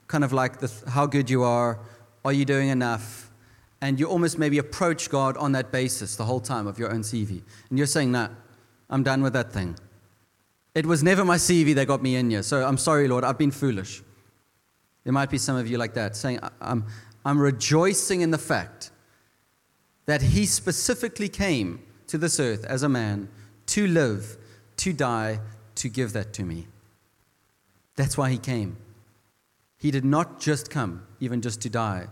kind 0.07 0.23
of 0.23 0.33
like 0.33 0.61
the, 0.61 0.71
how 0.91 1.07
good 1.07 1.31
you 1.31 1.43
are, 1.43 1.81
are 2.25 2.33
you 2.33 2.45
doing 2.45 2.69
enough? 2.69 3.31
And 3.81 3.99
you 3.99 4.07
almost 4.07 4.39
maybe 4.39 4.59
approach 4.59 5.09
God 5.09 5.37
on 5.39 5.53
that 5.53 5.73
basis 5.73 6.17
the 6.17 6.25
whole 6.25 6.41
time 6.41 6.67
of 6.67 6.79
your 6.79 6.93
own 6.93 7.01
CV. 7.01 7.43
And 7.71 7.79
you're 7.79 7.87
saying, 7.87 8.13
nah, 8.13 8.29
I'm 8.91 9.03
done 9.03 9.23
with 9.23 9.33
that 9.33 9.51
thing. 9.53 9.77
It 10.75 10.85
was 10.85 11.03
never 11.03 11.25
my 11.25 11.37
CV 11.37 11.75
that 11.77 11.87
got 11.87 12.03
me 12.03 12.17
in 12.17 12.31
here. 12.31 12.43
So 12.43 12.67
I'm 12.67 12.77
sorry, 12.77 13.09
Lord, 13.09 13.25
I've 13.25 13.39
been 13.39 13.51
foolish. 13.51 14.03
There 15.05 15.13
might 15.13 15.31
be 15.31 15.39
some 15.39 15.57
of 15.57 15.67
you 15.69 15.79
like 15.79 15.95
that, 15.95 16.17
saying, 16.17 16.41
I'm, 16.61 16.85
I'm 17.25 17.39
rejoicing 17.39 18.21
in 18.21 18.31
the 18.31 18.39
fact 18.39 18.91
that 20.05 20.21
He 20.21 20.45
specifically 20.45 21.31
came 21.31 21.81
to 22.09 22.19
this 22.19 22.39
earth 22.39 22.65
as 22.65 22.83
a 22.83 22.89
man 22.89 23.29
to 23.67 23.87
live, 23.87 24.37
to 24.79 24.93
die, 24.93 25.41
to 25.79 25.89
give 25.89 26.13
that 26.13 26.33
to 26.35 26.43
me. 26.45 26.67
That's 27.97 28.17
why 28.17 28.31
He 28.31 28.39
came. 28.39 28.77
He 29.77 29.91
did 29.91 30.05
not 30.05 30.41
just 30.41 30.71
come, 30.71 31.07
even 31.21 31.41
just 31.41 31.61
to 31.63 31.71
die. 31.71 32.09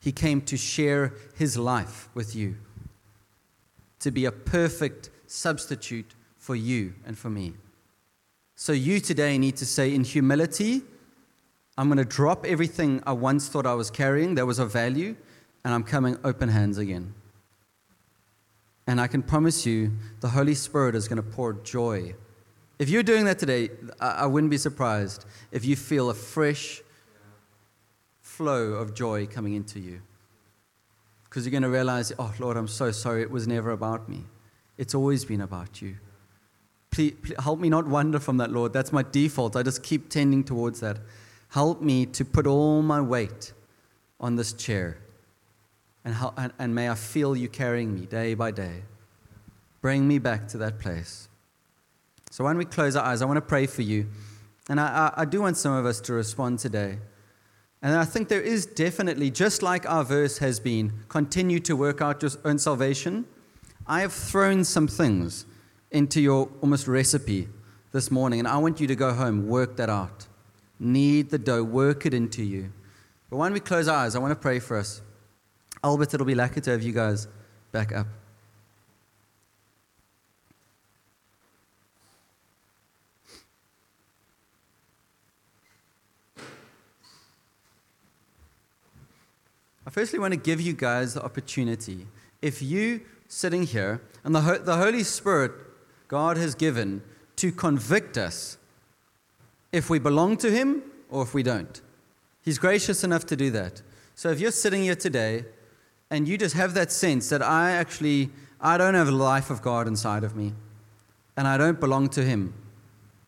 He 0.00 0.12
came 0.12 0.40
to 0.42 0.56
share 0.56 1.14
His 1.34 1.56
life 1.56 2.08
with 2.14 2.34
you, 2.34 2.56
to 4.00 4.10
be 4.10 4.24
a 4.24 4.32
perfect 4.32 5.10
substitute 5.26 6.14
for 6.38 6.56
you 6.56 6.94
and 7.06 7.16
for 7.16 7.30
me. 7.30 7.54
So 8.56 8.72
you 8.72 9.00
today 9.00 9.38
need 9.38 9.56
to 9.56 9.66
say, 9.66 9.94
in 9.94 10.04
humility, 10.04 10.82
I'm 11.78 11.88
going 11.88 11.98
to 11.98 12.04
drop 12.04 12.44
everything 12.44 13.02
I 13.06 13.12
once 13.12 13.48
thought 13.48 13.66
I 13.66 13.74
was 13.74 13.90
carrying 13.90 14.34
that 14.34 14.46
was 14.46 14.58
of 14.58 14.72
value, 14.72 15.16
and 15.64 15.72
I'm 15.72 15.84
coming 15.84 16.18
open 16.24 16.48
hands 16.48 16.78
again. 16.78 17.14
And 18.86 19.00
I 19.00 19.06
can 19.06 19.22
promise 19.22 19.64
you, 19.64 19.92
the 20.20 20.28
Holy 20.28 20.54
Spirit 20.54 20.94
is 20.94 21.08
going 21.08 21.16
to 21.16 21.22
pour 21.22 21.52
joy. 21.52 22.14
If 22.82 22.88
you're 22.88 23.04
doing 23.04 23.26
that 23.26 23.38
today, 23.38 23.70
I 24.00 24.26
wouldn't 24.26 24.50
be 24.50 24.58
surprised 24.58 25.24
if 25.52 25.64
you 25.64 25.76
feel 25.76 26.10
a 26.10 26.14
fresh 26.14 26.82
flow 28.20 28.72
of 28.72 28.92
joy 28.92 29.28
coming 29.28 29.54
into 29.54 29.78
you. 29.78 30.02
Because 31.22 31.46
you're 31.46 31.52
going 31.52 31.62
to 31.62 31.68
realize, 31.68 32.12
oh, 32.18 32.34
Lord, 32.40 32.56
I'm 32.56 32.66
so 32.66 32.90
sorry. 32.90 33.22
It 33.22 33.30
was 33.30 33.46
never 33.46 33.70
about 33.70 34.08
me, 34.08 34.24
it's 34.78 34.96
always 34.96 35.24
been 35.24 35.42
about 35.42 35.80
you. 35.80 35.94
Please, 36.90 37.12
please, 37.22 37.36
help 37.38 37.60
me 37.60 37.68
not 37.68 37.86
wander 37.86 38.18
from 38.18 38.38
that, 38.38 38.50
Lord. 38.50 38.72
That's 38.72 38.92
my 38.92 39.04
default. 39.04 39.54
I 39.54 39.62
just 39.62 39.84
keep 39.84 40.08
tending 40.08 40.42
towards 40.42 40.80
that. 40.80 40.98
Help 41.50 41.82
me 41.82 42.04
to 42.06 42.24
put 42.24 42.48
all 42.48 42.82
my 42.82 43.00
weight 43.00 43.52
on 44.18 44.34
this 44.34 44.52
chair. 44.52 44.98
And, 46.04 46.14
how, 46.14 46.34
and, 46.36 46.52
and 46.58 46.74
may 46.74 46.90
I 46.90 46.96
feel 46.96 47.36
you 47.36 47.48
carrying 47.48 47.94
me 47.94 48.06
day 48.06 48.34
by 48.34 48.50
day. 48.50 48.82
Bring 49.80 50.08
me 50.08 50.18
back 50.18 50.48
to 50.48 50.58
that 50.58 50.80
place. 50.80 51.28
So 52.32 52.44
when 52.44 52.56
we 52.56 52.64
close 52.64 52.96
our 52.96 53.04
eyes, 53.04 53.20
I 53.20 53.26
want 53.26 53.36
to 53.36 53.42
pray 53.42 53.66
for 53.66 53.82
you. 53.82 54.06
And 54.70 54.80
I, 54.80 55.12
I, 55.14 55.20
I 55.20 55.24
do 55.26 55.42
want 55.42 55.58
some 55.58 55.74
of 55.74 55.84
us 55.84 56.00
to 56.00 56.14
respond 56.14 56.60
today. 56.60 56.96
And 57.82 57.94
I 57.94 58.06
think 58.06 58.28
there 58.28 58.40
is 58.40 58.64
definitely, 58.64 59.30
just 59.30 59.62
like 59.62 59.86
our 59.86 60.02
verse 60.02 60.38
has 60.38 60.58
been, 60.58 60.94
continue 61.10 61.60
to 61.60 61.76
work 61.76 62.00
out 62.00 62.22
your 62.22 62.30
own 62.46 62.58
salvation. 62.58 63.26
I 63.86 64.00
have 64.00 64.14
thrown 64.14 64.64
some 64.64 64.88
things 64.88 65.44
into 65.90 66.22
your 66.22 66.48
almost 66.62 66.88
recipe 66.88 67.50
this 67.92 68.10
morning, 68.10 68.38
and 68.38 68.48
I 68.48 68.56
want 68.56 68.80
you 68.80 68.86
to 68.86 68.96
go 68.96 69.12
home, 69.12 69.46
work 69.46 69.76
that 69.76 69.90
out. 69.90 70.26
Knead 70.80 71.28
the 71.28 71.38
dough, 71.38 71.62
work 71.62 72.06
it 72.06 72.14
into 72.14 72.42
you. 72.42 72.72
But 73.28 73.36
when 73.36 73.52
we 73.52 73.60
close 73.60 73.88
our 73.88 74.06
eyes, 74.06 74.16
I 74.16 74.20
want 74.20 74.30
to 74.30 74.36
pray 74.40 74.58
for 74.58 74.78
us. 74.78 75.02
Albert, 75.84 76.14
it'll 76.14 76.24
be 76.24 76.34
lucky 76.34 76.62
to 76.62 76.70
have 76.70 76.82
you 76.82 76.94
guys 76.94 77.28
back 77.72 77.94
up. 77.94 78.06
I 89.86 89.90
firstly 89.90 90.18
want 90.18 90.32
to 90.32 90.38
give 90.38 90.60
you 90.60 90.72
guys 90.72 91.14
the 91.14 91.24
opportunity. 91.24 92.06
If 92.40 92.62
you 92.62 93.02
sitting 93.28 93.64
here 93.64 94.00
and 94.24 94.34
the, 94.34 94.60
the 94.62 94.76
Holy 94.76 95.02
Spirit 95.02 95.52
God 96.12 96.36
has 96.36 96.54
given 96.54 97.00
to 97.36 97.50
convict 97.50 98.18
us 98.18 98.58
if 99.72 99.88
we 99.88 99.98
belong 99.98 100.36
to 100.36 100.50
Him 100.50 100.82
or 101.08 101.22
if 101.22 101.32
we 101.32 101.42
don't. 101.42 101.80
He's 102.42 102.58
gracious 102.58 103.02
enough 103.02 103.24
to 103.26 103.36
do 103.36 103.50
that. 103.52 103.80
So 104.14 104.28
if 104.28 104.38
you're 104.38 104.50
sitting 104.50 104.82
here 104.82 104.94
today 104.94 105.46
and 106.10 106.28
you 106.28 106.36
just 106.36 106.54
have 106.54 106.74
that 106.74 106.92
sense 106.92 107.30
that 107.30 107.40
I 107.40 107.70
actually 107.70 108.28
I 108.60 108.76
don't 108.76 108.92
have 108.92 109.06
the 109.06 109.12
life 109.12 109.48
of 109.48 109.62
God 109.62 109.88
inside 109.88 110.22
of 110.22 110.36
me 110.36 110.52
and 111.34 111.48
I 111.48 111.56
don't 111.56 111.80
belong 111.80 112.10
to 112.10 112.22
Him, 112.22 112.52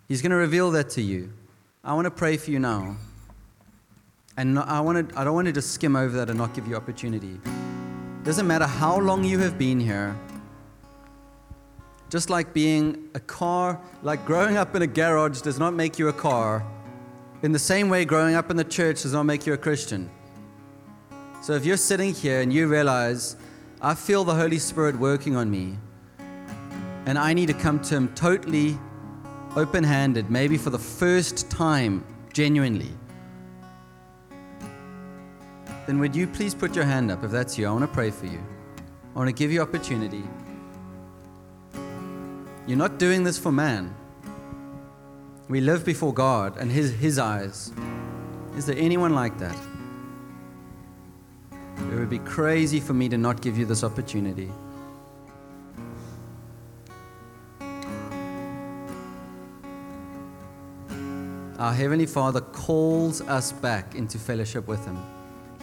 He's 0.07 0.21
going 0.21 0.33
to 0.33 0.37
reveal 0.37 0.71
that 0.73 0.91
to 0.91 1.01
you. 1.01 1.33
I 1.83 1.95
want 1.95 2.05
to 2.05 2.11
pray 2.11 2.37
for 2.37 2.51
you 2.51 2.59
now. 2.59 2.99
And 4.37 4.59
I, 4.59 4.81
want 4.81 5.11
to, 5.11 5.19
I 5.19 5.25
don't 5.25 5.35
want 5.35 5.47
to 5.47 5.53
just 5.53 5.71
skim 5.73 5.95
over 5.95 6.17
that 6.17 6.29
and 6.29 6.39
not 6.39 6.55
give 6.55 6.67
you 6.67 6.75
opportunity. 6.75 7.41
Doesn't 8.25 8.47
matter 8.47 8.67
how 8.67 8.99
long 8.99 9.23
you 9.23 9.39
have 9.39 9.59
been 9.59 9.79
here, 9.79 10.17
just 12.11 12.31
like 12.31 12.53
being 12.53 13.11
a 13.15 13.21
car, 13.21 13.81
like 14.03 14.25
growing 14.25 14.57
up 14.57 14.75
in 14.75 14.83
a 14.83 14.87
garage 14.87 15.41
does 15.41 15.59
not 15.59 15.75
make 15.75 15.99
you 15.99 16.09
a 16.09 16.13
car. 16.13 16.67
In 17.43 17.53
the 17.53 17.59
same 17.59 17.89
way, 17.89 18.05
growing 18.05 18.35
up 18.35 18.51
in 18.51 18.57
the 18.57 18.65
church 18.65 19.03
does 19.03 19.13
not 19.13 19.25
make 19.25 19.47
you 19.47 19.53
a 19.53 19.59
Christian. 19.59 20.11
So 21.43 21.53
if 21.53 21.65
you're 21.65 21.77
sitting 21.77 22.15
here 22.15 22.41
and 22.41 22.53
you 22.53 22.67
realize, 22.67 23.37
I 23.83 23.95
feel 23.95 24.25
the 24.25 24.35
Holy 24.35 24.59
Spirit 24.59 24.99
working 24.99 25.37
on 25.37 25.51
me, 25.51 25.77
and 27.07 27.19
I 27.19 27.35
need 27.35 27.47
to 27.49 27.55
come 27.55 27.81
to 27.81 27.95
Him 27.95 28.09
totally 28.15 28.79
open 29.55 29.85
handed, 29.85 30.31
maybe 30.31 30.57
for 30.57 30.71
the 30.71 30.79
first 30.79 31.51
time, 31.51 32.05
genuinely, 32.33 32.93
then 35.87 35.99
would 35.99 36.17
you 36.17 36.27
please 36.27 36.55
put 36.55 36.75
your 36.75 36.85
hand 36.85 37.11
up 37.11 37.23
if 37.25 37.31
that's 37.31 37.59
you? 37.59 37.67
I 37.67 37.71
want 37.71 37.83
to 37.83 37.89
pray 37.89 38.11
for 38.11 38.27
you. 38.27 38.41
I 39.15 39.19
want 39.19 39.29
to 39.29 39.35
give 39.35 39.53
you 39.53 39.61
opportunity. 39.61 40.25
You're 42.67 42.79
not 42.79 42.99
doing 42.99 43.23
this 43.25 43.39
for 43.39 43.53
man. 43.53 43.95
We 45.49 45.61
live 45.61 45.85
before 45.85 46.15
God 46.15 46.57
and 46.57 46.73
his, 46.73 46.93
his 46.95 47.19
eyes. 47.19 47.73
Is 48.57 48.67
there 48.67 48.79
anyone 48.79 49.15
like 49.15 49.39
that? 49.39 49.57
It 51.93 51.99
would 51.99 52.11
be 52.11 52.21
crazy 52.21 52.81
for 52.81 52.95
me 52.95 53.09
to 53.09 53.19
not 53.19 53.43
give 53.43 53.59
you 53.59 53.67
this 53.67 53.85
opportunity. 53.85 54.51
Our 61.59 61.73
Heavenly 61.73 62.07
Father 62.07 62.41
calls 62.41 63.21
us 63.23 63.53
back 63.53 63.95
into 63.95 64.19
fellowship 64.19 64.67
with 64.67 64.85
Him. 64.85 64.99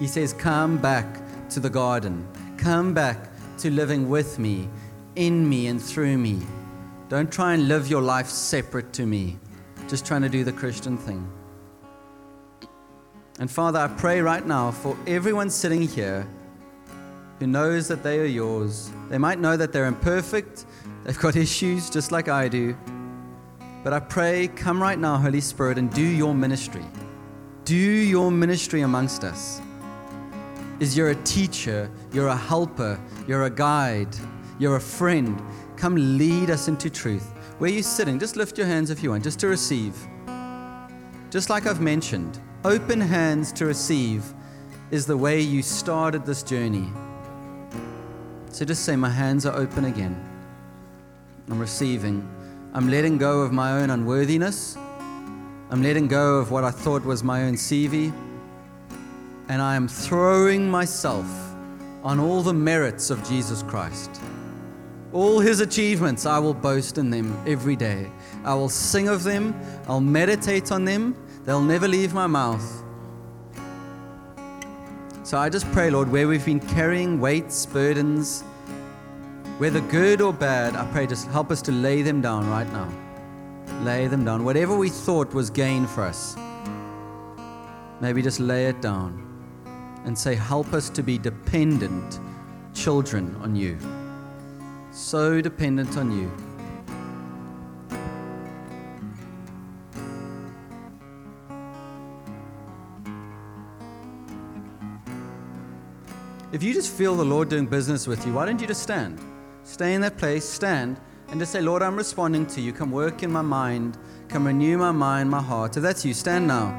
He 0.02 0.08
says, 0.08 0.34
Come 0.34 0.80
back 0.80 1.06
to 1.52 1.60
the 1.60 1.70
garden. 1.70 2.28
Come 2.58 2.92
back 2.92 3.30
to 3.60 3.70
living 3.70 4.10
with 4.10 4.40
me, 4.40 4.68
in 5.16 5.48
me, 5.48 5.68
and 5.68 5.80
through 5.80 6.18
me. 6.18 6.42
Don't 7.08 7.32
try 7.32 7.54
and 7.54 7.68
live 7.68 7.88
your 7.88 8.02
life 8.02 8.28
separate 8.28 8.94
to 8.94 9.06
me, 9.06 9.38
just 9.88 10.04
trying 10.04 10.24
to 10.24 10.30
do 10.30 10.44
the 10.44 10.52
Christian 10.52 10.98
thing. 10.98 11.32
And 13.38 13.52
Father, 13.52 13.78
I 13.78 13.90
pray 13.90 14.22
right 14.22 14.44
now 14.44 14.72
for 14.72 14.98
everyone 15.06 15.52
sitting 15.52 15.84
here 15.84 16.28
who 17.38 17.46
knows 17.46 17.88
that 17.88 18.02
they 18.02 18.20
are 18.22 18.26
yours. 18.26 18.90
They 19.08 19.20
might 19.20 19.38
know 19.38 19.56
that 19.56 19.72
they're 19.72 19.86
imperfect, 19.86 20.66
they've 21.04 21.20
got 21.20 21.36
issues 21.46 21.92
just 21.92 22.12
like 22.12 22.28
I 22.28 22.48
do. 22.48 22.76
But 23.84 23.94
I 23.94 24.00
pray, 24.00 24.48
come 24.48 24.82
right 24.82 24.98
now, 24.98 25.18
Holy 25.18 25.42
Spirit, 25.42 25.78
and 25.78 25.94
do 25.94 26.02
your 26.02 26.34
ministry. 26.34 26.86
Do 27.66 27.76
your 27.76 28.32
ministry 28.32 28.82
amongst 28.82 29.24
us. 29.24 29.62
Is 30.82 30.98
you're 30.98 31.12
a 31.12 31.24
teacher, 31.24 31.92
you're 32.12 32.30
a 32.30 32.36
helper, 32.36 33.00
you're 33.28 33.44
a 33.44 33.52
guide, 33.52 34.16
you're 34.58 34.78
a 34.78 34.82
friend, 34.82 35.40
Come 35.78 36.18
lead 36.18 36.50
us 36.50 36.68
into 36.68 36.90
truth. 36.90 37.32
Where 37.60 37.70
are 37.70 37.74
you're 37.74 37.84
sitting, 37.84 38.20
just 38.20 38.36
lift 38.36 38.58
your 38.58 38.66
hands 38.66 38.90
if 38.90 39.04
you 39.04 39.12
want, 39.12 39.24
just 39.24 39.40
to 39.42 39.48
receive. 39.48 39.96
Just 41.30 41.52
like 41.52 41.68
I've 41.68 41.82
mentioned, 41.82 42.40
open 42.66 43.00
hands 43.00 43.52
to 43.54 43.66
receive 43.68 44.34
is 44.90 45.06
the 45.06 45.16
way 45.16 45.40
you 45.40 45.62
started 45.62 46.26
this 46.26 46.42
journey. 46.42 46.88
So 48.50 48.66
just 48.66 48.84
say, 48.84 48.96
My 48.96 49.10
hands 49.10 49.46
are 49.46 49.56
open 49.56 49.86
again. 49.86 50.16
I'm 51.48 51.60
receiving. 51.60 52.28
I'm 52.74 52.90
letting 52.90 53.20
go 53.20 53.42
of 53.42 53.52
my 53.52 53.82
own 53.82 53.92
unworthiness. 53.92 54.78
I'm 55.70 55.84
letting 55.84 56.08
go 56.08 56.38
of 56.38 56.50
what 56.50 56.64
I 56.64 56.72
thought 56.72 57.06
was 57.06 57.24
my 57.24 57.44
own 57.44 57.54
CV. 57.54 58.12
And 59.48 59.62
I 59.62 59.76
am 59.76 59.88
throwing 59.88 60.70
myself 60.70 61.26
on 62.04 62.20
all 62.20 62.42
the 62.42 62.54
merits 62.54 63.10
of 63.10 63.24
Jesus 63.28 63.64
Christ. 63.64 64.22
All 65.14 65.40
his 65.40 65.60
achievements, 65.60 66.26
I 66.26 66.40
will 66.40 66.54
boast 66.54 66.98
in 66.98 67.10
them 67.10 67.38
every 67.46 67.76
day. 67.76 68.10
I 68.44 68.54
will 68.54 68.70
sing 68.70 69.08
of 69.08 69.24
them, 69.24 69.54
I'll 69.88 70.00
meditate 70.00 70.72
on 70.72 70.86
them, 70.86 71.16
they'll 71.44 71.62
never 71.62 71.88
leave 71.88 72.14
my 72.14 72.28
mouth. 72.28 72.84
So 75.24 75.38
I 75.38 75.50
just 75.50 75.70
pray, 75.72 75.90
Lord, 75.90 76.12
where 76.12 76.28
we've 76.28 76.46
been 76.46 76.60
carrying 76.60 77.20
weights, 77.20 77.66
burdens, 77.66 78.42
whether 79.60 79.80
good 79.82 80.22
or 80.22 80.34
bad, 80.34 80.76
I 80.76 80.90
pray 80.92 81.06
just 81.06 81.28
help 81.28 81.52
us 81.52 81.62
to 81.64 81.72
lay 81.72 82.02
them 82.02 82.22
down 82.22 82.50
right 82.50 82.72
now. 82.74 82.92
Lay 83.84 84.08
them 84.08 84.26
down. 84.26 84.44
Whatever 84.44 84.76
we 84.76 84.90
thought 84.90 85.34
was 85.34 85.50
gain 85.50 85.86
for 85.86 86.04
us, 86.04 86.36
maybe 88.00 88.22
just 88.22 88.40
lay 88.40 88.68
it 88.68 88.82
down 88.82 89.31
and 90.06 90.18
say, 90.18 90.36
Help 90.36 90.74
us 90.74 90.90
to 90.90 91.04
be 91.04 91.18
dependent 91.18 92.20
children 92.74 93.36
on 93.42 93.56
you. 93.56 93.78
So 94.92 95.42
dependent 95.42 95.98
on 95.98 96.12
you. 96.12 96.32
If 106.52 106.62
you 106.62 106.74
just 106.74 106.92
feel 106.92 107.16
the 107.16 107.24
Lord 107.24 107.48
doing 107.48 107.66
business 107.66 108.08
with 108.08 108.26
you, 108.26 108.34
why 108.34 108.46
don't 108.46 108.60
you 108.60 108.68
just 108.68 108.84
stand? 108.84 109.20
Stay 109.64 109.94
in 109.94 110.02
that 110.02 110.18
place, 110.18 110.48
stand, 110.48 111.00
and 111.30 111.40
just 111.40 111.54
say, 111.54 111.62
Lord, 111.62 111.82
I'm 111.82 111.96
responding 111.96 112.46
to 112.48 112.60
you. 112.60 112.74
Come 112.74 112.92
work 112.92 113.24
in 113.24 113.32
my 113.32 113.42
mind. 113.42 113.98
Come 114.28 114.46
renew 114.46 114.78
my 114.78 114.92
mind, 114.92 115.30
my 115.30 115.42
heart. 115.42 115.78
If 115.78 115.84
that's 115.84 116.04
you, 116.04 116.14
stand 116.14 116.48
now. 116.48 116.70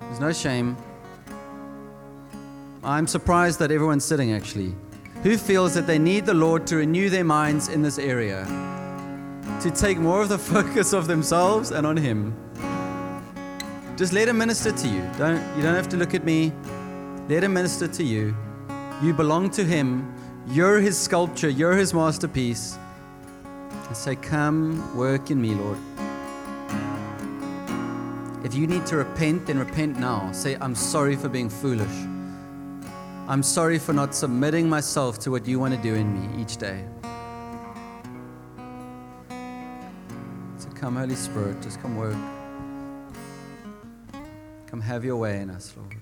There's 0.00 0.18
no 0.18 0.32
shame. 0.32 0.76
I'm 2.84 3.06
surprised 3.06 3.60
that 3.60 3.70
everyone's 3.70 4.04
sitting 4.04 4.32
actually. 4.32 4.74
Who 5.22 5.36
feels 5.36 5.74
that 5.74 5.86
they 5.86 6.00
need 6.00 6.26
the 6.26 6.34
Lord 6.34 6.66
to 6.66 6.76
renew 6.76 7.10
their 7.10 7.22
minds 7.22 7.68
in 7.68 7.80
this 7.80 7.96
area? 7.96 8.44
To 9.60 9.70
take 9.70 9.98
more 9.98 10.20
of 10.20 10.28
the 10.28 10.38
focus 10.54 10.92
of 10.92 11.06
themselves 11.06 11.70
and 11.70 11.86
on 11.86 11.96
Him. 11.96 12.34
Just 13.96 14.12
let 14.12 14.26
Him 14.26 14.38
minister 14.38 14.72
to 14.72 14.88
you. 14.88 15.08
Don't, 15.16 15.40
you 15.56 15.62
don't 15.62 15.76
have 15.76 15.88
to 15.90 15.96
look 15.96 16.12
at 16.12 16.24
me. 16.24 16.52
Let 17.28 17.44
Him 17.44 17.52
minister 17.52 17.86
to 17.86 18.02
you. 18.02 18.34
You 19.00 19.14
belong 19.14 19.50
to 19.50 19.64
Him. 19.64 20.12
You're 20.48 20.80
His 20.80 20.98
sculpture. 20.98 21.48
You're 21.48 21.76
His 21.76 21.94
masterpiece. 21.94 22.76
And 23.86 23.96
say, 23.96 24.16
Come, 24.16 24.96
work 24.96 25.30
in 25.30 25.40
me, 25.40 25.54
Lord. 25.54 25.78
If 28.44 28.56
you 28.56 28.66
need 28.66 28.86
to 28.86 28.96
repent, 28.96 29.46
then 29.46 29.60
repent 29.60 30.00
now. 30.00 30.32
Say, 30.32 30.56
I'm 30.60 30.74
sorry 30.74 31.14
for 31.14 31.28
being 31.28 31.48
foolish. 31.48 32.11
I'm 33.28 33.42
sorry 33.42 33.78
for 33.78 33.92
not 33.92 34.14
submitting 34.14 34.68
myself 34.68 35.18
to 35.20 35.30
what 35.30 35.46
you 35.46 35.60
want 35.60 35.74
to 35.74 35.80
do 35.80 35.94
in 35.94 36.12
me 36.12 36.42
each 36.42 36.56
day. 36.56 36.84
So 40.58 40.68
come, 40.74 40.96
Holy 40.96 41.14
Spirit, 41.14 41.62
just 41.62 41.80
come 41.80 41.96
work. 41.96 42.16
Come 44.66 44.80
have 44.80 45.04
your 45.04 45.16
way 45.16 45.40
in 45.40 45.50
us, 45.50 45.72
Lord. 45.76 45.96